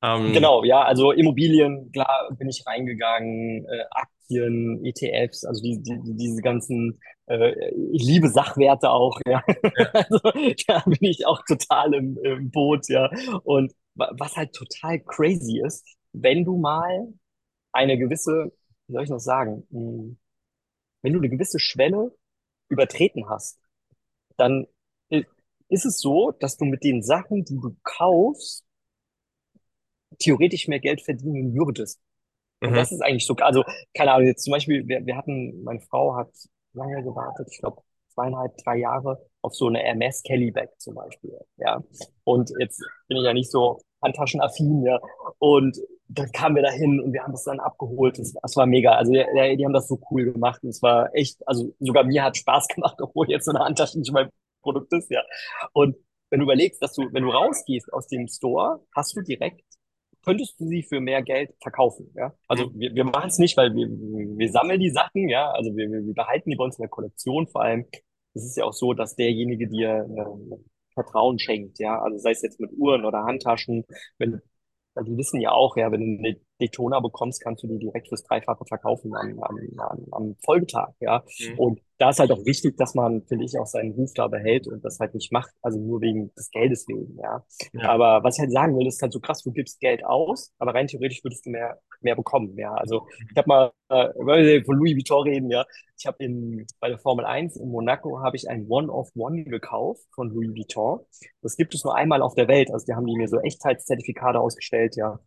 Ähm, 0.02 0.32
Genau, 0.32 0.62
ja, 0.64 0.82
also 0.84 1.10
Immobilien, 1.10 1.90
klar, 1.92 2.28
bin 2.38 2.48
ich 2.48 2.64
reingegangen, 2.66 3.66
äh, 3.66 3.84
Aktien, 3.90 4.84
ETFs, 4.84 5.44
also 5.44 5.60
die, 5.62 5.82
die, 5.82 6.00
die- 6.00 6.16
diese 6.16 6.40
ganzen, 6.42 7.00
äh, 7.26 7.52
ich 7.92 8.04
liebe 8.04 8.28
Sachwerte 8.28 8.90
auch, 8.90 9.18
ja. 9.26 9.42
ja. 9.76 9.86
Also 9.94 10.20
da 10.68 10.80
bin 10.86 10.98
ich 11.02 11.26
auch 11.26 11.42
total 11.46 11.94
im, 11.94 12.16
im 12.22 12.50
Boot, 12.52 12.88
ja. 12.88 13.10
Und 13.42 13.72
wa- 13.94 14.12
was 14.16 14.36
halt 14.36 14.52
total 14.54 15.00
crazy 15.00 15.60
ist, 15.64 15.84
wenn 16.12 16.44
du 16.44 16.56
mal 16.56 17.08
eine 17.72 17.98
gewisse, 17.98 18.52
wie 18.88 18.92
soll 18.94 19.04
ich 19.04 19.10
das 19.10 19.24
sagen, 19.24 19.66
Hm, 19.72 20.18
wenn 21.02 21.12
du 21.12 21.18
eine 21.20 21.28
gewisse 21.30 21.58
Schwelle 21.60 22.12
übertreten 22.72 23.28
hast, 23.28 23.60
dann 24.38 24.66
i- 25.12 25.26
ist 25.68 25.86
es 25.86 26.00
so, 26.00 26.32
dass 26.32 26.56
du 26.56 26.64
mit 26.66 26.84
den 26.84 27.02
Sachen, 27.02 27.44
die 27.44 27.56
du 27.60 27.76
kaufst, 27.84 28.64
theoretisch 30.18 30.68
mehr 30.68 30.80
Geld 30.80 31.00
verdienen 31.02 31.54
würdest. 31.54 32.00
Und 32.62 32.72
mhm. 32.72 32.76
das 32.76 32.92
ist 32.92 33.02
eigentlich 33.02 33.26
so, 33.26 33.34
also, 33.36 33.64
keine 33.94 34.12
Ahnung, 34.12 34.28
jetzt 34.28 34.44
zum 34.44 34.52
Beispiel, 34.52 34.86
wir, 34.86 35.04
wir 35.06 35.16
hatten, 35.16 35.62
meine 35.64 35.80
Frau 35.80 36.16
hat 36.16 36.30
lange 36.74 37.02
gewartet, 37.02 37.48
ich 37.50 37.60
glaube 37.60 37.82
zweieinhalb, 38.14 38.56
drei 38.58 38.78
Jahre 38.78 39.24
auf 39.42 39.54
so 39.54 39.68
eine 39.68 39.80
Hermes 39.80 40.22
Kelly 40.22 40.50
Bag 40.50 40.70
zum 40.78 40.94
Beispiel, 40.94 41.38
ja. 41.58 41.82
Und 42.24 42.52
jetzt 42.60 42.82
bin 43.08 43.18
ich 43.18 43.24
ja 43.24 43.32
nicht 43.34 43.50
so 43.50 43.80
handtaschenaffin, 44.02 44.84
ja. 44.84 45.00
Und 45.38 45.78
dann 46.14 46.30
kamen 46.32 46.56
wir 46.56 46.62
dahin 46.62 47.00
und 47.00 47.12
wir 47.12 47.22
haben 47.22 47.32
das 47.32 47.44
dann 47.44 47.60
abgeholt. 47.60 48.18
Das, 48.18 48.32
das 48.32 48.56
war 48.56 48.66
mega. 48.66 48.92
Also 48.92 49.12
die, 49.12 49.56
die 49.56 49.64
haben 49.64 49.72
das 49.72 49.88
so 49.88 50.00
cool 50.10 50.32
gemacht 50.32 50.62
und 50.62 50.70
es 50.70 50.82
war 50.82 51.14
echt, 51.14 51.46
also 51.46 51.74
sogar 51.80 52.04
mir 52.04 52.22
hat 52.24 52.36
Spaß 52.36 52.68
gemacht, 52.74 52.96
obwohl 53.00 53.30
jetzt 53.30 53.44
so 53.44 53.52
eine 53.52 53.64
Handtasche 53.64 53.98
nicht 53.98 54.12
mein 54.12 54.30
Produkt 54.62 54.92
ist, 54.92 55.10
ja. 55.10 55.22
Und 55.72 55.96
wenn 56.30 56.40
du 56.40 56.44
überlegst, 56.44 56.80
dass 56.82 56.94
du, 56.94 57.12
wenn 57.12 57.24
du 57.24 57.30
rausgehst 57.30 57.92
aus 57.92 58.06
dem 58.06 58.28
Store, 58.28 58.80
hast 58.94 59.16
du 59.16 59.22
direkt 59.22 59.62
könntest 60.24 60.58
du 60.60 60.66
sie 60.66 60.82
für 60.82 61.00
mehr 61.00 61.22
Geld 61.22 61.54
verkaufen. 61.60 62.12
Ja? 62.14 62.32
Also 62.48 62.68
mhm. 62.68 62.78
wir, 62.78 62.94
wir 62.94 63.04
machen 63.04 63.28
es 63.28 63.38
nicht, 63.38 63.56
weil 63.56 63.74
wir, 63.74 63.88
wir 63.88 64.50
sammeln 64.50 64.80
die 64.80 64.90
Sachen, 64.90 65.28
ja, 65.28 65.50
also 65.50 65.74
wir, 65.76 65.90
wir 65.90 66.14
behalten 66.14 66.50
die 66.50 66.56
bei 66.56 66.64
uns 66.64 66.78
in 66.78 66.82
der 66.82 66.90
Kollektion 66.90 67.48
vor 67.48 67.62
allem. 67.62 67.86
Es 68.34 68.44
ist 68.44 68.56
ja 68.56 68.64
auch 68.64 68.72
so, 68.72 68.94
dass 68.94 69.16
derjenige 69.16 69.68
dir 69.68 70.06
äh, 70.08 70.56
Vertrauen 70.94 71.38
schenkt, 71.38 71.78
ja, 71.78 72.00
also 72.00 72.18
sei 72.18 72.30
es 72.30 72.42
jetzt 72.42 72.60
mit 72.60 72.72
Uhren 72.72 73.04
oder 73.04 73.24
Handtaschen, 73.24 73.84
wenn 74.18 74.40
die 75.00 75.16
wissen 75.16 75.40
ja 75.40 75.50
auch, 75.50 75.76
ja, 75.76 75.90
wenn 75.90 76.00
du 76.00 76.18
eine 76.18 76.40
Daytona 76.62 77.00
bekommst, 77.00 77.42
kannst 77.42 77.62
du 77.62 77.68
die 77.68 77.78
direkt 77.78 78.08
fürs 78.08 78.22
Dreifache 78.22 78.64
verkaufen 78.64 79.14
am, 79.14 79.42
am, 79.42 79.58
am, 79.78 80.06
am 80.10 80.36
Folgetag, 80.44 80.92
ja. 81.00 81.24
Mhm. 81.40 81.58
Und 81.58 81.80
da 81.98 82.10
ist 82.10 82.18
halt 82.18 82.32
auch 82.32 82.44
wichtig, 82.44 82.76
dass 82.76 82.94
man, 82.94 83.22
finde 83.26 83.44
ich, 83.44 83.56
auch 83.58 83.66
seinen 83.66 83.92
Ruf 83.92 84.12
da 84.14 84.26
behält 84.26 84.66
und 84.66 84.84
das 84.84 84.98
halt 84.98 85.14
nicht 85.14 85.32
macht, 85.32 85.52
also 85.62 85.78
nur 85.78 86.00
wegen 86.00 86.34
des 86.34 86.50
Geldes 86.50 86.88
wegen, 86.88 87.16
ja. 87.22 87.44
ja. 87.72 87.88
Aber 87.88 88.24
was 88.24 88.36
ich 88.36 88.40
halt 88.40 88.52
sagen 88.52 88.76
will, 88.76 88.86
ist 88.86 89.00
halt 89.02 89.12
so 89.12 89.20
krass, 89.20 89.42
du 89.42 89.52
gibst 89.52 89.80
Geld 89.80 90.04
aus, 90.04 90.52
aber 90.58 90.74
rein 90.74 90.88
theoretisch 90.88 91.22
würdest 91.22 91.46
du 91.46 91.50
mehr, 91.50 91.78
mehr 92.00 92.16
bekommen, 92.16 92.56
ja. 92.58 92.74
Also 92.74 93.06
ich 93.30 93.36
habe 93.36 93.48
mal, 93.48 93.72
äh, 93.88 94.64
von 94.64 94.76
Louis 94.76 94.96
Vuitton 94.96 95.22
reden, 95.22 95.50
ja. 95.50 95.64
Ich 95.96 96.06
habe 96.06 96.16
in 96.24 96.66
bei 96.80 96.88
der 96.88 96.98
Formel 96.98 97.24
1 97.24 97.56
in 97.56 97.68
Monaco 97.70 98.20
habe 98.20 98.36
ich 98.36 98.48
ein 98.48 98.66
One-of-One 98.68 99.44
gekauft 99.44 100.02
von 100.14 100.30
Louis 100.30 100.50
Vuitton. 100.50 101.00
Das 101.42 101.56
gibt 101.56 101.74
es 101.74 101.84
nur 101.84 101.94
einmal 101.94 102.22
auf 102.22 102.34
der 102.34 102.48
Welt. 102.48 102.72
Also 102.72 102.86
die 102.86 102.94
haben 102.94 103.06
die 103.06 103.16
mir 103.16 103.28
so 103.28 103.38
Echtheitszertifikate 103.38 104.40
ausgestellt, 104.40 104.96
ja 104.96 105.20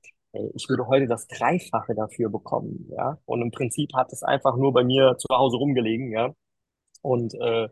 ich 0.53 0.69
würde 0.69 0.87
heute 0.87 1.07
das 1.07 1.27
Dreifache 1.27 1.95
dafür 1.95 2.29
bekommen, 2.29 2.89
ja. 2.89 3.17
Und 3.25 3.41
im 3.41 3.51
Prinzip 3.51 3.93
hat 3.95 4.11
es 4.11 4.23
einfach 4.23 4.57
nur 4.57 4.73
bei 4.73 4.83
mir 4.83 5.15
zu 5.17 5.27
Hause 5.35 5.57
rumgelegen, 5.57 6.11
ja 6.11 6.33
und 7.05 7.35
äh, 7.35 7.69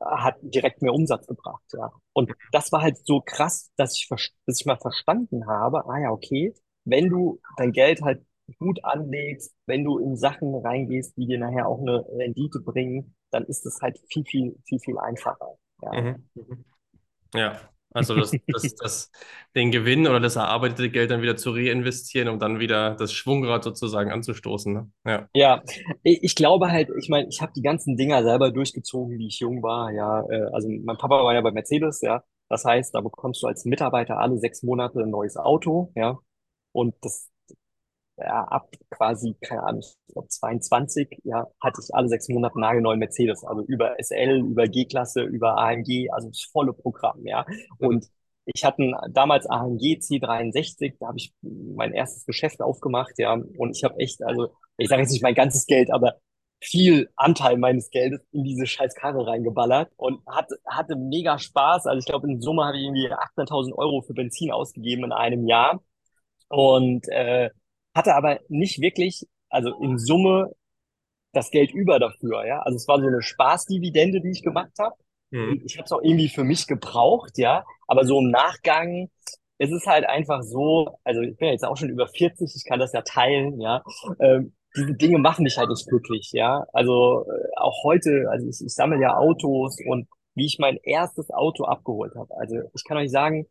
hat 0.00 0.36
direkt 0.42 0.82
mehr 0.82 0.92
Umsatz 0.92 1.26
gebracht, 1.26 1.64
ja. 1.72 1.90
Und 2.12 2.32
das 2.52 2.70
war 2.70 2.82
halt 2.82 2.98
so 2.98 3.22
krass, 3.24 3.72
dass 3.76 3.96
ich, 3.96 4.08
dass 4.08 4.60
ich 4.60 4.66
mal 4.66 4.76
verstanden 4.76 5.46
habe, 5.46 5.86
ah 5.86 5.98
ja, 5.98 6.10
okay, 6.10 6.54
wenn 6.84 7.08
du 7.08 7.40
dein 7.56 7.72
Geld 7.72 8.02
halt 8.02 8.24
gut 8.58 8.84
anlegst, 8.84 9.54
wenn 9.66 9.84
du 9.84 9.98
in 9.98 10.16
Sachen 10.16 10.54
reingehst, 10.54 11.16
die 11.16 11.26
dir 11.26 11.38
nachher 11.38 11.66
auch 11.66 11.80
eine 11.80 12.04
Rendite 12.10 12.60
bringen, 12.60 13.16
dann 13.30 13.44
ist 13.44 13.64
es 13.64 13.80
halt 13.80 13.98
viel, 14.12 14.24
viel, 14.26 14.56
viel, 14.66 14.80
viel 14.80 14.98
einfacher. 14.98 15.56
Ja. 15.82 16.02
Mhm. 16.02 16.28
mhm. 16.34 16.64
Ja, 17.34 17.58
also 17.94 18.16
das, 18.16 18.32
das, 18.48 18.74
das, 18.74 19.12
den 19.54 19.70
Gewinn 19.70 20.06
oder 20.06 20.20
das 20.20 20.36
erarbeitete 20.36 20.90
Geld 20.90 21.10
dann 21.10 21.22
wieder 21.22 21.36
zu 21.36 21.52
reinvestieren, 21.52 22.28
um 22.28 22.38
dann 22.38 22.58
wieder 22.60 22.96
das 22.96 23.12
Schwungrad 23.12 23.64
sozusagen 23.64 24.10
anzustoßen. 24.10 24.74
Ne? 24.74 24.90
Ja. 25.06 25.28
ja, 25.32 25.62
ich 26.02 26.34
glaube 26.34 26.70
halt, 26.70 26.90
ich 27.00 27.08
meine, 27.08 27.28
ich 27.28 27.40
habe 27.40 27.52
die 27.56 27.62
ganzen 27.62 27.96
Dinger 27.96 28.22
selber 28.22 28.50
durchgezogen, 28.50 29.18
wie 29.18 29.28
ich 29.28 29.38
jung 29.38 29.62
war. 29.62 29.92
Ja, 29.92 30.22
äh, 30.28 30.50
also 30.52 30.68
mein 30.68 30.98
Papa 30.98 31.22
war 31.24 31.32
ja 31.32 31.40
bei 31.40 31.52
Mercedes, 31.52 32.00
ja. 32.02 32.22
Das 32.50 32.64
heißt, 32.64 32.94
da 32.94 33.00
bekommst 33.00 33.42
du 33.42 33.46
als 33.46 33.64
Mitarbeiter 33.64 34.18
alle 34.18 34.38
sechs 34.38 34.62
Monate 34.62 35.00
ein 35.00 35.10
neues 35.10 35.36
Auto, 35.36 35.92
ja. 35.94 36.18
Und 36.72 36.94
das 37.00 37.30
ja, 38.16 38.44
ab 38.44 38.70
quasi, 38.90 39.34
keine 39.40 39.62
Ahnung, 39.64 39.80
ich 39.82 39.96
glaube 40.12 40.28
22, 40.28 41.20
ja, 41.24 41.46
hatte 41.60 41.80
ich 41.82 41.94
alle 41.94 42.08
sechs 42.08 42.28
Monate 42.28 42.58
nagelneuen 42.60 42.98
Mercedes, 42.98 43.44
also 43.44 43.62
über 43.62 43.98
SL, 43.98 44.40
über 44.46 44.66
G-Klasse, 44.68 45.22
über 45.22 45.58
AMG, 45.58 46.10
also 46.12 46.28
das 46.28 46.42
volle 46.42 46.72
Programm, 46.72 47.26
ja. 47.26 47.44
Und 47.78 48.06
ich 48.46 48.64
hatte 48.64 48.92
damals 49.10 49.46
AMG 49.46 49.98
C63, 50.00 50.96
da 51.00 51.08
habe 51.08 51.18
ich 51.18 51.34
mein 51.42 51.92
erstes 51.92 52.24
Geschäft 52.26 52.60
aufgemacht, 52.62 53.14
ja, 53.18 53.34
und 53.34 53.76
ich 53.76 53.84
habe 53.84 53.98
echt, 53.98 54.22
also 54.22 54.54
ich 54.76 54.88
sage 54.88 55.02
jetzt 55.02 55.12
nicht 55.12 55.22
mein 55.22 55.34
ganzes 55.34 55.66
Geld, 55.66 55.92
aber 55.92 56.18
viel 56.60 57.10
Anteil 57.16 57.58
meines 57.58 57.90
Geldes 57.90 58.26
in 58.32 58.44
diese 58.44 58.66
scheiß 58.66 58.94
Karre 58.94 59.26
reingeballert 59.26 59.92
und 59.96 60.20
hatte, 60.26 60.58
hatte 60.66 60.96
mega 60.96 61.38
Spaß. 61.38 61.86
Also 61.86 61.98
ich 61.98 62.06
glaube, 62.06 62.26
in 62.30 62.40
Summe 62.40 62.64
habe 62.64 62.78
ich 62.78 62.84
irgendwie 62.84 63.08
18.000 63.12 63.74
Euro 63.74 64.00
für 64.02 64.14
Benzin 64.14 64.50
ausgegeben 64.50 65.04
in 65.04 65.12
einem 65.12 65.46
Jahr. 65.46 65.82
Und 66.48 67.06
äh, 67.08 67.50
hatte 67.94 68.14
aber 68.14 68.40
nicht 68.48 68.80
wirklich, 68.80 69.26
also 69.48 69.80
in 69.82 69.98
Summe 69.98 70.50
das 71.32 71.50
Geld 71.50 71.72
über 71.72 71.98
dafür, 71.98 72.46
ja. 72.46 72.60
Also 72.60 72.76
es 72.76 72.88
war 72.88 73.00
so 73.00 73.06
eine 73.06 73.22
Spaßdividende, 73.22 74.20
die 74.20 74.30
ich 74.30 74.42
gemacht 74.42 74.72
habe. 74.78 74.94
Mhm. 75.30 75.62
Ich 75.64 75.76
habe 75.76 75.84
es 75.84 75.92
auch 75.92 76.02
irgendwie 76.02 76.28
für 76.28 76.44
mich 76.44 76.66
gebraucht, 76.66 77.38
ja. 77.38 77.64
Aber 77.86 78.04
so 78.04 78.20
im 78.20 78.30
Nachgang, 78.30 79.10
es 79.58 79.70
ist 79.70 79.86
halt 79.86 80.06
einfach 80.06 80.42
so, 80.42 80.98
also 81.04 81.20
ich 81.20 81.36
bin 81.36 81.48
jetzt 81.48 81.64
auch 81.64 81.76
schon 81.76 81.90
über 81.90 82.06
40, 82.08 82.54
ich 82.54 82.64
kann 82.64 82.78
das 82.80 82.92
ja 82.92 83.02
teilen, 83.02 83.60
ja. 83.60 83.82
Ähm, 84.20 84.54
diese 84.76 84.94
Dinge 84.94 85.18
machen 85.18 85.44
mich 85.44 85.56
halt 85.56 85.68
nicht 85.68 85.88
glücklich, 85.88 86.30
ja. 86.32 86.64
Also 86.72 87.26
äh, 87.28 87.56
auch 87.56 87.84
heute, 87.84 88.26
also 88.30 88.46
ich, 88.48 88.60
ich 88.64 88.74
sammle 88.74 89.00
ja 89.00 89.16
Autos 89.16 89.76
und 89.86 90.08
wie 90.34 90.46
ich 90.46 90.58
mein 90.58 90.78
erstes 90.82 91.30
Auto 91.30 91.64
abgeholt 91.64 92.14
habe. 92.16 92.34
Also 92.36 92.56
ich 92.74 92.84
kann 92.84 92.96
euch 92.96 93.10
sagen, 93.10 93.46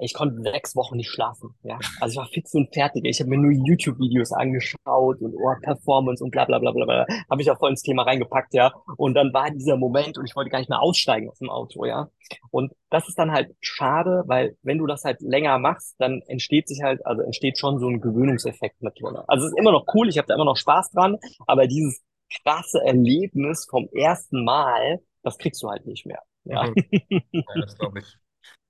ich 0.00 0.14
konnte 0.14 0.42
sechs 0.42 0.74
Wochen 0.76 0.96
nicht 0.96 1.10
schlafen. 1.10 1.54
Ja, 1.62 1.78
also 2.00 2.12
ich 2.12 2.18
war 2.18 2.26
fix 2.26 2.54
und 2.54 2.72
fertig. 2.72 3.04
Ich 3.04 3.20
habe 3.20 3.30
mir 3.30 3.38
nur 3.38 3.52
YouTube-Videos 3.52 4.32
angeschaut 4.32 5.20
und 5.20 5.34
oh, 5.34 5.54
Performance 5.62 6.22
und 6.22 6.30
bla 6.30 6.44
bla 6.44 6.58
bla 6.58 6.72
bla 6.72 6.84
bla. 6.84 7.06
Habe 7.30 7.42
ich 7.42 7.50
auch 7.50 7.58
voll 7.58 7.70
ins 7.70 7.82
Thema 7.82 8.02
reingepackt, 8.04 8.54
ja. 8.54 8.72
Und 8.96 9.14
dann 9.14 9.32
war 9.32 9.50
dieser 9.50 9.76
Moment 9.76 10.18
und 10.18 10.26
ich 10.26 10.34
wollte 10.36 10.50
gar 10.50 10.58
nicht 10.58 10.70
mehr 10.70 10.80
aussteigen 10.80 11.28
aus 11.28 11.38
dem 11.38 11.50
Auto, 11.50 11.84
ja. 11.84 12.08
Und 12.50 12.72
das 12.90 13.08
ist 13.08 13.18
dann 13.18 13.32
halt 13.32 13.54
schade, 13.60 14.24
weil 14.26 14.56
wenn 14.62 14.78
du 14.78 14.86
das 14.86 15.04
halt 15.04 15.20
länger 15.20 15.58
machst, 15.58 15.96
dann 15.98 16.22
entsteht 16.26 16.68
sich 16.68 16.82
halt, 16.82 17.04
also 17.04 17.22
entsteht 17.22 17.58
schon 17.58 17.78
so 17.78 17.88
ein 17.88 18.00
Gewöhnungseffekt 18.00 18.82
mit 18.82 19.00
drin. 19.00 19.16
Also 19.26 19.46
es 19.46 19.52
ist 19.52 19.58
immer 19.58 19.72
noch 19.72 19.86
cool, 19.94 20.08
ich 20.08 20.18
habe 20.18 20.26
da 20.28 20.34
immer 20.34 20.44
noch 20.44 20.56
Spaß 20.56 20.92
dran, 20.92 21.18
aber 21.46 21.66
dieses 21.66 22.02
krasse 22.42 22.80
Erlebnis 22.84 23.66
vom 23.68 23.88
ersten 23.92 24.44
Mal, 24.44 25.00
das 25.22 25.38
kriegst 25.38 25.62
du 25.62 25.68
halt 25.68 25.86
nicht 25.86 26.06
mehr. 26.06 26.22
Ja, 26.44 26.64
mhm. 26.64 26.74
ja 27.32 27.42
das 27.60 27.76
glaube 27.76 28.00
ich. 28.00 28.16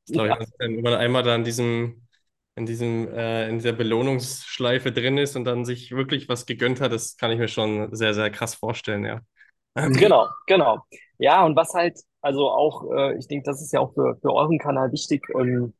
Ich 0.06 0.12
glaube, 0.12 0.28
ja. 0.28 0.38
wenn 0.58 0.80
man 0.80 0.94
einmal 0.94 1.22
da 1.22 1.34
in 1.34 1.44
diesem, 1.44 2.06
in 2.56 2.66
diesem, 2.66 3.08
äh, 3.08 3.48
in 3.48 3.58
dieser 3.58 3.72
Belohnungsschleife 3.72 4.92
drin 4.92 5.18
ist 5.18 5.36
und 5.36 5.44
dann 5.44 5.64
sich 5.64 5.92
wirklich 5.92 6.28
was 6.28 6.46
gegönnt 6.46 6.80
hat, 6.80 6.92
das 6.92 7.16
kann 7.16 7.30
ich 7.30 7.38
mir 7.38 7.48
schon 7.48 7.94
sehr, 7.94 8.14
sehr 8.14 8.30
krass 8.30 8.54
vorstellen, 8.54 9.04
ja. 9.04 9.20
Genau, 9.74 10.28
genau. 10.46 10.78
Ja, 11.18 11.44
und 11.44 11.54
was 11.54 11.74
halt, 11.74 12.00
also 12.22 12.50
auch, 12.50 12.90
äh, 12.92 13.16
ich 13.18 13.28
denke, 13.28 13.44
das 13.44 13.62
ist 13.62 13.72
ja 13.72 13.80
auch 13.80 13.94
für, 13.94 14.16
für 14.20 14.32
euren 14.32 14.58
Kanal 14.58 14.90
wichtig, 14.90 15.22
ähm, 15.38 15.74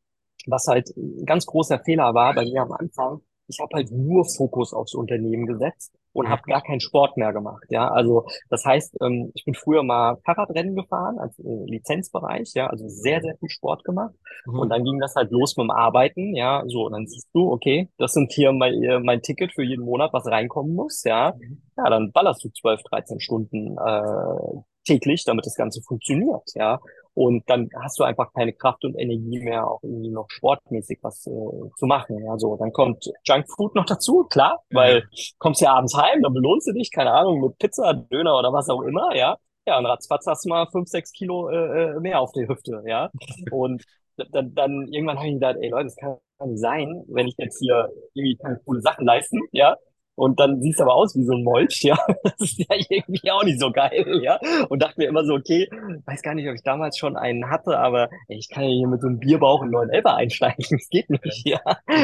was 0.47 0.67
halt 0.69 0.89
ein 0.97 1.27
ganz 1.27 1.45
großer 1.47 1.81
Fehler 1.81 2.15
war 2.15 2.35
bei 2.35 2.45
mir 2.45 2.63
am 2.63 2.73
Anfang, 2.73 3.21
ich 3.49 3.59
habe 3.59 3.75
halt 3.75 3.91
nur 3.91 4.25
Fokus 4.25 4.73
aufs 4.73 4.95
Unternehmen 4.95 5.47
gesetzt 5.47 5.93
und 6.13 6.29
habe 6.29 6.43
gar 6.43 6.63
keinen 6.63 6.81
Sport 6.81 7.17
mehr 7.17 7.33
gemacht. 7.33 7.65
Ja, 7.69 7.89
also 7.89 8.27
das 8.49 8.65
heißt, 8.65 8.97
ähm, 9.03 9.31
ich 9.35 9.45
bin 9.45 9.55
früher 9.55 9.83
mal 9.83 10.17
Fahrradrennen 10.25 10.75
gefahren 10.75 11.19
als 11.19 11.39
äh, 11.39 11.65
Lizenzbereich, 11.67 12.53
ja, 12.55 12.67
also 12.69 12.89
sehr 12.89 13.21
sehr 13.21 13.37
viel 13.37 13.49
Sport 13.49 13.85
gemacht 13.85 14.15
mhm. 14.47 14.59
und 14.59 14.69
dann 14.71 14.85
ging 14.85 14.99
das 14.99 15.15
halt 15.15 15.31
los 15.31 15.57
mit 15.57 15.65
dem 15.65 15.71
Arbeiten, 15.71 16.35
ja, 16.35 16.63
so 16.67 16.87
und 16.87 16.93
dann 16.93 17.07
siehst 17.07 17.29
du, 17.33 17.51
okay, 17.51 17.89
das 17.99 18.13
sind 18.13 18.33
hier 18.33 18.53
mein, 18.53 18.83
äh, 18.83 18.99
mein 19.01 19.23
Ticket 19.23 19.53
für 19.53 19.63
jeden 19.63 19.85
Monat, 19.85 20.13
was 20.13 20.27
reinkommen 20.27 20.75
muss, 20.75 21.05
ja, 21.05 21.35
mhm. 21.39 21.63
ja, 21.77 21.91
dann 21.91 22.13
ballerst 22.13 22.45
du 22.45 22.49
12, 22.49 22.83
13 22.83 23.21
Stunden 23.21 23.77
äh, 23.79 24.61
täglich, 24.85 25.25
damit 25.25 25.47
das 25.47 25.55
Ganze 25.55 25.83
funktioniert, 25.83 26.51
ja. 26.55 26.81
Und 27.15 27.49
dann 27.51 27.69
hast 27.83 27.99
du 27.99 28.05
einfach 28.05 28.33
keine 28.33 28.53
Kraft 28.53 28.85
und 28.85 28.95
Energie 28.99 29.41
mehr, 29.41 29.67
auch 29.67 29.83
irgendwie 29.83 30.11
noch 30.11 30.27
sportmäßig 30.31 31.01
was 31.03 31.27
äh, 31.27 31.31
zu 31.77 31.87
machen. 31.87 32.23
Ja, 32.25 32.39
so. 32.39 32.57
Dann 32.57 32.73
kommt 32.73 33.11
Junkfood 33.25 33.75
noch 33.75 33.85
dazu, 33.85 34.25
klar, 34.25 34.63
weil 34.71 35.09
kommst 35.39 35.61
ja 35.61 35.75
abends 35.75 35.97
heim, 35.97 36.23
dann 36.23 36.33
belohnst 36.33 36.69
du 36.69 36.73
dich, 36.73 36.91
keine 36.91 37.13
Ahnung, 37.13 37.41
mit 37.41 37.59
Pizza, 37.59 37.95
Döner 37.95 38.39
oder 38.39 38.53
was 38.53 38.69
auch 38.69 38.83
immer, 38.83 39.15
ja. 39.15 39.37
Ja, 39.67 39.79
und 39.79 39.87
ratzfatz 39.87 40.27
hast 40.27 40.45
du 40.45 40.49
mal 40.49 40.67
fünf, 40.71 40.89
sechs 40.89 41.13
Kilo 41.13 41.49
äh, 41.51 41.93
äh 41.95 42.01
mehr 42.01 42.21
auf 42.21 42.33
der 42.33 42.49
Hüfte, 42.49 42.83
ja. 42.87 43.11
Und 43.51 43.85
dann, 44.33 44.55
dann 44.55 44.89
irgendwann 44.91 45.19
habe 45.19 45.29
ich 45.29 45.35
gedacht, 45.35 45.57
ey 45.61 45.71
Leute, 45.71 45.85
das 45.85 45.97
kann 45.97 46.17
nicht 46.47 46.61
sein, 46.61 47.05
wenn 47.09 47.27
ich 47.27 47.35
jetzt 47.39 47.59
hier 47.59 47.91
irgendwie 48.15 48.37
keine 48.37 48.59
coole 48.65 48.81
Sachen 48.81 49.05
leisten, 49.05 49.41
ja, 49.53 49.77
und 50.21 50.39
dann 50.39 50.61
siehst 50.61 50.79
du 50.79 50.83
aber 50.83 50.95
aus 50.95 51.17
wie 51.17 51.25
so 51.25 51.33
ein 51.33 51.43
Molch, 51.43 51.83
ja. 51.83 51.97
Das 52.23 52.35
ist 52.41 52.59
ja 52.59 52.67
irgendwie 52.91 53.31
auch 53.31 53.43
nicht 53.43 53.59
so 53.59 53.73
geil, 53.73 54.21
ja. 54.23 54.39
Und 54.69 54.83
dachte 54.83 55.01
mir 55.01 55.09
immer 55.09 55.25
so, 55.25 55.33
okay, 55.33 55.67
weiß 56.05 56.21
gar 56.21 56.35
nicht, 56.35 56.47
ob 56.47 56.55
ich 56.55 56.63
damals 56.63 56.99
schon 56.99 57.17
einen 57.17 57.49
hatte, 57.49 57.79
aber 57.79 58.11
ey, 58.29 58.37
ich 58.37 58.51
kann 58.51 58.65
ja 58.65 58.69
hier 58.69 58.87
mit 58.87 59.01
so 59.01 59.07
einem 59.07 59.19
Bierbauch 59.19 59.63
in 59.63 59.71
9 59.71 59.89
Elber 59.89 60.17
einsteigen. 60.17 60.63
Das 60.71 60.89
geht 60.91 61.09
nicht, 61.09 61.47
ja. 61.47 61.61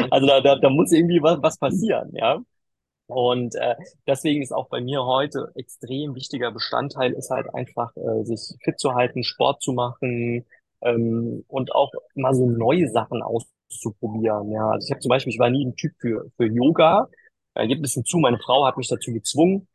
Also 0.09 0.25
da, 0.25 0.41
da, 0.41 0.55
da 0.55 0.69
muss 0.69 0.91
irgendwie 0.91 1.21
was, 1.21 1.41
was 1.43 1.59
passieren, 1.59 2.09
ja. 2.13 2.39
Und 3.05 3.53
äh, 3.55 3.75
deswegen 4.07 4.41
ist 4.41 4.51
auch 4.51 4.67
bei 4.67 4.81
mir 4.81 5.05
heute 5.05 5.51
extrem 5.55 6.15
wichtiger 6.15 6.51
Bestandteil 6.51 7.13
ist 7.13 7.29
halt 7.29 7.53
einfach, 7.53 7.95
äh, 7.97 8.23
sich 8.23 8.57
fit 8.63 8.79
zu 8.79 8.95
halten, 8.95 9.23
Sport 9.23 9.61
zu 9.61 9.73
machen 9.73 10.45
ähm, 10.81 11.45
und 11.47 11.75
auch 11.75 11.91
mal 12.15 12.33
so 12.33 12.49
neue 12.49 12.89
Sachen 12.89 13.21
auszuprobieren. 13.21 14.51
Ja, 14.51 14.69
also 14.69 14.85
ich 14.85 14.91
habe 14.91 15.01
zum 15.01 15.09
Beispiel, 15.09 15.33
ich 15.33 15.39
war 15.39 15.51
nie 15.51 15.65
ein 15.65 15.75
Typ 15.75 15.93
für 15.99 16.31
für 16.35 16.47
Yoga, 16.47 17.07
äh, 17.57 17.67
gebe 17.67 17.79
ein 17.79 17.81
bisschen 17.81 18.05
zu, 18.05 18.17
meine 18.17 18.39
Frau 18.39 18.65
hat 18.65 18.77
mich 18.77 18.87
dazu 18.87 19.11
gezwungen. 19.11 19.67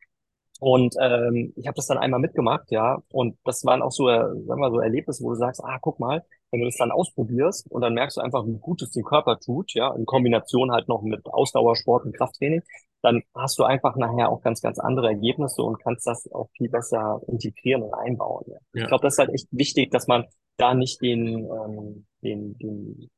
Und 0.59 0.95
ähm, 1.01 1.53
ich 1.57 1.67
habe 1.67 1.75
das 1.75 1.87
dann 1.87 1.97
einmal 1.97 2.21
mitgemacht, 2.21 2.71
ja. 2.71 2.99
Und 3.11 3.37
das 3.43 3.65
waren 3.65 3.81
auch 3.81 3.91
so, 3.91 4.07
äh, 4.07 4.19
sagen 4.45 4.61
wir 4.61 4.71
so 4.71 4.79
Erlebnisse, 4.79 5.23
wo 5.23 5.31
du 5.31 5.35
sagst, 5.35 5.61
ah, 5.63 5.77
guck 5.81 5.99
mal, 5.99 6.23
wenn 6.51 6.61
du 6.61 6.67
das 6.67 6.77
dann 6.77 6.91
ausprobierst 6.91 7.69
und 7.69 7.81
dann 7.81 7.93
merkst 7.93 8.17
du 8.17 8.21
einfach, 8.21 8.45
wie 8.45 8.59
gut 8.59 8.81
es 8.81 8.91
dem 8.91 9.03
Körper 9.03 9.39
tut, 9.39 9.73
ja, 9.73 9.93
in 9.93 10.05
Kombination 10.05 10.71
halt 10.71 10.87
noch 10.87 11.01
mit 11.01 11.25
Ausdauersport 11.25 12.05
und 12.05 12.15
Krafttraining, 12.15 12.61
dann 13.01 13.23
hast 13.35 13.59
du 13.59 13.63
einfach 13.63 13.97
nachher 13.97 14.29
auch 14.29 14.41
ganz, 14.41 14.61
ganz 14.61 14.79
andere 14.79 15.07
Ergebnisse 15.07 15.61
und 15.63 15.81
kannst 15.81 16.07
das 16.07 16.31
auch 16.31 16.49
viel 16.55 16.69
besser 16.69 17.19
integrieren 17.27 17.83
und 17.83 17.93
einbauen. 17.93 18.45
Ja. 18.47 18.53
Ja. 18.53 18.83
Ich 18.83 18.87
glaube, 18.87 19.01
das 19.01 19.15
ist 19.15 19.19
halt 19.19 19.33
echt 19.33 19.47
wichtig, 19.51 19.91
dass 19.91 20.07
man 20.07 20.25
da 20.57 20.73
nicht 20.73 21.01
den, 21.01 21.39
ähm, 21.39 22.05
den, 22.21 22.57
den 22.59 23.09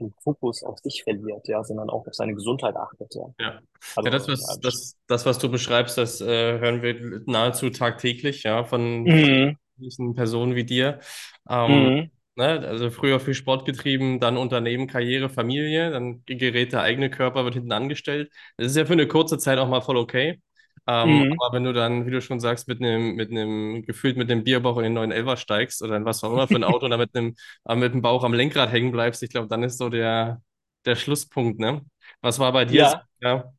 den 0.00 0.12
Fokus 0.22 0.62
auf 0.62 0.78
sich 0.78 1.02
verliert, 1.04 1.46
ja, 1.48 1.62
sondern 1.62 1.90
auch 1.90 2.06
auf 2.06 2.14
seine 2.14 2.34
Gesundheit 2.34 2.76
achtet, 2.76 3.14
ja. 3.14 3.34
Ja, 3.38 3.60
also, 3.96 4.06
ja 4.06 4.10
das, 4.10 4.28
was, 4.28 4.60
das, 4.60 4.96
das, 5.06 5.26
was 5.26 5.38
du 5.38 5.50
beschreibst, 5.50 5.96
das 5.98 6.20
äh, 6.20 6.58
hören 6.58 6.82
wir 6.82 7.22
nahezu 7.26 7.70
tagtäglich, 7.70 8.42
ja, 8.42 8.64
von 8.64 9.02
mhm. 9.02 9.56
Personen 10.14 10.54
wie 10.54 10.64
dir. 10.64 11.00
Ähm, 11.48 11.70
mhm. 11.70 12.10
ne, 12.36 12.66
also 12.66 12.90
früher 12.90 13.20
viel 13.20 13.34
Sport 13.34 13.64
getrieben, 13.64 14.20
dann 14.20 14.36
Unternehmen, 14.36 14.86
Karriere, 14.86 15.28
Familie, 15.28 15.90
dann 15.90 16.24
gerät 16.26 16.72
der 16.72 16.82
eigene 16.82 17.10
Körper, 17.10 17.44
wird 17.44 17.54
hinten 17.54 17.72
angestellt. 17.72 18.30
Das 18.56 18.68
ist 18.68 18.76
ja 18.76 18.86
für 18.86 18.94
eine 18.94 19.08
kurze 19.08 19.38
Zeit 19.38 19.58
auch 19.58 19.68
mal 19.68 19.80
voll 19.80 19.96
okay. 19.96 20.40
Ähm, 20.86 21.28
mhm. 21.28 21.36
Aber 21.40 21.56
wenn 21.56 21.64
du 21.64 21.72
dann, 21.72 22.06
wie 22.06 22.10
du 22.10 22.20
schon 22.20 22.40
sagst, 22.40 22.68
mit 22.68 22.80
einem, 22.80 23.14
mit 23.14 23.30
einem, 23.30 23.82
gefühlt 23.84 24.16
mit 24.16 24.30
einem 24.30 24.44
Bierbauch 24.44 24.76
in 24.76 24.84
den 24.84 24.92
neuen 24.92 25.12
Elver 25.12 25.36
steigst 25.36 25.82
oder 25.82 25.96
in 25.96 26.04
was 26.04 26.22
auch 26.22 26.32
immer 26.32 26.46
für 26.46 26.56
ein 26.56 26.64
Auto 26.64 26.84
und 26.84 26.90
dann 26.90 27.00
mit 27.00 27.16
einem, 27.16 27.34
äh, 27.66 27.74
mit 27.74 27.94
dem 27.94 28.02
Bauch 28.02 28.24
am 28.24 28.34
Lenkrad 28.34 28.70
hängen 28.70 28.92
bleibst, 28.92 29.22
ich 29.22 29.30
glaube, 29.30 29.48
dann 29.48 29.62
ist 29.62 29.78
so 29.78 29.88
der, 29.88 30.42
der 30.84 30.96
Schlusspunkt, 30.96 31.58
ne? 31.58 31.82
Was 32.20 32.38
war 32.38 32.52
bei 32.52 32.66
dir 32.66 32.82
ja. 32.82 32.90
so, 32.90 32.96
ja, 33.26 33.52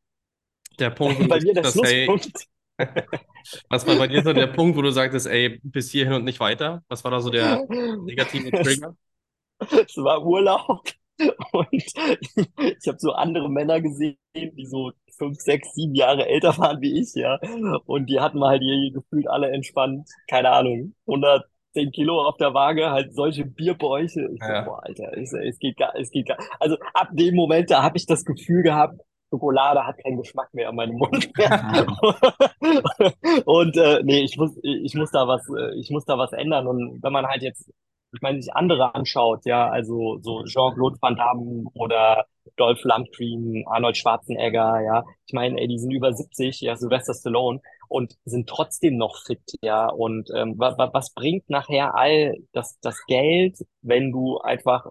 der 0.78 0.90
Punkt, 0.90 1.20
wo 1.20 1.26
bei 1.26 1.38
das, 1.40 1.72
Schlusspunkt. 1.72 2.46
Hey, 2.78 2.88
was 3.68 3.86
war 3.86 3.96
bei 3.96 4.06
dir 4.06 4.22
so 4.22 4.32
der 4.32 4.46
Punkt, 4.46 4.76
wo 4.76 4.82
du 4.82 4.90
sagtest, 4.90 5.26
ey, 5.26 5.60
bis 5.62 5.90
hierhin 5.90 6.12
und 6.12 6.24
nicht 6.24 6.40
weiter? 6.40 6.84
Was 6.88 7.02
war 7.02 7.10
da 7.10 7.20
so 7.20 7.30
der 7.30 7.66
negative 8.04 8.50
Trigger? 8.50 8.96
Es 9.58 9.96
war 9.96 10.24
Urlaub. 10.24 10.82
Und 11.52 11.68
ich 11.72 11.94
habe 12.86 12.98
so 12.98 13.12
andere 13.12 13.48
Männer 13.48 13.80
gesehen, 13.80 14.18
die 14.34 14.66
so 14.66 14.92
fünf, 15.16 15.40
sechs, 15.40 15.74
sieben 15.74 15.94
Jahre 15.94 16.26
älter 16.26 16.56
waren 16.58 16.80
wie 16.80 17.00
ich, 17.00 17.14
ja. 17.14 17.38
Und 17.86 18.06
die 18.06 18.20
hatten 18.20 18.42
halt 18.44 18.62
hier 18.62 18.92
gefühlt 18.92 19.28
alle 19.28 19.50
entspannt, 19.50 20.08
keine 20.28 20.50
Ahnung, 20.50 20.94
110 21.06 21.90
Kilo 21.92 22.22
auf 22.22 22.36
der 22.36 22.54
Waage, 22.54 22.90
halt 22.90 23.14
solche 23.14 23.44
Bierbäuche. 23.44 24.28
Ich 24.32 24.40
ja. 24.40 24.64
so, 24.64 24.70
boah, 24.70 24.82
Alter, 24.84 25.16
ich, 25.16 25.32
es 25.32 25.58
geht 25.58 25.76
gar, 25.76 25.94
es 25.96 26.10
geht 26.10 26.26
gar. 26.26 26.38
Also 26.60 26.76
ab 26.94 27.08
dem 27.12 27.34
Moment, 27.34 27.70
da 27.70 27.82
habe 27.82 27.96
ich 27.96 28.06
das 28.06 28.24
Gefühl 28.24 28.62
gehabt, 28.62 29.00
Schokolade 29.30 29.84
hat 29.84 29.98
keinen 29.98 30.18
Geschmack 30.18 30.54
mehr 30.54 30.68
an 30.68 30.76
meinem 30.76 30.98
Mund 30.98 31.32
und 33.44 33.76
äh, 33.76 34.00
nee, 34.04 34.20
ich 34.20 34.36
muss, 34.36 34.56
ich 34.62 34.94
muss 34.94 35.10
da 35.10 35.26
was, 35.26 35.42
äh, 35.48 35.74
ich 35.80 35.90
muss 35.90 36.04
da 36.04 36.16
was 36.16 36.32
ändern. 36.32 36.68
Und 36.68 37.02
wenn 37.02 37.12
man 37.12 37.26
halt 37.26 37.42
jetzt 37.42 37.68
ich 38.16 38.22
meine, 38.22 38.40
sich 38.40 38.54
andere 38.54 38.94
anschaut, 38.94 39.44
ja, 39.44 39.68
also 39.68 40.18
so 40.22 40.42
Jean-Claude 40.44 40.96
Van 41.00 41.16
Damme 41.16 41.64
oder 41.74 42.24
Dolph 42.56 42.82
Lundgren, 42.84 43.64
Arnold 43.66 43.96
Schwarzenegger, 43.96 44.80
ja, 44.82 45.04
ich 45.26 45.32
meine, 45.32 45.60
ey, 45.60 45.68
die 45.68 45.78
sind 45.78 45.90
über 45.92 46.12
70, 46.12 46.60
ja, 46.60 46.76
Sylvester 46.76 47.14
Stallone 47.14 47.60
und 47.88 48.14
sind 48.24 48.48
trotzdem 48.48 48.96
noch 48.96 49.16
fit, 49.24 49.42
ja, 49.62 49.88
und 49.88 50.30
ähm, 50.34 50.54
was, 50.56 50.76
was 50.78 51.12
bringt 51.14 51.48
nachher 51.50 51.94
all 51.94 52.36
das, 52.52 52.78
das 52.80 53.04
Geld, 53.06 53.58
wenn 53.82 54.12
du 54.12 54.38
einfach 54.38 54.86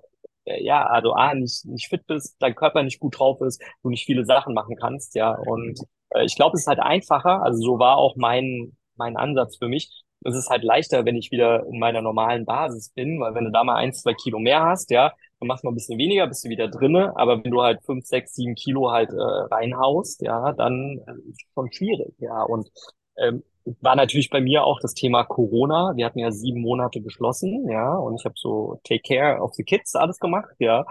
äh, 0.45 0.63
ja, 0.63 0.85
also 0.85 1.13
A, 1.13 1.33
nicht, 1.33 1.65
nicht 1.65 1.87
fit 1.89 2.05
bist, 2.07 2.35
dein 2.39 2.55
Körper 2.55 2.83
nicht 2.83 2.99
gut 2.99 3.19
drauf 3.19 3.41
ist, 3.41 3.61
du 3.83 3.89
nicht 3.89 4.05
viele 4.05 4.25
Sachen 4.25 4.53
machen 4.53 4.75
kannst, 4.75 5.15
ja. 5.15 5.31
Und 5.31 5.79
äh, 6.11 6.25
ich 6.25 6.35
glaube, 6.35 6.55
es 6.55 6.61
ist 6.61 6.67
halt 6.67 6.79
einfacher, 6.79 7.41
also 7.43 7.61
so 7.61 7.79
war 7.79 7.97
auch 7.97 8.15
mein, 8.15 8.77
mein 8.95 9.17
Ansatz 9.17 9.57
für 9.57 9.67
mich, 9.67 10.03
es 10.23 10.35
ist 10.35 10.49
halt 10.49 10.63
leichter, 10.63 11.05
wenn 11.05 11.15
ich 11.17 11.31
wieder 11.31 11.65
in 11.67 11.79
meiner 11.79 12.01
normalen 12.01 12.45
Basis 12.45 12.89
bin, 12.89 13.19
weil 13.19 13.35
wenn 13.35 13.45
du 13.45 13.51
da 13.51 13.63
mal 13.63 13.75
ein, 13.75 13.93
zwei 13.93 14.13
Kilo 14.13 14.39
mehr 14.39 14.63
hast, 14.63 14.89
ja, 14.91 15.13
dann 15.39 15.47
machst 15.47 15.63
du 15.63 15.67
mal 15.67 15.71
ein 15.71 15.75
bisschen 15.75 15.97
weniger, 15.99 16.27
bist 16.27 16.45
du 16.45 16.49
wieder 16.49 16.67
drinne. 16.69 17.15
Aber 17.17 17.43
wenn 17.43 17.51
du 17.51 17.61
halt 17.61 17.83
fünf, 17.83 18.05
sechs, 18.05 18.35
sieben 18.35 18.55
Kilo 18.55 18.91
halt 18.91 19.09
äh, 19.11 19.15
reinhaust, 19.15 20.21
ja, 20.21 20.53
dann 20.53 20.99
äh, 21.07 21.29
ist 21.29 21.41
schon 21.53 21.71
schwierig, 21.71 22.13
ja. 22.19 22.43
Und 22.43 22.69
ähm, 23.17 23.43
war 23.81 23.95
natürlich 23.95 24.29
bei 24.29 24.41
mir 24.41 24.63
auch 24.63 24.79
das 24.79 24.93
Thema 24.93 25.23
Corona. 25.23 25.93
Wir 25.95 26.05
hatten 26.05 26.19
ja 26.19 26.31
sieben 26.31 26.61
Monate 26.61 27.01
geschlossen, 27.01 27.67
ja, 27.69 27.95
und 27.95 28.15
ich 28.19 28.25
habe 28.25 28.35
so 28.37 28.79
Take 28.83 29.01
Care 29.01 29.41
of 29.41 29.53
the 29.53 29.63
Kids 29.63 29.95
alles 29.95 30.19
gemacht, 30.19 30.55
ja. 30.59 30.85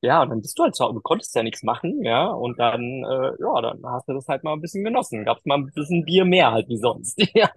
Ja, 0.00 0.22
und 0.22 0.30
dann 0.30 0.40
bist 0.42 0.56
du 0.56 0.62
halt 0.62 0.76
zu 0.76 0.84
Hause, 0.84 0.94
du 0.94 1.00
konntest 1.00 1.34
ja 1.34 1.42
nichts 1.42 1.64
machen, 1.64 2.04
ja, 2.04 2.26
und 2.28 2.56
dann, 2.60 2.80
äh, 2.80 3.32
ja, 3.40 3.60
dann 3.62 3.82
hast 3.84 4.08
du 4.08 4.12
das 4.12 4.28
halt 4.28 4.44
mal 4.44 4.52
ein 4.52 4.60
bisschen 4.60 4.84
genossen. 4.84 5.24
Gab's 5.24 5.44
mal 5.44 5.56
ein 5.58 5.66
bisschen 5.74 6.04
Bier 6.04 6.24
mehr 6.24 6.52
halt 6.52 6.68
wie 6.68 6.76
sonst, 6.76 7.20
ja. 7.34 7.50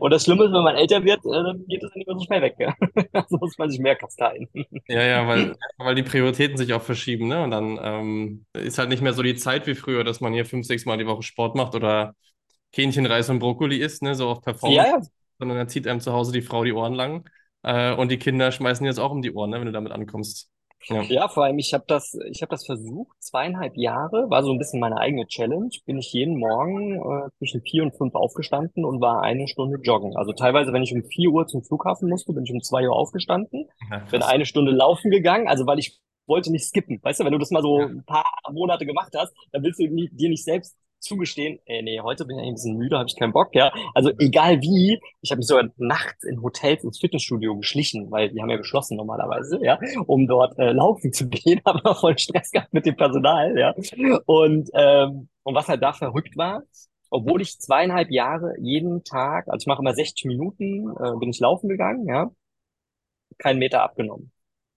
Und 0.00 0.10
das 0.12 0.24
Schlimme 0.24 0.44
ist, 0.44 0.52
wenn 0.52 0.62
man 0.64 0.76
älter 0.76 1.02
wird, 1.04 1.20
äh, 1.24 1.30
dann 1.42 1.64
geht 1.68 1.82
es 1.82 1.94
nicht 1.94 2.06
mehr 2.06 2.16
so 2.18 2.24
schnell 2.24 2.42
weg, 2.42 2.56
ja. 2.58 2.74
Also 3.12 3.38
muss 3.38 3.56
man 3.56 3.70
sich 3.70 3.80
mehr 3.80 3.96
kasteien. 3.96 4.48
Ja, 4.88 5.02
ja, 5.02 5.26
weil, 5.26 5.54
weil 5.78 5.94
die 5.94 6.02
Prioritäten 6.02 6.56
sich 6.56 6.72
auch 6.74 6.82
verschieben, 6.82 7.28
ne, 7.28 7.42
und 7.42 7.50
dann 7.50 7.78
ähm, 7.82 8.46
ist 8.52 8.78
halt 8.78 8.88
nicht 8.90 9.02
mehr 9.02 9.12
so 9.14 9.22
die 9.22 9.36
Zeit 9.36 9.66
wie 9.66 9.74
früher, 9.74 10.04
dass 10.04 10.20
man 10.20 10.32
hier 10.34 10.44
fünf, 10.44 10.66
sechs 10.66 10.84
Mal 10.84 10.98
die 10.98 11.06
Woche 11.06 11.22
Sport 11.22 11.54
macht 11.54 11.74
oder 11.74 12.14
Hähnchen, 12.74 13.06
Reis 13.06 13.30
und 13.30 13.38
Brokkoli 13.38 13.78
isst, 13.78 14.02
ne, 14.02 14.14
so 14.14 14.28
auf 14.28 14.42
Performance, 14.42 14.90
ja, 14.90 14.98
ja. 14.98 15.02
sondern 15.38 15.58
dann 15.58 15.68
zieht 15.68 15.86
einem 15.86 16.00
zu 16.00 16.12
Hause 16.12 16.32
die 16.32 16.42
Frau 16.42 16.64
die 16.64 16.72
Ohren 16.72 16.94
lang 16.94 17.28
äh, 17.62 17.94
und 17.94 18.10
die 18.10 18.18
Kinder 18.18 18.52
schmeißen 18.52 18.84
jetzt 18.86 18.98
auch 18.98 19.10
um 19.10 19.22
die 19.22 19.32
Ohren, 19.32 19.50
ne, 19.50 19.58
wenn 19.58 19.66
du 19.66 19.72
damit 19.72 19.92
ankommst. 19.92 20.50
Ja. 20.88 21.02
ja, 21.02 21.28
vor 21.28 21.44
allem, 21.44 21.58
ich 21.58 21.74
habe 21.74 21.84
das, 21.88 22.16
ich 22.30 22.42
habe 22.42 22.50
das 22.50 22.64
versucht, 22.64 23.16
zweieinhalb 23.18 23.76
Jahre, 23.76 24.30
war 24.30 24.44
so 24.44 24.52
ein 24.52 24.58
bisschen 24.58 24.78
meine 24.78 24.98
eigene 24.98 25.26
Challenge. 25.26 25.70
Bin 25.84 25.98
ich 25.98 26.12
jeden 26.12 26.38
Morgen 26.38 26.96
äh, 26.96 27.28
zwischen 27.38 27.62
vier 27.62 27.82
und 27.82 27.96
fünf 27.96 28.14
aufgestanden 28.14 28.84
und 28.84 29.00
war 29.00 29.22
eine 29.22 29.48
Stunde 29.48 29.78
joggen. 29.82 30.16
Also 30.16 30.32
teilweise, 30.32 30.72
wenn 30.72 30.82
ich 30.82 30.92
um 30.94 31.02
vier 31.02 31.30
Uhr 31.30 31.46
zum 31.46 31.64
Flughafen 31.64 32.08
musste, 32.08 32.32
bin 32.32 32.44
ich 32.44 32.52
um 32.52 32.62
zwei 32.62 32.86
Uhr 32.86 32.94
aufgestanden, 32.94 33.68
ja, 33.90 33.98
bin 34.10 34.22
eine 34.22 34.46
Stunde 34.46 34.70
laufen 34.70 35.10
gegangen, 35.10 35.48
also 35.48 35.66
weil 35.66 35.80
ich 35.80 35.98
wollte 36.26 36.52
nicht 36.52 36.66
skippen. 36.66 37.00
Weißt 37.02 37.20
du, 37.20 37.24
wenn 37.24 37.32
du 37.32 37.38
das 37.38 37.50
mal 37.50 37.62
so 37.62 37.80
ein 37.80 38.04
paar 38.04 38.24
Monate 38.52 38.86
gemacht 38.86 39.12
hast, 39.16 39.32
dann 39.52 39.62
willst 39.62 39.80
du 39.80 39.88
dir 39.88 40.28
nicht 40.28 40.44
selbst 40.44 40.76
zugestehen, 40.98 41.58
ey, 41.66 41.82
nee, 41.82 42.00
heute 42.00 42.24
bin 42.24 42.38
ich 42.38 42.46
ein 42.46 42.54
bisschen 42.54 42.76
müde, 42.76 42.98
habe 42.98 43.08
ich 43.08 43.16
keinen 43.16 43.32
Bock, 43.32 43.54
ja. 43.54 43.72
Also 43.94 44.10
egal 44.18 44.60
wie, 44.60 45.00
ich 45.22 45.30
habe 45.30 45.38
mich 45.38 45.46
sogar 45.46 45.68
nachts 45.76 46.24
in 46.24 46.42
Hotels 46.42 46.84
ins 46.84 46.98
Fitnessstudio 46.98 47.56
geschlichen, 47.56 48.10
weil 48.10 48.30
die 48.30 48.40
haben 48.40 48.50
ja 48.50 48.56
geschlossen 48.56 48.96
normalerweise, 48.96 49.58
ja, 49.62 49.78
um 50.06 50.26
dort 50.26 50.58
äh, 50.58 50.72
laufen 50.72 51.12
zu 51.12 51.28
gehen, 51.30 51.60
aber 51.64 51.94
voll 51.94 52.18
Stress 52.18 52.50
gehabt 52.50 52.72
mit 52.72 52.86
dem 52.86 52.96
Personal, 52.96 53.56
ja. 53.58 53.74
Und, 54.26 54.70
ähm, 54.74 55.28
und 55.42 55.54
was 55.54 55.68
halt 55.68 55.82
da 55.82 55.92
verrückt 55.92 56.36
war, 56.36 56.62
obwohl 57.10 57.40
ich 57.40 57.58
zweieinhalb 57.60 58.10
Jahre 58.10 58.54
jeden 58.58 59.04
Tag, 59.04 59.48
also 59.48 59.62
ich 59.62 59.66
mache 59.66 59.80
immer 59.80 59.94
60 59.94 60.24
Minuten, 60.26 60.90
äh, 60.98 61.16
bin 61.18 61.30
ich 61.30 61.40
laufen 61.40 61.68
gegangen, 61.68 62.06
ja, 62.08 62.30
keinen 63.38 63.58
Meter 63.58 63.82
abgenommen. 63.82 64.32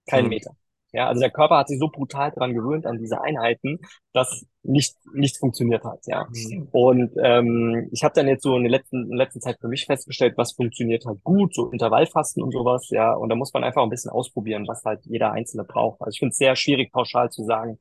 Keinen 0.06 0.24
mhm. 0.24 0.30
Meter. 0.30 0.56
Ja, 0.92 1.06
also 1.08 1.20
der 1.20 1.30
Körper 1.30 1.58
hat 1.58 1.68
sich 1.68 1.78
so 1.78 1.88
brutal 1.88 2.32
dran 2.32 2.52
gewöhnt 2.52 2.84
an 2.86 2.98
diese 2.98 3.20
Einheiten, 3.20 3.78
dass 4.12 4.44
nicht 4.62 4.96
nichts 5.14 5.38
funktioniert 5.38 5.84
hat. 5.84 6.00
Ja, 6.06 6.26
mhm. 6.28 6.68
und 6.72 7.12
ähm, 7.22 7.88
ich 7.92 8.02
habe 8.02 8.14
dann 8.14 8.26
jetzt 8.28 8.42
so 8.42 8.56
in 8.56 8.64
der 8.64 8.72
letzten 8.72 9.04
in 9.04 9.10
der 9.10 9.18
letzten 9.18 9.40
Zeit 9.40 9.58
für 9.60 9.68
mich 9.68 9.86
festgestellt, 9.86 10.36
was 10.36 10.52
funktioniert 10.52 11.06
halt 11.06 11.22
gut, 11.22 11.54
so 11.54 11.70
Intervallfasten 11.70 12.42
und 12.42 12.52
sowas. 12.52 12.88
Ja, 12.90 13.12
und 13.14 13.28
da 13.28 13.36
muss 13.36 13.52
man 13.52 13.64
einfach 13.64 13.82
ein 13.82 13.90
bisschen 13.90 14.10
ausprobieren, 14.10 14.66
was 14.66 14.84
halt 14.84 15.00
jeder 15.04 15.32
Einzelne 15.32 15.64
braucht. 15.64 16.00
Also 16.00 16.10
ich 16.14 16.18
finde 16.18 16.32
es 16.32 16.38
sehr 16.38 16.56
schwierig 16.56 16.92
pauschal 16.92 17.30
zu 17.30 17.44
sagen, 17.44 17.78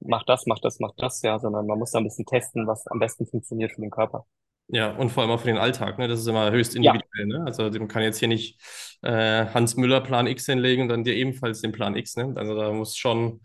mach 0.00 0.24
das, 0.24 0.46
mach 0.46 0.58
das, 0.58 0.78
mach 0.80 0.92
das, 0.96 1.22
ja, 1.22 1.38
sondern 1.38 1.66
man 1.66 1.78
muss 1.78 1.92
da 1.92 1.98
ein 1.98 2.04
bisschen 2.04 2.26
testen, 2.26 2.66
was 2.66 2.86
am 2.88 2.98
besten 2.98 3.26
funktioniert 3.26 3.72
für 3.72 3.80
den 3.80 3.90
Körper. 3.90 4.26
Ja, 4.68 4.90
und 4.90 5.10
vor 5.10 5.22
allem 5.22 5.32
auch 5.32 5.40
für 5.40 5.48
den 5.48 5.58
Alltag, 5.58 5.98
ne? 5.98 6.08
Das 6.08 6.20
ist 6.20 6.26
immer 6.26 6.50
höchst 6.50 6.74
individuell, 6.74 7.28
ja. 7.28 7.38
ne? 7.38 7.44
Also 7.46 7.64
man 7.64 7.88
kann 7.88 8.02
jetzt 8.02 8.18
hier 8.18 8.28
nicht 8.28 8.58
äh, 9.02 9.46
Hans 9.46 9.76
Müller 9.76 10.00
Plan 10.00 10.26
X 10.26 10.46
hinlegen 10.46 10.82
und 10.82 10.88
dann 10.88 11.04
dir 11.04 11.14
ebenfalls 11.14 11.60
den 11.60 11.72
Plan 11.72 11.96
X, 11.96 12.16
ne? 12.16 12.32
Also 12.36 12.54
da 12.54 12.72
muss 12.72 12.96
schon 12.96 13.40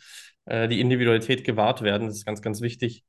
äh, 0.45 0.67
die 0.67 0.79
Individualität 0.79 1.43
gewahrt 1.43 1.81
werden. 1.81 2.07
Das 2.07 2.17
ist 2.17 2.25
ganz, 2.25 2.41
ganz 2.41 2.61
wichtig. 2.61 3.03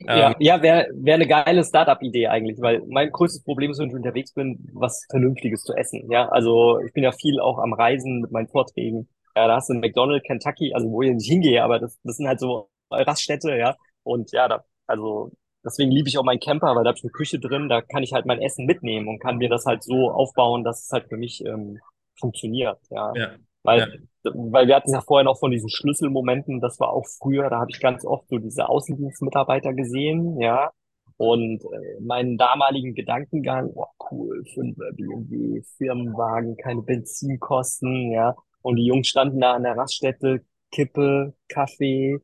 Ja, 0.00 0.30
ähm, 0.30 0.36
ja 0.38 0.62
wäre 0.62 0.88
wär 0.94 1.14
eine 1.14 1.26
geile 1.26 1.64
Startup-Idee 1.64 2.28
eigentlich, 2.28 2.60
weil 2.60 2.82
mein 2.88 3.10
größtes 3.10 3.42
Problem 3.44 3.70
ist, 3.70 3.78
wenn 3.78 3.88
ich 3.88 3.94
unterwegs 3.94 4.32
bin, 4.34 4.68
was 4.72 5.06
Vernünftiges 5.10 5.62
zu 5.62 5.74
essen. 5.74 6.10
Ja, 6.10 6.28
also 6.28 6.80
ich 6.80 6.92
bin 6.92 7.02
ja 7.02 7.12
viel 7.12 7.40
auch 7.40 7.58
am 7.58 7.72
Reisen 7.72 8.20
mit 8.20 8.30
meinen 8.30 8.48
Vorträgen. 8.48 9.08
Ja, 9.36 9.48
da 9.48 9.56
hast 9.56 9.68
du 9.68 9.74
McDonald's, 9.74 10.26
Kentucky, 10.26 10.72
also 10.74 10.90
wo 10.90 11.02
ich 11.02 11.10
nicht 11.12 11.28
hingehe, 11.28 11.62
aber 11.62 11.80
das, 11.80 11.98
das 12.04 12.16
sind 12.16 12.28
halt 12.28 12.38
so 12.38 12.68
Raststätte, 12.90 13.56
ja. 13.56 13.76
Und 14.02 14.30
ja, 14.32 14.46
da, 14.48 14.64
also 14.86 15.32
deswegen 15.64 15.90
liebe 15.90 16.08
ich 16.08 16.18
auch 16.18 16.24
meinen 16.24 16.40
Camper, 16.40 16.74
weil 16.74 16.84
da 16.84 16.88
habe 16.88 16.98
ich 16.98 17.04
eine 17.04 17.12
Küche 17.12 17.38
drin, 17.38 17.68
da 17.68 17.80
kann 17.80 18.02
ich 18.02 18.12
halt 18.12 18.26
mein 18.26 18.40
Essen 18.40 18.66
mitnehmen 18.66 19.08
und 19.08 19.18
kann 19.18 19.38
mir 19.38 19.48
das 19.48 19.66
halt 19.66 19.82
so 19.82 20.10
aufbauen, 20.10 20.64
dass 20.64 20.84
es 20.84 20.90
halt 20.90 21.08
für 21.08 21.16
mich 21.16 21.44
ähm, 21.44 21.78
funktioniert. 22.18 22.78
Ja. 22.90 23.12
ja. 23.14 23.30
Weil, 23.62 23.98
ja. 24.22 24.32
weil 24.34 24.68
wir 24.68 24.76
hatten 24.76 24.92
ja 24.92 25.00
vorher 25.00 25.24
noch 25.24 25.38
von 25.38 25.50
diesen 25.50 25.70
Schlüsselmomenten, 25.70 26.60
das 26.60 26.78
war 26.80 26.90
auch 26.90 27.06
früher, 27.06 27.48
da 27.48 27.60
habe 27.60 27.70
ich 27.70 27.80
ganz 27.80 28.04
oft 28.04 28.28
so 28.28 28.36
diese 28.38 28.68
Außendienstmitarbeiter 28.68 29.72
gesehen, 29.72 30.38
ja. 30.40 30.70
Und 31.16 31.62
äh, 31.62 32.00
meinen 32.00 32.36
damaligen 32.36 32.94
Gedankengang, 32.94 33.70
oh 33.74 33.86
cool, 34.10 34.44
fünf 34.52 34.76
BMW, 34.76 35.62
Firmenwagen, 35.78 36.56
keine 36.56 36.82
Benzinkosten, 36.82 38.10
ja. 38.10 38.34
Und 38.62 38.76
die 38.76 38.86
Jungs 38.86 39.08
standen 39.08 39.40
da 39.40 39.54
an 39.54 39.62
der 39.62 39.76
Raststätte, 39.76 40.42
Kippe, 40.70 41.34
Kaffee, 41.48 42.18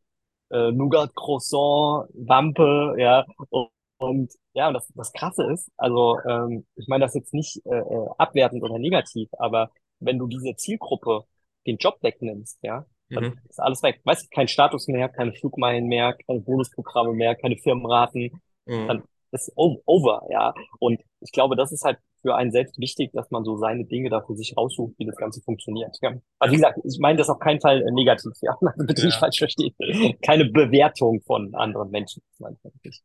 äh, 0.50 0.70
Nougat, 0.72 1.14
Croissant, 1.14 2.08
Wampe, 2.14 2.94
ja. 2.98 3.24
Und, 3.50 3.70
und 3.98 4.32
ja, 4.54 4.72
das, 4.72 4.88
das 4.94 5.12
Krasse 5.12 5.44
ist, 5.52 5.70
also 5.76 6.18
ähm, 6.28 6.66
ich 6.76 6.88
meine 6.88 7.04
das 7.04 7.14
jetzt 7.14 7.34
nicht 7.34 7.60
äh, 7.66 7.76
äh, 7.78 8.08
abwertend 8.18 8.62
oder 8.62 8.78
negativ, 8.78 9.28
aber 9.38 9.70
wenn 10.00 10.18
du 10.18 10.26
diese 10.26 10.56
Zielgruppe 10.56 11.24
den 11.66 11.76
Job 11.78 11.98
wegnimmst, 12.02 12.58
ja, 12.62 12.86
dann 13.12 13.26
Mhm. 13.26 13.40
ist 13.48 13.60
alles 13.60 13.82
weg. 13.82 14.00
Weißt 14.04 14.24
du, 14.24 14.28
kein 14.34 14.48
Status 14.48 14.88
mehr, 14.88 15.08
keine 15.08 15.32
Flugmeilen 15.34 15.86
mehr, 15.86 16.14
keine 16.26 16.40
Bonusprogramme 16.40 17.12
mehr, 17.12 17.34
keine 17.36 17.56
Firmenraten, 17.58 18.40
Mhm. 18.66 18.86
dann 18.86 19.02
ist 19.32 19.52
over, 19.56 20.26
ja. 20.30 20.54
Und 20.78 21.00
ich 21.20 21.32
glaube, 21.32 21.56
das 21.56 21.72
ist 21.72 21.84
halt 21.84 21.98
für 22.22 22.34
einen 22.34 22.50
selbst 22.52 22.78
wichtig, 22.78 23.10
dass 23.12 23.30
man 23.30 23.44
so 23.44 23.56
seine 23.56 23.84
Dinge 23.84 24.10
da 24.10 24.20
für 24.22 24.36
sich 24.36 24.56
raussucht, 24.56 24.94
wie 24.98 25.06
das 25.06 25.16
Ganze 25.16 25.40
funktioniert. 25.42 25.96
Ja. 26.02 26.14
Also 26.38 26.52
wie 26.52 26.56
gesagt, 26.56 26.78
ich 26.84 26.98
meine 27.00 27.18
das 27.18 27.28
auf 27.30 27.38
keinen 27.38 27.60
Fall 27.60 27.82
äh, 27.82 27.90
negativ, 27.92 28.32
ja. 28.42 28.56
Also 28.60 28.86
bitte 28.86 29.06
nicht 29.06 29.16
Ja. 29.16 29.20
falsch 29.20 29.38
verstehen. 29.38 29.74
Keine 30.22 30.46
Bewertung 30.46 31.20
von 31.26 31.54
anderen 31.54 31.90
Menschen. 31.90 32.22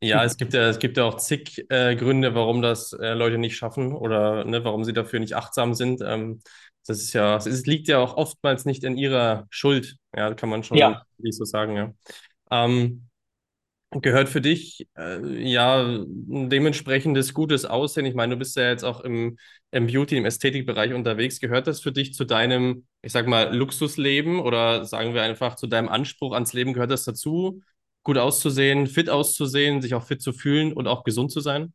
Ja, 0.01 0.23
es 0.23 0.37
gibt 0.37 0.53
ja, 0.53 0.67
es 0.69 0.79
gibt 0.79 0.97
ja 0.97 1.03
auch 1.05 1.17
zig 1.17 1.65
äh, 1.69 1.95
Gründe, 1.95 2.35
warum 2.35 2.61
das 2.61 2.93
äh, 2.93 3.13
Leute 3.13 3.37
nicht 3.37 3.57
schaffen 3.57 3.93
oder 3.93 4.43
ne, 4.45 4.63
warum 4.63 4.83
sie 4.83 4.93
dafür 4.93 5.19
nicht 5.19 5.35
achtsam 5.35 5.73
sind. 5.73 6.01
Ähm, 6.05 6.41
das 6.85 6.99
ist 6.99 7.13
ja, 7.13 7.37
es 7.37 7.65
liegt 7.65 7.87
ja 7.87 7.99
auch 7.99 8.15
oftmals 8.15 8.65
nicht 8.65 8.83
in 8.83 8.97
ihrer 8.97 9.47
Schuld. 9.49 9.95
Ja, 10.15 10.33
kann 10.35 10.49
man 10.49 10.63
schon 10.63 10.77
Ja, 10.79 11.03
so 11.31 11.45
sagen, 11.45 11.75
ja. 11.75 11.93
Ähm, 12.51 13.07
gehört 14.01 14.29
für 14.29 14.41
dich 14.41 14.87
äh, 14.97 15.19
ja 15.49 15.83
ein 15.83 16.49
dementsprechendes 16.49 17.33
gutes 17.33 17.65
Aussehen? 17.65 18.05
Ich 18.05 18.15
meine, 18.15 18.33
du 18.35 18.39
bist 18.39 18.55
ja 18.55 18.69
jetzt 18.69 18.83
auch 18.83 19.01
im, 19.01 19.37
im 19.71 19.87
Beauty, 19.87 20.17
im 20.17 20.25
Ästhetikbereich 20.25 20.93
unterwegs. 20.93 21.39
Gehört 21.39 21.67
das 21.67 21.81
für 21.81 21.91
dich 21.91 22.13
zu 22.13 22.25
deinem, 22.25 22.85
ich 23.01 23.11
sag 23.11 23.27
mal, 23.27 23.55
Luxusleben 23.55 24.39
oder 24.39 24.85
sagen 24.85 25.13
wir 25.13 25.23
einfach 25.23 25.55
zu 25.55 25.67
deinem 25.67 25.89
Anspruch 25.89 26.33
ans 26.33 26.53
Leben? 26.53 26.73
Gehört 26.73 26.91
das 26.91 27.05
dazu, 27.05 27.61
gut 28.03 28.17
auszusehen, 28.17 28.87
fit 28.87 29.09
auszusehen, 29.09 29.81
sich 29.81 29.93
auch 29.95 30.03
fit 30.03 30.21
zu 30.21 30.33
fühlen 30.33 30.73
und 30.73 30.87
auch 30.87 31.03
gesund 31.03 31.31
zu 31.31 31.39
sein? 31.39 31.73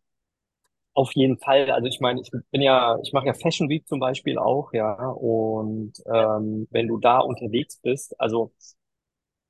auf 0.94 1.12
jeden 1.14 1.38
Fall. 1.38 1.70
Also 1.70 1.86
ich 1.88 2.00
meine, 2.00 2.20
ich 2.20 2.30
bin 2.50 2.62
ja, 2.62 2.98
ich 3.02 3.12
mache 3.12 3.26
ja 3.26 3.34
Fashion 3.34 3.68
Week 3.68 3.86
zum 3.88 4.00
Beispiel 4.00 4.38
auch, 4.38 4.72
ja. 4.72 4.94
Und 5.10 5.92
ähm, 6.06 6.66
wenn 6.70 6.88
du 6.88 6.98
da 6.98 7.20
unterwegs 7.20 7.78
bist, 7.82 8.18
also 8.20 8.52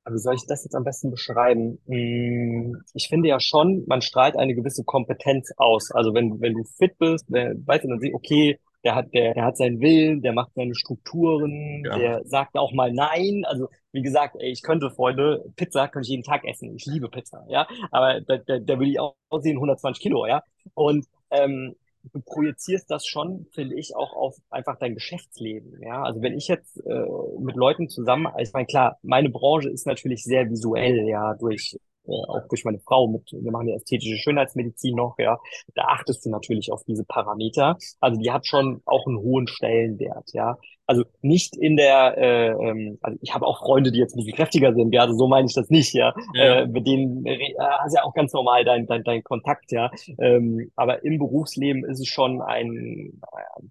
Wie 0.09 0.19
soll 0.19 0.35
ich 0.35 0.47
das 0.47 0.65
jetzt 0.65 0.75
am 0.75 0.85
besten 0.85 1.11
beschreiben? 1.11 1.79
Hm, 1.87 2.83
Ich 2.95 3.09
finde 3.09 3.29
ja 3.29 3.39
schon, 3.39 3.85
man 3.87 4.03
strahlt 4.03 4.37
eine 4.37 4.55
gewisse 4.55 4.83
Kompetenz 4.85 5.51
aus. 5.57 5.91
Also 5.93 6.15
wenn, 6.15 6.41
wenn 6.41 6.55
du 6.55 6.65
fit 6.65 6.99
bist, 6.99 7.27
weißt 7.31 7.85
du, 7.85 7.89
dann 7.89 8.01
siehst 8.01 8.15
okay, 8.15 8.59
der 8.83 8.95
hat, 8.95 9.13
der, 9.13 9.35
der 9.35 9.45
hat 9.45 9.59
seinen 9.59 9.79
Willen, 9.81 10.23
der 10.23 10.33
macht 10.33 10.53
seine 10.55 10.75
Strukturen, 10.75 11.83
Ja, 11.85 11.99
der 11.99 12.25
sagt 12.25 12.57
auch 12.57 12.73
mal 12.73 12.93
Nein. 12.93 13.43
Also 13.45 13.69
wie 13.93 14.03
gesagt, 14.03 14.37
ey, 14.39 14.51
ich 14.51 14.63
könnte, 14.63 14.91
Freunde, 14.91 15.45
Pizza 15.57 15.87
könnte 15.89 16.07
ich 16.07 16.11
jeden 16.11 16.23
Tag 16.25 16.45
essen. 16.45 16.75
Ich 16.75 16.87
liebe 16.87 17.09
Pizza, 17.11 17.45
ja. 17.49 17.69
Aber 17.91 18.21
da, 18.23 18.39
da, 18.39 18.59
da 18.59 18.81
will 18.81 18.89
ich 18.91 18.99
auch 18.99 19.15
aussehen 19.29 19.59
120 19.61 20.03
Kilo, 20.03 20.27
ja. 20.27 20.43
Und 20.75 21.07
ähm, 21.31 21.77
du 22.03 22.21
projizierst 22.21 22.91
das 22.91 23.07
schon, 23.07 23.47
finde 23.53 23.77
ich, 23.77 23.95
auch 23.97 24.15
auf 24.15 24.37
einfach 24.51 24.77
dein 24.79 24.95
Geschäftsleben. 24.95 25.81
Ja, 25.83 26.03
also 26.03 26.23
wenn 26.23 26.37
ich 26.37 26.49
jetzt 26.49 26.79
äh, 26.87 27.07
mit 27.39 27.57
Leuten 27.57 27.89
zusammen, 27.89 28.27
also 28.27 28.41
ich 28.41 28.53
meine, 28.53 28.67
klar, 28.67 28.99
meine 29.03 29.31
Branche 29.31 29.71
ist 29.71 29.87
natürlich 29.87 30.25
sehr 30.25 30.51
visuell, 30.51 31.09
ja, 31.09 31.35
durch 31.35 31.77
äh, 32.07 32.13
auch 32.29 32.49
durch 32.49 32.65
meine 32.65 32.79
Frau 32.81 33.09
mit, 33.09 33.31
wir 33.33 33.53
machen 33.53 33.69
ja 33.69 33.77
ästhetische 33.77 34.17
Schönheitsmedizin 34.17 34.97
noch, 34.97 35.17
ja, 35.19 35.39
da 35.75 35.85
achtest 35.85 36.25
du 36.25 36.31
natürlich 36.31 36.73
auf 36.73 36.83
diese 36.85 37.05
Parameter. 37.05 37.77
Also 38.01 38.19
die 38.21 38.31
hat 38.31 38.47
schon 38.47 38.83
auch 38.87 39.07
einen 39.07 39.19
hohen 39.19 39.47
Stellenwert, 39.47 40.31
ja. 40.33 40.59
Also 40.91 41.05
nicht 41.23 41.57
in 41.57 41.77
der, 41.77 42.19
äh, 42.19 42.49
ähm, 42.49 42.99
also 43.01 43.17
ich 43.23 43.33
habe 43.33 43.47
auch 43.47 43.61
Freunde, 43.61 43.93
die 43.93 43.99
jetzt 44.01 44.15
ein 44.15 44.19
bisschen 44.19 44.35
kräftiger 44.35 44.75
sind, 44.75 44.93
ja, 44.93 45.03
also 45.03 45.15
so 45.17 45.29
meine 45.29 45.47
ich 45.47 45.55
das 45.55 45.71
nicht, 45.71 45.95
ja. 45.95 46.13
ja, 46.33 46.63
Äh, 46.63 46.67
mit 46.67 46.85
denen 46.87 47.25
äh, 47.27 47.39
hast 47.59 47.95
ja 47.95 48.03
auch 48.03 48.13
ganz 48.15 48.33
normal 48.33 48.65
dein, 48.65 48.87
dein, 48.87 49.05
dein 49.05 49.23
Kontakt, 49.23 49.71
ja. 49.73 49.91
Ähm, 50.19 50.73
aber 50.75 51.05
im 51.05 51.19
Berufsleben 51.19 51.85
ist 51.85 52.01
es 52.01 52.09
schon 52.09 52.43
ein, 52.43 53.21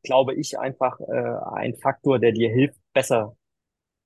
glaube 0.04 0.34
ich, 0.36 0.58
einfach 0.60 1.00
äh, 1.02 1.36
ein 1.56 1.76
Faktor, 1.76 2.20
der 2.20 2.32
dir 2.32 2.50
hilft, 2.50 2.80
besser, 2.94 3.36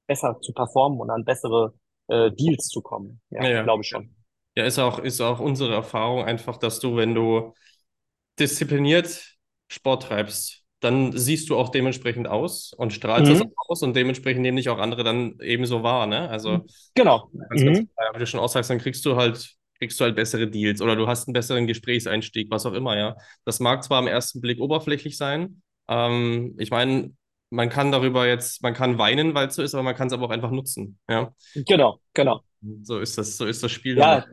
besser 0.07 0.39
zu 0.41 0.53
performen 0.53 0.99
und 1.01 1.09
an 1.11 1.25
bessere 1.25 1.73
äh, 2.07 2.31
Deals 2.31 2.67
zu 2.69 2.81
kommen. 2.81 3.21
ja, 3.37 3.47
Ja, 3.47 3.49
ja. 3.49 3.63
glaube 3.63 3.83
ich 3.83 3.89
schon. 3.89 4.15
Ja, 4.55 4.65
ist 4.65 4.79
auch, 4.79 4.99
ist 4.99 5.21
auch 5.21 5.39
unsere 5.39 5.73
Erfahrung 5.75 6.23
einfach, 6.25 6.57
dass 6.57 6.79
du, 6.79 6.95
wenn 6.97 7.15
du 7.15 7.53
diszipliniert 8.39 9.37
Sport 9.69 10.03
treibst, 10.05 10.62
dann 10.83 11.11
siehst 11.17 11.49
du 11.49 11.57
auch 11.57 11.69
dementsprechend 11.69 12.27
aus 12.27 12.73
und 12.73 12.93
strahlst 12.93 13.29
das 13.31 13.41
auch 13.41 13.45
Mhm. 13.45 13.53
aus 13.69 13.81
und 13.83 13.95
dementsprechend 13.95 14.41
nehmen 14.41 14.57
dich 14.57 14.69
auch 14.69 14.79
andere 14.79 15.03
dann 15.03 15.37
ebenso 15.41 15.83
wahr, 15.83 16.07
ne? 16.07 16.29
Also 16.29 16.65
Genau. 16.95 17.29
ganz, 17.49 17.63
ganz 17.65 17.79
Mhm. 17.79 17.89
klar, 17.95 18.11
wie 18.15 18.19
du 18.19 18.27
schon 18.27 18.39
aussagst, 18.39 18.69
dann 18.69 18.79
kriegst 18.79 19.05
du 19.05 19.15
halt, 19.15 19.55
kriegst 19.79 19.99
du 19.99 20.03
halt 20.05 20.15
bessere 20.15 20.47
Deals 20.49 20.81
oder 20.81 20.95
du 20.95 21.07
hast 21.07 21.27
einen 21.27 21.33
besseren 21.33 21.67
Gesprächseinstieg, 21.67 22.49
was 22.51 22.65
auch 22.65 22.73
immer, 22.73 22.97
ja. 22.97 23.15
Das 23.45 23.59
mag 23.59 23.83
zwar 23.83 23.99
am 23.99 24.07
ersten 24.07 24.41
Blick 24.41 24.59
oberflächlich 24.59 25.17
sein, 25.17 25.61
ähm, 25.87 26.55
ich 26.59 26.71
meine, 26.71 27.13
man 27.49 27.69
kann 27.69 27.91
darüber 27.91 28.27
jetzt, 28.27 28.63
man 28.63 28.73
kann 28.73 28.97
weinen, 28.97 29.35
weil 29.35 29.47
es 29.47 29.55
so 29.55 29.61
ist, 29.61 29.75
aber 29.75 29.83
man 29.83 29.95
kann 29.95 30.07
es 30.07 30.13
aber 30.13 30.25
auch 30.25 30.31
einfach 30.31 30.51
nutzen, 30.51 30.99
ja. 31.09 31.33
Genau, 31.53 31.99
genau. 32.13 32.43
So 32.83 32.99
ist 32.99 33.17
das, 33.17 33.37
so 33.37 33.45
ist 33.45 33.61
das 33.61 33.71
Spiel. 33.71 33.97
Ja, 33.97 34.25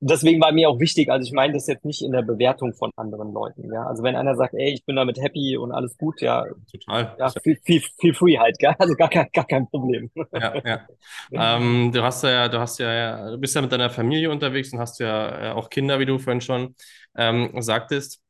deswegen 0.00 0.40
war 0.40 0.52
mir 0.52 0.68
auch 0.68 0.80
wichtig, 0.80 1.10
also 1.10 1.26
ich 1.26 1.32
meine 1.32 1.54
das 1.54 1.66
jetzt 1.66 1.84
nicht 1.84 2.02
in 2.02 2.12
der 2.12 2.22
Bewertung 2.22 2.74
von 2.74 2.90
anderen 2.96 3.32
Leuten, 3.32 3.72
ja. 3.72 3.86
Also 3.86 4.02
wenn 4.02 4.16
einer 4.16 4.36
sagt, 4.36 4.54
ey, 4.54 4.72
ich 4.74 4.84
bin 4.84 4.96
damit 4.96 5.20
happy 5.20 5.56
und 5.56 5.72
alles 5.72 5.96
gut, 5.98 6.20
ja, 6.20 6.44
Total. 6.72 7.16
ja, 7.18 7.34
feel, 7.42 7.58
feel, 7.64 7.82
feel 8.00 8.14
free 8.14 8.38
halt, 8.38 8.58
gell? 8.58 8.74
Also 8.78 8.94
gar 8.96 9.08
kein, 9.10 9.28
gar 9.32 9.46
kein 9.46 9.68
Problem. 9.68 10.10
Ja, 10.38 10.60
ja. 10.64 10.86
Ähm, 11.56 11.92
du 11.92 12.02
hast 12.02 12.22
ja, 12.24 12.48
du 12.48 12.58
hast 12.60 12.78
ja, 12.78 13.30
du 13.30 13.38
bist 13.38 13.54
ja 13.54 13.62
mit 13.62 13.72
deiner 13.72 13.88
Familie 13.90 14.30
unterwegs 14.30 14.72
und 14.72 14.78
hast 14.80 14.98
ja 15.00 15.50
äh, 15.50 15.52
auch 15.52 15.70
Kinder, 15.70 15.98
wie 15.98 16.06
du 16.06 16.18
vorhin 16.18 16.40
schon 16.42 16.74
ähm, 17.16 17.50
sagtest. 17.62 18.22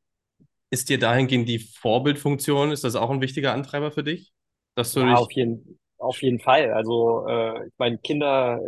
Ist 0.71 0.89
dir 0.89 0.99
dahingehend 0.99 1.49
die 1.49 1.59
Vorbildfunktion, 1.59 2.71
ist 2.71 2.83
das 2.85 2.95
auch 2.95 3.11
ein 3.11 3.21
wichtiger 3.21 3.53
Antreiber 3.53 3.91
für 3.91 4.03
dich? 4.03 4.33
Dass 4.75 4.93
du 4.93 5.03
Ja, 5.03 5.05
dich, 5.05 5.19
auf 5.19 5.31
jeden, 5.31 5.79
auf 5.97 6.21
jeden 6.21 6.39
Fall. 6.39 6.71
Also, 6.73 7.27
äh, 7.27 7.67
ich 7.67 7.73
meine, 7.77 7.97
Kinder, 7.99 8.59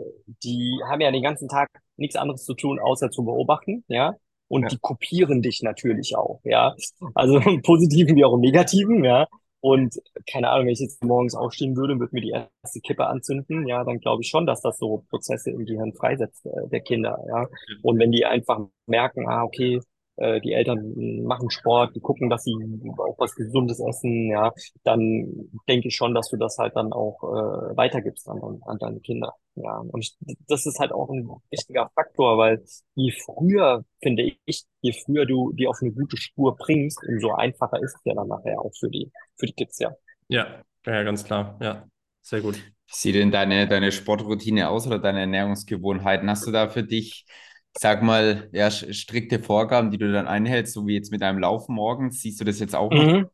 die 0.43 0.79
haben 0.87 1.01
ja 1.01 1.11
den 1.11 1.23
ganzen 1.23 1.47
Tag 1.47 1.69
nichts 1.99 2.15
anderes 2.15 2.43
zu 2.43 2.53
tun, 2.53 2.79
außer 2.79 3.09
zu 3.11 3.23
beobachten, 3.23 3.83
ja. 3.87 4.15
Und 4.47 4.63
ja, 4.63 4.69
die 4.69 4.77
kopieren 4.79 5.41
dich 5.41 5.61
natürlich 5.61 6.15
auch, 6.15 6.41
ja. 6.43 6.75
Also 7.13 7.37
im 7.39 7.61
Positiven 7.61 8.15
wie 8.15 8.25
auch 8.25 8.33
im 8.33 8.41
Negativen, 8.41 9.03
ja. 9.03 9.27
Und 9.61 9.95
keine 10.31 10.49
Ahnung, 10.49 10.67
wenn 10.67 10.73
ich 10.73 10.79
jetzt 10.79 11.03
morgens 11.03 11.35
aufstehen 11.35 11.75
würde 11.75 11.93
und 11.93 11.99
würde 11.99 12.15
mir 12.15 12.21
die 12.21 12.29
erste 12.29 12.79
Kippe 12.79 13.07
anzünden, 13.07 13.67
ja, 13.67 13.83
dann 13.83 13.99
glaube 13.99 14.21
ich 14.21 14.29
schon, 14.29 14.45
dass 14.45 14.61
das 14.61 14.77
so 14.77 15.03
Prozesse 15.09 15.51
im 15.51 15.65
Gehirn 15.65 15.93
freisetzt, 15.93 16.45
äh, 16.45 16.67
der 16.71 16.81
Kinder, 16.81 17.19
ja. 17.27 17.47
Und 17.83 17.99
wenn 17.99 18.11
die 18.11 18.25
einfach 18.25 18.59
merken, 18.87 19.27
ah, 19.27 19.43
okay, 19.43 19.79
äh, 20.19 20.39
die 20.41 20.53
Eltern 20.53 21.23
machen 21.23 21.49
Sport, 21.49 21.95
die 21.95 21.99
gucken, 21.99 22.29
dass 22.29 22.43
sie 22.43 22.53
auch 22.97 23.17
was 23.17 23.35
Gesundes 23.35 23.79
essen, 23.79 24.29
ja, 24.29 24.51
dann 24.83 25.49
denke 25.67 25.87
ich 25.87 25.95
schon, 25.95 26.13
dass 26.13 26.29
du 26.29 26.37
das 26.37 26.57
halt 26.57 26.75
dann 26.75 26.93
auch 26.93 27.23
äh, 27.23 27.77
weitergibst 27.77 28.27
an, 28.29 28.39
an 28.65 28.77
deine 28.79 28.99
Kinder. 28.99 29.33
Ja, 29.55 29.77
und 29.77 29.99
ich, 29.99 30.15
das 30.47 30.65
ist 30.65 30.79
halt 30.79 30.91
auch 30.91 31.09
ein 31.09 31.27
wichtiger 31.51 31.89
Faktor, 31.93 32.37
weil 32.37 32.63
je 32.95 33.11
früher, 33.11 33.83
finde 34.01 34.31
ich, 34.45 34.65
je 34.81 34.93
früher 34.93 35.25
du 35.25 35.51
die 35.53 35.67
auf 35.67 35.77
eine 35.81 35.91
gute 35.91 36.17
Spur 36.17 36.55
bringst, 36.55 36.99
umso 37.07 37.33
einfacher 37.33 37.81
ist 37.81 37.95
es 37.95 38.01
ja 38.05 38.13
dann 38.13 38.27
nachher 38.27 38.59
auch 38.61 38.71
für 38.79 38.89
die, 38.89 39.11
für 39.37 39.47
die 39.47 39.53
Kids, 39.53 39.79
ja. 39.79 39.91
ja, 40.29 40.63
ja, 40.85 41.03
ganz 41.03 41.23
klar. 41.23 41.57
Ja, 41.61 41.87
sehr 42.21 42.41
gut. 42.41 42.55
Wie 42.55 42.95
sieht 42.95 43.15
denn 43.15 43.31
deine, 43.31 43.67
deine 43.67 43.91
Sportroutine 43.91 44.69
aus 44.69 44.87
oder 44.87 44.99
deine 44.99 45.21
Ernährungsgewohnheiten? 45.21 46.29
Hast 46.29 46.47
du 46.47 46.51
da 46.51 46.69
für 46.69 46.83
dich, 46.83 47.25
ich 47.27 47.48
sag 47.73 48.03
mal, 48.03 48.49
ja, 48.53 48.69
strikte 48.71 49.39
Vorgaben, 49.41 49.91
die 49.91 49.97
du 49.97 50.11
dann 50.11 50.27
einhältst, 50.27 50.73
so 50.73 50.87
wie 50.87 50.95
jetzt 50.95 51.11
mit 51.11 51.21
deinem 51.21 51.39
Laufen 51.39 51.75
morgens? 51.75 52.21
Siehst 52.21 52.39
du 52.41 52.45
das 52.45 52.59
jetzt 52.59 52.75
auch? 52.75 52.91
Mhm. 52.91 53.29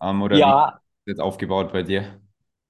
Ähm, 0.00 0.22
oder 0.22 0.44
wie 0.44 0.50
ist 0.52 0.58
Ja, 0.60 0.80
das 1.06 1.12
jetzt 1.16 1.20
aufgebaut 1.20 1.72
bei 1.72 1.82
dir? 1.82 2.20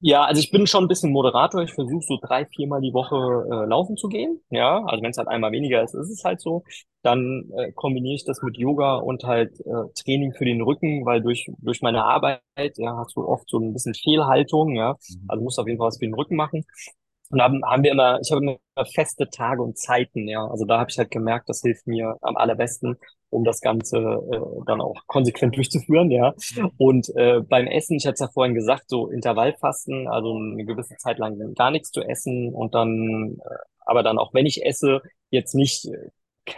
Ja, 0.01 0.25
also 0.25 0.41
ich 0.41 0.53
bin 0.53 0.67
schon 0.69 0.85
ein 0.85 0.89
bisschen 0.89 1.11
Moderator. 1.11 1.63
Ich 1.63 1.73
versuche 1.75 2.05
so 2.07 2.19
drei, 2.23 2.47
viermal 2.47 2.81
die 2.81 2.93
Woche 2.95 3.17
äh, 3.51 3.67
laufen 3.69 3.97
zu 3.97 4.09
gehen. 4.09 4.41
Ja, 4.51 4.85
also 4.85 5.03
wenn 5.03 5.11
es 5.11 5.19
halt 5.19 5.27
einmal 5.27 5.51
weniger 5.51 5.83
ist, 5.83 5.95
ist 5.95 6.09
es 6.11 6.23
halt 6.25 6.41
so. 6.41 6.63
Dann 7.03 7.51
äh, 7.57 7.73
kombiniere 7.73 8.15
ich 8.15 8.25
das 8.25 8.41
mit 8.43 8.57
Yoga 8.57 8.97
und 8.97 9.25
halt 9.25 9.59
äh, 9.61 9.93
Training 10.01 10.33
für 10.35 10.45
den 10.45 10.63
Rücken, 10.63 11.05
weil 11.05 11.21
durch 11.21 11.51
durch 11.59 11.83
meine 11.83 12.05
Arbeit 12.05 12.41
ja 12.77 12.97
hast 12.97 13.17
du 13.17 13.27
oft 13.27 13.49
so 13.49 13.59
ein 13.59 13.73
bisschen 13.73 13.95
Fehlhaltung. 13.95 14.77
Ja, 14.77 14.97
Mhm. 15.09 15.19
also 15.27 15.43
musst 15.43 15.59
auf 15.59 15.67
jeden 15.67 15.79
Fall 15.79 15.89
was 15.89 15.99
für 15.99 16.07
den 16.07 16.15
Rücken 16.15 16.37
machen. 16.37 16.65
Und 17.31 17.43
haben, 17.43 17.63
haben 17.65 17.83
wir 17.83 17.93
immer, 17.93 18.19
ich 18.23 18.31
habe 18.33 18.43
immer 18.43 18.87
feste 18.95 19.29
Tage 19.29 19.63
und 19.63 19.79
Zeiten, 19.79 20.29
ja. 20.29 20.47
Also 20.47 20.65
da 20.65 20.79
habe 20.79 20.91
ich 20.91 20.99
halt 20.99 21.11
gemerkt, 21.11 21.49
das 21.49 21.61
hilft 21.61 21.87
mir 21.87 22.17
am 22.23 22.37
allerbesten, 22.37 22.97
um 23.31 23.45
das 23.45 23.61
Ganze 23.61 23.99
äh, 23.99 24.41
dann 24.67 24.81
auch 24.81 25.03
konsequent 25.07 25.57
durchzuführen, 25.57 26.11
ja. 26.11 26.35
Und 26.79 27.09
äh, 27.17 27.41
beim 27.41 27.67
Essen, 27.67 27.97
ich 27.97 28.07
hatte 28.07 28.15
es 28.15 28.21
ja 28.21 28.29
vorhin 28.33 28.55
gesagt, 28.55 28.85
so 28.89 29.09
Intervallfasten, 29.09 30.09
also 30.09 30.37
eine 30.37 30.65
gewisse 30.65 30.97
Zeit 30.97 31.19
lang 31.19 31.55
gar 31.55 31.71
nichts 31.71 31.91
zu 31.91 32.01
essen 32.03 32.55
und 32.55 32.75
dann, 32.75 33.37
äh, 33.45 33.55
aber 33.85 34.03
dann 34.03 34.19
auch 34.19 34.33
wenn 34.33 34.47
ich 34.47 34.65
esse, 34.65 35.03
jetzt 35.31 35.55
nicht 35.55 35.87
äh, 35.87 36.11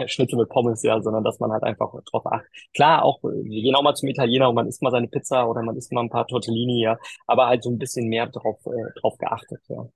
Schnitzel 0.06 0.38
mit 0.38 0.48
Pommes, 0.48 0.82
ja, 0.84 1.00
sondern 1.02 1.24
dass 1.24 1.40
man 1.40 1.50
halt 1.52 1.64
einfach 1.64 1.92
drauf 2.10 2.26
achtet. 2.26 2.48
Klar, 2.74 3.04
auch, 3.04 3.20
wir 3.22 3.62
gehen 3.62 3.74
auch 3.74 3.82
mal 3.82 3.94
zum 3.94 4.08
Italiener 4.08 4.48
und 4.48 4.54
man 4.54 4.68
isst 4.68 4.82
mal 4.82 4.90
seine 4.90 5.08
Pizza 5.08 5.48
oder 5.48 5.62
man 5.62 5.76
isst 5.76 5.92
mal 5.92 6.02
ein 6.02 6.10
paar 6.10 6.26
Tortellini, 6.28 6.82
ja, 6.82 6.96
aber 7.26 7.46
halt 7.48 7.62
so 7.64 7.70
ein 7.70 7.78
bisschen 7.78 8.06
mehr 8.08 8.26
drauf, 8.28 8.58
äh, 8.66 9.00
drauf 9.00 9.18
geachtet, 9.18 9.60
ja. 9.68 9.86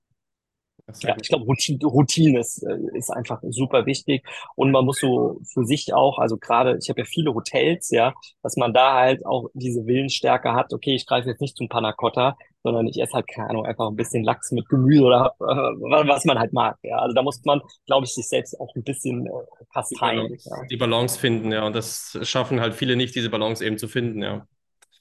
Ja, 0.99 1.15
ich 1.19 1.29
glaube, 1.29 1.45
Routine 1.45 2.39
ist, 2.39 2.61
äh, 2.63 2.77
ist 2.97 3.09
einfach 3.09 3.41
super 3.49 3.85
wichtig. 3.87 4.23
Und 4.55 4.71
man 4.71 4.85
muss 4.85 4.99
so 4.99 5.39
für 5.51 5.65
sich 5.65 5.93
auch, 5.93 6.19
also 6.19 6.37
gerade, 6.37 6.77
ich 6.79 6.89
habe 6.89 7.01
ja 7.01 7.05
viele 7.05 7.33
Hotels, 7.33 7.89
ja, 7.89 8.13
dass 8.43 8.55
man 8.55 8.71
da 8.73 8.93
halt 8.93 9.25
auch 9.25 9.49
diese 9.53 9.85
Willensstärke 9.87 10.53
hat, 10.53 10.73
okay, 10.73 10.93
ich 10.93 11.07
greife 11.07 11.29
jetzt 11.29 11.41
nicht 11.41 11.57
zum 11.57 11.69
Panna 11.69 11.91
Cotta, 11.91 12.37
sondern 12.61 12.87
ich 12.87 13.01
esse 13.01 13.13
halt, 13.13 13.27
keine 13.27 13.49
Ahnung, 13.49 13.65
einfach 13.65 13.87
ein 13.87 13.95
bisschen 13.95 14.23
Lachs 14.23 14.51
mit 14.51 14.69
Gemüse 14.69 15.03
oder 15.03 15.35
äh, 15.39 15.43
was 15.43 16.25
man 16.25 16.37
halt 16.37 16.53
mag. 16.53 16.77
Ja, 16.83 16.97
also 16.97 17.15
da 17.15 17.23
muss 17.23 17.43
man, 17.45 17.61
glaube 17.87 18.05
ich, 18.05 18.13
sich 18.13 18.27
selbst 18.27 18.59
auch 18.59 18.73
ein 18.75 18.83
bisschen 18.83 19.25
äh, 19.25 19.29
kasteien. 19.73 20.27
Die, 20.27 20.49
ja. 20.49 20.55
die 20.69 20.77
Balance 20.77 21.19
finden, 21.19 21.51
ja. 21.51 21.65
Und 21.65 21.75
das 21.75 22.17
schaffen 22.21 22.61
halt 22.61 22.75
viele 22.75 22.95
nicht, 22.95 23.15
diese 23.15 23.29
Balance 23.29 23.65
eben 23.65 23.77
zu 23.79 23.87
finden, 23.87 24.21
ja. 24.21 24.47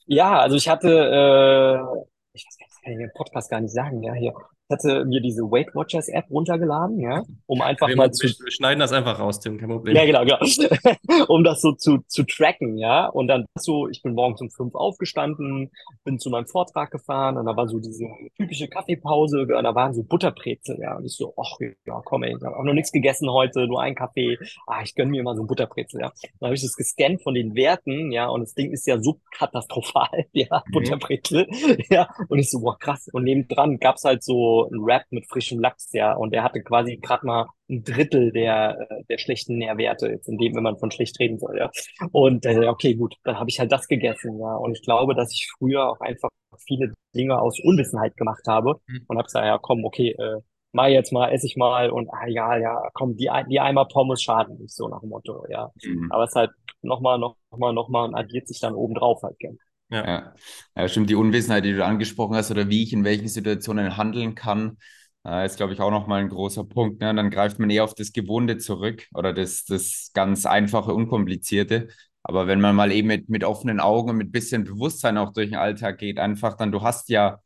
Ja, 0.06 0.38
also 0.38 0.56
ich 0.56 0.68
hatte, 0.68 0.88
äh, 0.88 2.00
ich 2.32 2.44
weiß 2.46 2.58
gar 2.58 2.66
nicht, 2.66 2.82
kann 2.82 2.92
ich 2.92 3.00
im 3.00 3.10
Podcast 3.14 3.50
gar 3.50 3.60
nicht 3.60 3.72
sagen, 3.72 4.02
ja, 4.02 4.12
hier, 4.12 4.34
hatte 4.74 5.04
mir 5.04 5.20
diese 5.20 5.42
Weight 5.42 5.74
Watchers 5.74 6.08
App 6.08 6.30
runtergeladen, 6.30 7.00
ja, 7.00 7.22
um 7.46 7.62
einfach 7.62 7.88
wir, 7.88 7.96
mal 7.96 8.12
zu. 8.12 8.26
Wir 8.26 8.50
schneiden 8.50 8.80
das 8.80 8.92
einfach 8.92 9.18
raus, 9.18 9.40
Tim, 9.40 9.58
kein 9.58 9.68
Problem. 9.68 9.96
Ja, 9.96 10.04
genau, 10.04 10.24
genau. 10.24 10.38
um 11.28 11.44
das 11.44 11.60
so 11.60 11.72
zu, 11.72 11.98
zu 12.08 12.24
tracken, 12.24 12.78
ja. 12.78 13.06
Und 13.06 13.28
dann 13.28 13.46
so, 13.58 13.88
ich 13.88 14.02
bin 14.02 14.14
morgens 14.14 14.40
um 14.40 14.50
fünf 14.50 14.74
aufgestanden, 14.74 15.70
bin 16.04 16.18
zu 16.18 16.30
meinem 16.30 16.46
Vortrag 16.46 16.90
gefahren 16.90 17.36
und 17.36 17.46
da 17.46 17.56
war 17.56 17.68
so 17.68 17.78
diese 17.78 18.06
typische 18.36 18.68
Kaffeepause 18.68 19.42
und 19.42 19.64
da 19.64 19.74
waren 19.74 19.94
so 19.94 20.02
Butterbrezel, 20.02 20.78
ja. 20.80 20.96
Und 20.96 21.04
ich 21.04 21.16
so, 21.16 21.34
ach 21.36 21.58
ja, 21.86 22.02
komm 22.04 22.24
ey, 22.24 22.36
ich 22.36 22.44
habe 22.44 22.56
auch 22.56 22.64
noch 22.64 22.74
nichts 22.74 22.92
gegessen 22.92 23.30
heute, 23.30 23.66
nur 23.66 23.80
ein 23.80 23.94
Kaffee. 23.94 24.38
Ah, 24.66 24.82
ich 24.82 24.94
gönn 24.94 25.10
mir 25.10 25.22
mal 25.22 25.36
so 25.36 25.42
ein 25.42 25.46
Butterbrezel, 25.46 26.00
ja. 26.00 26.12
Dann 26.40 26.48
habe 26.48 26.54
ich 26.54 26.62
das 26.62 26.74
gescannt 26.74 27.22
von 27.22 27.34
den 27.34 27.54
Werten, 27.54 28.12
ja, 28.12 28.28
und 28.28 28.40
das 28.40 28.54
Ding 28.54 28.72
ist 28.72 28.86
ja 28.86 29.00
so 29.00 29.20
katastrophal, 29.36 30.26
ja, 30.32 30.62
mhm. 30.66 30.72
Butterbrezel, 30.72 31.46
ja. 31.90 32.08
Und 32.28 32.38
ich 32.38 32.50
so, 32.50 32.60
boah, 32.60 32.78
krass. 32.78 33.08
Und 33.12 33.24
nebendran 33.24 33.78
gab's 33.78 34.04
halt 34.04 34.22
so 34.22 34.63
ein 34.70 34.84
Wrap 34.84 35.04
mit 35.10 35.26
frischem 35.28 35.60
Lachs, 35.60 35.92
ja, 35.92 36.14
und 36.14 36.32
der 36.32 36.42
hatte 36.42 36.62
quasi 36.62 36.96
gerade 36.96 37.26
mal 37.26 37.46
ein 37.68 37.82
Drittel 37.84 38.32
der, 38.32 38.86
äh, 38.90 39.04
der 39.08 39.18
schlechten 39.18 39.58
Nährwerte, 39.58 40.08
jetzt 40.08 40.28
in 40.28 40.38
dem, 40.38 40.54
wenn 40.54 40.62
man 40.62 40.78
von 40.78 40.90
schlecht 40.90 41.18
reden 41.20 41.38
soll, 41.38 41.58
ja. 41.58 41.70
Und 42.12 42.46
äh, 42.46 42.66
okay, 42.66 42.94
gut, 42.94 43.14
dann 43.24 43.38
habe 43.38 43.50
ich 43.50 43.60
halt 43.60 43.72
das 43.72 43.88
gegessen, 43.88 44.38
ja. 44.38 44.56
Und 44.56 44.72
ich 44.72 44.82
glaube, 44.82 45.14
dass 45.14 45.32
ich 45.32 45.50
früher 45.58 45.88
auch 45.90 46.00
einfach 46.00 46.28
viele 46.66 46.92
Dinge 47.14 47.40
aus 47.40 47.58
Unwissenheit 47.60 48.16
gemacht 48.16 48.46
habe 48.46 48.76
mhm. 48.86 49.04
und 49.08 49.16
habe 49.16 49.26
gesagt, 49.26 49.46
ja, 49.46 49.58
komm, 49.58 49.84
okay, 49.84 50.10
äh, 50.10 50.40
mal 50.72 50.90
jetzt 50.90 51.12
mal, 51.12 51.30
esse 51.30 51.46
ich 51.46 51.56
mal 51.56 51.90
und 51.90 52.08
ah, 52.10 52.26
egal, 52.26 52.60
ja, 52.60 52.90
komm, 52.94 53.16
die, 53.16 53.30
die 53.48 53.60
einmal 53.60 53.86
Pommes 53.86 54.22
schaden 54.22 54.58
nicht, 54.58 54.74
so 54.74 54.88
nach 54.88 55.00
dem 55.00 55.10
Motto, 55.10 55.44
ja. 55.48 55.70
Mhm. 55.82 56.10
Aber 56.10 56.24
es 56.24 56.30
ist 56.30 56.36
halt 56.36 56.50
nochmal, 56.82 57.18
nochmal, 57.18 57.72
nochmal 57.72 58.08
und 58.08 58.14
addiert 58.14 58.48
sich 58.48 58.60
dann 58.60 58.74
obendrauf 58.74 59.22
halt 59.22 59.38
gern. 59.38 59.58
Ja. 59.94 60.06
ja. 60.06 60.34
ja, 60.76 60.88
stimmt. 60.88 61.08
Die 61.10 61.14
Unwissenheit, 61.14 61.64
die 61.64 61.72
du 61.72 61.84
angesprochen 61.84 62.36
hast, 62.36 62.50
oder 62.50 62.68
wie 62.68 62.82
ich 62.82 62.92
in 62.92 63.04
welchen 63.04 63.28
Situationen 63.28 63.96
handeln 63.96 64.34
kann, 64.34 64.78
äh, 65.24 65.46
ist, 65.46 65.56
glaube 65.56 65.72
ich, 65.72 65.80
auch 65.80 65.90
nochmal 65.90 66.20
ein 66.20 66.28
großer 66.28 66.64
Punkt. 66.64 67.00
Ne? 67.00 67.14
Dann 67.14 67.30
greift 67.30 67.58
man 67.58 67.70
eher 67.70 67.84
auf 67.84 67.94
das 67.94 68.12
Gewohnte 68.12 68.58
zurück 68.58 69.06
oder 69.14 69.32
das, 69.32 69.64
das 69.64 70.10
ganz 70.14 70.46
einfache, 70.46 70.92
unkomplizierte. 70.92 71.88
Aber 72.22 72.46
wenn 72.46 72.60
man 72.60 72.74
mal 72.74 72.90
eben 72.90 73.08
mit, 73.08 73.28
mit 73.28 73.44
offenen 73.44 73.80
Augen 73.80 74.10
und 74.10 74.16
mit 74.16 74.32
bisschen 74.32 74.64
Bewusstsein 74.64 75.18
auch 75.18 75.32
durch 75.32 75.50
den 75.50 75.58
Alltag 75.58 75.98
geht, 75.98 76.18
einfach 76.18 76.56
dann, 76.56 76.72
du 76.72 76.82
hast 76.82 77.08
ja, 77.10 77.40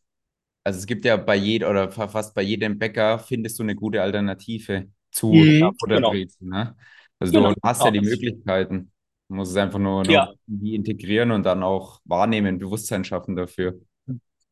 also 0.65 0.79
es 0.79 0.87
gibt 0.87 1.05
ja 1.05 1.17
bei 1.17 1.37
jedem 1.37 1.69
oder 1.69 1.91
fast 1.91 2.35
bei 2.35 2.43
jedem 2.43 2.79
Bäcker 2.79 3.19
findest 3.19 3.59
du 3.59 3.65
eine 3.65 3.75
gute 3.75 4.03
Alternative 4.03 4.89
zu 5.11 5.33
mhm, 5.33 5.73
Butterbrezel. 5.79 6.37
Genau. 6.41 6.57
Ne? 6.57 6.77
Also 7.19 7.33
genau. 7.33 7.53
du 7.53 7.61
hast 7.63 7.85
ja 7.85 7.91
die 7.91 8.01
Möglichkeiten. 8.01 8.93
Man 9.29 9.39
muss 9.39 9.51
es 9.51 9.57
einfach 9.57 9.79
nur 9.79 10.09
ja. 10.09 10.33
integrieren 10.63 11.31
und 11.31 11.45
dann 11.45 11.63
auch 11.63 12.01
wahrnehmen, 12.05 12.59
Bewusstsein 12.59 13.05
schaffen 13.05 13.37
dafür. 13.37 13.79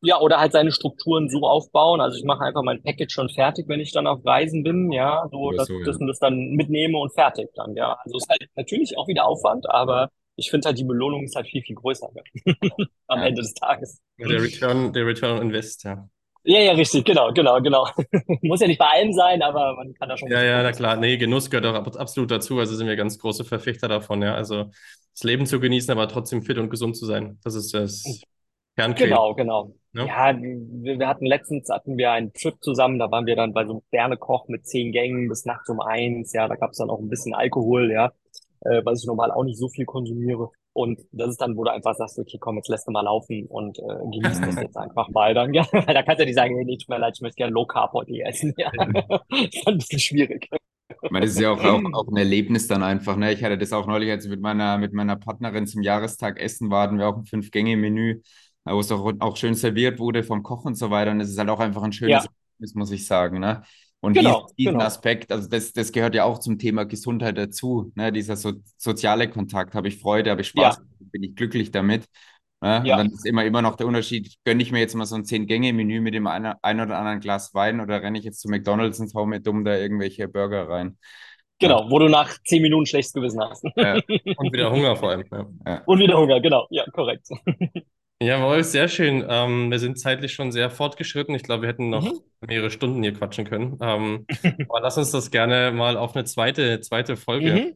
Ja, 0.01 0.19
oder 0.19 0.39
halt 0.39 0.51
seine 0.51 0.71
Strukturen 0.71 1.27
so 1.27 1.47
aufbauen. 1.47 2.01
Also 2.01 2.17
ich 2.17 2.23
mache 2.23 2.43
einfach 2.43 2.61
mein 2.61 2.83
Package 2.83 3.11
schon 3.11 3.29
fertig, 3.29 3.67
wenn 3.67 3.79
ich 3.79 3.91
dann 3.91 4.05
auf 4.05 4.23
Reisen 4.23 4.63
bin, 4.63 4.91
ja, 4.91 5.27
so 5.31 5.51
dass 5.51 5.67
so, 5.67 5.79
ja. 5.79 5.85
das, 5.85 5.97
das 5.97 6.19
dann 6.19 6.51
mitnehme 6.51 6.99
und 6.99 7.11
fertig 7.13 7.49
dann, 7.55 7.75
ja. 7.75 7.97
Also 8.03 8.17
es 8.17 8.23
ist 8.23 8.29
halt 8.29 8.49
natürlich 8.55 8.97
auch 8.97 9.07
wieder 9.07 9.25
Aufwand, 9.25 9.67
aber 9.67 10.11
ich 10.35 10.51
finde 10.51 10.67
halt 10.67 10.77
die 10.77 10.83
Belohnung 10.83 11.23
ist 11.23 11.35
halt 11.35 11.47
viel, 11.47 11.63
viel 11.63 11.75
größer 11.75 12.09
am 13.07 13.19
ja. 13.19 13.25
Ende 13.25 13.41
des 13.41 13.55
Tages. 13.55 13.99
Der 14.19 14.41
Return, 14.41 14.93
der 14.93 15.07
Return 15.07 15.37
on 15.37 15.41
Invest, 15.41 15.83
ja. 15.83 16.07
Ja, 16.49 16.61
ja, 16.61 16.71
richtig, 16.71 17.03
genau, 17.03 17.33
genau, 17.33 17.61
genau. 17.61 17.87
Muss 18.41 18.61
ja 18.61 18.67
nicht 18.67 18.79
bei 18.79 18.85
allem 18.85 19.11
sein, 19.11 19.41
aber 19.41 19.75
man 19.75 19.93
kann 19.95 20.07
da 20.07 20.15
schon. 20.15 20.31
Ja, 20.31 20.41
ja, 20.41 20.63
na 20.63 20.71
klar. 20.71 20.95
Nee, 20.95 21.17
Genuss 21.17 21.49
gehört 21.49 21.65
auch 21.65 21.95
absolut 21.97 22.31
dazu. 22.31 22.57
Also 22.57 22.73
sind 22.73 22.87
wir 22.87 22.95
ganz 22.95 23.19
große 23.19 23.43
Verfechter 23.43 23.89
davon, 23.89 24.21
ja. 24.21 24.33
Also 24.33 24.71
das 25.13 25.23
Leben 25.23 25.45
zu 25.45 25.59
genießen, 25.59 25.91
aber 25.91 26.07
trotzdem 26.07 26.41
fit 26.41 26.57
und 26.57 26.69
gesund 26.69 26.95
zu 26.95 27.05
sein. 27.05 27.37
Das 27.43 27.53
ist 27.53 27.73
das 27.73 28.21
Kernkredo. 28.77 29.09
Genau, 29.09 29.33
genau. 29.35 29.75
Ja, 29.91 30.05
ja 30.05 30.41
wir, 30.41 30.99
wir, 30.99 31.07
hatten 31.07 31.25
letztens 31.25 31.67
hatten 31.69 31.97
wir 31.97 32.11
einen 32.11 32.31
Trip 32.31 32.55
zusammen, 32.61 32.97
da 32.97 33.11
waren 33.11 33.25
wir 33.25 33.35
dann 33.35 33.51
bei 33.51 33.65
so 33.65 33.73
einem 33.73 33.81
Sternekoch 33.87 34.47
mit 34.47 34.65
zehn 34.65 34.93
Gängen 34.93 35.27
bis 35.27 35.43
nachts 35.43 35.67
um 35.67 35.81
eins, 35.81 36.31
ja, 36.31 36.47
da 36.47 36.55
gab 36.55 36.71
es 36.71 36.77
dann 36.77 36.89
auch 36.89 36.99
ein 36.99 37.09
bisschen 37.09 37.33
Alkohol, 37.33 37.91
ja, 37.91 38.13
äh, 38.61 38.85
weil 38.85 38.95
ich 38.95 39.05
normal 39.05 39.31
auch 39.31 39.43
nicht 39.43 39.57
so 39.57 39.67
viel 39.67 39.85
konsumiere. 39.85 40.51
Und 40.77 40.99
das 41.11 41.29
ist 41.29 41.41
dann, 41.41 41.57
wo 41.57 41.63
du 41.63 41.71
einfach 41.71 41.95
sagst, 41.95 42.19
okay, 42.19 42.37
komm, 42.39 42.57
jetzt 42.57 42.69
lässt 42.69 42.87
du 42.87 42.91
mal 42.91 43.01
laufen 43.01 43.47
und 43.47 43.79
äh, 43.79 43.81
genießt 44.11 44.43
das 44.45 44.55
jetzt 44.61 44.77
einfach 44.77 45.09
mal 45.09 45.33
dann. 45.33 45.51
Ja, 45.51 45.65
weil 45.71 45.95
da 45.95 46.03
kannst 46.03 46.19
du 46.19 46.21
ja 46.21 46.25
nicht 46.25 46.35
sagen, 46.35 46.55
hey, 46.55 46.65
nee, 46.65 46.77
tut 46.77 46.87
mir 46.89 46.99
leid, 46.99 47.15
ich 47.15 47.21
möchte 47.21 47.37
gerne 47.37 47.51
Low 47.51 47.65
Carb 47.65 47.93
heute 47.93 48.13
essen. 48.23 48.53
Ja. 48.57 48.69
das 48.71 49.15
ist 49.55 49.67
ein 49.67 49.79
bisschen 49.79 49.99
schwierig. 49.99 50.47
Ich 51.01 51.09
meine, 51.09 51.25
das 51.25 51.33
ist 51.33 51.41
ja 51.41 51.49
auch, 51.49 51.63
auch, 51.63 51.81
auch, 51.93 52.07
ein 52.09 52.17
Erlebnis 52.17 52.67
dann 52.67 52.83
einfach. 52.83 53.17
Ne? 53.17 53.33
Ich 53.33 53.43
hatte 53.43 53.57
das 53.57 53.73
auch 53.73 53.87
neulich, 53.87 54.11
als 54.11 54.25
ich 54.25 54.29
mit 54.29 54.39
meiner, 54.39 54.77
mit 54.77 54.93
meiner 54.93 55.15
Partnerin 55.15 55.65
zum 55.65 55.81
Jahrestag 55.81 56.39
essen 56.39 56.69
war, 56.69 56.83
hatten 56.83 56.99
wir 56.99 57.07
auch 57.07 57.17
ein 57.17 57.25
Fünf-Gänge-Menü, 57.25 58.21
wo 58.65 58.79
es 58.79 58.91
auch, 58.91 59.11
auch 59.17 59.35
schön 59.35 59.55
serviert 59.55 59.97
wurde 59.97 60.21
vom 60.21 60.43
Koch 60.43 60.63
und 60.65 60.75
so 60.75 60.91
weiter. 60.91 61.09
Und 61.09 61.21
es 61.21 61.29
ist 61.29 61.39
halt 61.39 61.49
auch 61.49 61.59
einfach 61.59 61.81
ein 61.81 61.91
schönes 61.91 62.23
ja. 62.23 62.29
Erlebnis, 62.29 62.75
muss 62.75 62.91
ich 62.91 63.07
sagen. 63.07 63.39
Ne? 63.39 63.63
Und 64.07 64.13
genau, 64.13 64.47
diesen 64.57 64.75
genau. 64.75 64.85
Aspekt, 64.85 65.33
also 65.33 65.49
das, 65.49 65.73
das 65.73 65.91
gehört 65.91 66.15
ja 66.15 66.23
auch 66.23 66.39
zum 66.39 66.57
Thema 66.57 66.85
Gesundheit 66.85 67.37
dazu. 67.37 67.91
Ne? 67.93 68.13
Dieser 68.13 68.37
so, 68.37 68.53
soziale 68.77 69.29
Kontakt, 69.29 69.75
habe 69.75 69.89
ich 69.89 69.99
Freude, 69.99 70.31
habe 70.31 70.39
ich 70.39 70.47
Spaß, 70.47 70.77
ja. 70.77 70.83
bin 71.11 71.23
ich 71.23 71.35
glücklich 71.35 71.71
damit. 71.71 72.05
Ne? 72.61 72.83
Ja. 72.85 72.95
Und 72.95 72.99
dann 72.99 73.11
ist 73.11 73.25
immer, 73.25 73.43
immer 73.43 73.61
noch 73.61 73.75
der 73.75 73.85
Unterschied, 73.85 74.33
gönne 74.45 74.63
ich 74.63 74.71
mir 74.71 74.79
jetzt 74.79 74.95
mal 74.95 75.05
so 75.05 75.15
ein 75.15 75.25
Zehn-Gänge-Menü 75.25 75.99
mit 75.99 76.13
dem 76.13 76.25
ein, 76.25 76.53
ein 76.61 76.79
oder 76.79 76.97
anderen 76.97 77.19
Glas 77.19 77.53
Wein 77.53 77.81
oder 77.81 78.01
renne 78.01 78.17
ich 78.17 78.23
jetzt 78.23 78.39
zu 78.39 78.47
McDonalds 78.47 79.01
und 79.01 79.13
hau 79.13 79.25
mir 79.25 79.41
dumm 79.41 79.65
da 79.65 79.75
irgendwelche 79.75 80.29
Burger 80.29 80.69
rein. 80.69 80.97
Genau, 81.59 81.83
ja. 81.83 81.91
wo 81.91 81.99
du 81.99 82.07
nach 82.07 82.37
zehn 82.45 82.61
Minuten 82.61 82.85
schlechtes 82.85 83.11
Gewissen 83.11 83.41
hast. 83.41 83.65
Ja. 83.75 83.95
Und 84.37 84.53
wieder 84.53 84.71
Hunger 84.71 84.95
vor 84.95 85.09
allem. 85.09 85.25
Ja. 85.65 85.81
Und 85.85 85.99
wieder 85.99 86.17
Hunger, 86.17 86.39
genau. 86.39 86.65
Ja, 86.69 86.85
korrekt. 86.93 87.27
Jawohl, 88.19 88.63
sehr 88.63 88.87
schön. 88.87 89.23
Ähm, 89.29 89.69
wir 89.69 89.77
sind 89.77 89.99
zeitlich 89.99 90.33
schon 90.33 90.51
sehr 90.51 90.71
fortgeschritten. 90.71 91.35
Ich 91.35 91.43
glaube, 91.43 91.63
wir 91.63 91.69
hätten 91.69 91.89
noch 91.89 92.03
mhm. 92.03 92.19
mehrere 92.41 92.71
Stunden 92.71 93.03
hier 93.03 93.13
quatschen 93.13 93.45
können. 93.45 93.77
Ähm, 93.79 94.25
aber 94.69 94.81
lass 94.81 94.97
uns 94.97 95.11
das 95.11 95.29
gerne 95.29 95.71
mal 95.71 95.97
auf 95.97 96.15
eine 96.15 96.25
zweite, 96.25 96.81
zweite 96.81 97.15
Folge 97.15 97.53
mhm. 97.53 97.75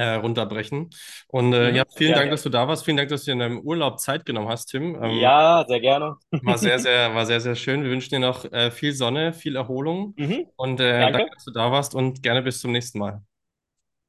äh, 0.00 0.14
runterbrechen. 0.14 0.90
Und 1.26 1.52
äh, 1.54 1.70
mhm. 1.70 1.76
ja, 1.76 1.84
vielen 1.96 2.10
ja, 2.10 2.16
Dank, 2.18 2.26
ja. 2.26 2.30
dass 2.30 2.44
du 2.44 2.50
da 2.50 2.68
warst. 2.68 2.84
Vielen 2.84 2.98
Dank, 2.98 3.08
dass 3.08 3.24
du 3.24 3.32
in 3.32 3.40
deinem 3.40 3.58
Urlaub 3.58 3.98
Zeit 3.98 4.24
genommen 4.24 4.48
hast, 4.48 4.66
Tim. 4.66 4.96
Ähm, 5.02 5.18
ja, 5.18 5.64
sehr 5.66 5.80
gerne. 5.80 6.14
War 6.30 6.56
sehr, 6.56 6.78
sehr, 6.78 7.12
war 7.16 7.26
sehr, 7.26 7.40
sehr 7.40 7.56
schön. 7.56 7.82
Wir 7.82 7.90
wünschen 7.90 8.10
dir 8.10 8.20
noch 8.20 8.44
äh, 8.52 8.70
viel 8.70 8.92
Sonne, 8.92 9.32
viel 9.32 9.56
Erholung. 9.56 10.14
Mhm. 10.16 10.46
Und 10.54 10.78
äh, 10.78 11.00
danke. 11.00 11.18
danke, 11.18 11.34
dass 11.34 11.44
du 11.44 11.50
da 11.50 11.72
warst 11.72 11.96
und 11.96 12.22
gerne 12.22 12.42
bis 12.42 12.60
zum 12.60 12.70
nächsten 12.70 13.00
Mal. 13.00 13.22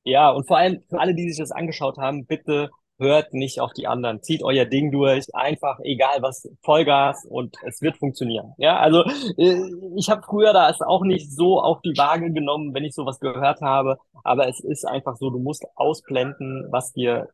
Ja, 0.04 0.30
und 0.30 0.47
vor 0.47 0.58
allem 0.58 0.84
für 0.88 1.00
alle, 1.00 1.16
die 1.16 1.28
sich 1.28 1.39
das 1.39 1.52
angeschaut 1.52 1.97
haben, 1.97 2.28
bitte 2.28 2.70
hört 3.00 3.34
nicht 3.34 3.62
auf 3.62 3.74
die 3.74 3.88
anderen, 3.88 4.22
zieht 4.22 4.43
euer 4.43 4.66
Ding 4.66 4.91
durch, 4.91 5.26
einfach 5.34 5.80
egal 5.84 6.22
was, 6.22 6.50
Vollgas 6.62 7.26
und 7.26 7.56
es 7.66 7.82
wird 7.82 7.97
funktionieren. 7.97 8.54
Ja, 8.58 8.78
also 8.78 9.04
äh, 9.38 9.62
ich 9.97 10.10
habe 10.10 10.22
früher 10.24 10.54
da 10.54 10.70
es 10.70 10.82
auch 10.82 11.04
nicht 11.04 11.32
so 11.32 11.62
auf 11.62 11.82
die 11.82 11.97
Waage 11.97 12.32
genommen, 12.32 12.74
wenn 12.74 12.84
ich 12.84 12.93
sowas 12.93 13.20
gehört 13.20 13.62
habe, 13.62 13.97
aber 14.24 14.47
es 14.47 14.60
ist 14.60 14.86
einfach 14.86 15.16
so, 15.16 15.30
du 15.30 15.39
musst 15.39 15.66
ausblenden, 15.76 16.68
was 16.72 16.93
dir, 16.93 17.30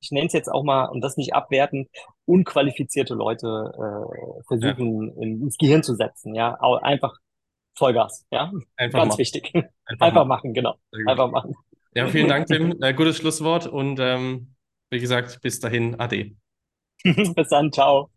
ich 0.00 0.10
nenne 0.10 0.26
es 0.26 0.32
jetzt 0.32 0.50
auch 0.50 0.64
mal, 0.64 0.86
und 0.86 1.00
das 1.00 1.16
nicht 1.16 1.34
abwerten, 1.34 1.88
unqualifizierte 2.24 3.14
Leute 3.14 3.72
äh, 3.74 4.42
versuchen 4.46 5.12
ja. 5.16 5.22
ins 5.22 5.56
Gehirn 5.58 5.82
zu 5.82 5.94
setzen. 5.94 6.34
Ja, 6.34 6.58
einfach 6.82 7.16
Vollgas. 7.76 8.26
Ja, 8.30 8.52
einfach 8.76 8.98
ganz 8.98 9.10
machen. 9.12 9.18
wichtig. 9.18 9.52
Einfach, 9.54 10.06
einfach 10.06 10.24
machen. 10.24 10.28
machen, 10.28 10.54
genau. 10.54 10.74
Einfach 11.06 11.30
machen. 11.30 11.54
Ja, 11.94 12.06
vielen 12.08 12.28
Dank, 12.28 12.46
Tim. 12.46 12.76
Äh, 12.82 12.92
gutes 12.92 13.16
Schlusswort 13.16 13.66
und 13.66 13.98
ähm, 14.00 14.54
wie 14.90 15.00
gesagt, 15.00 15.40
bis 15.42 15.60
dahin, 15.60 15.98
ade. 16.00 16.32
bis 17.04 17.48
dann, 17.50 17.72
ciao. 17.72 18.10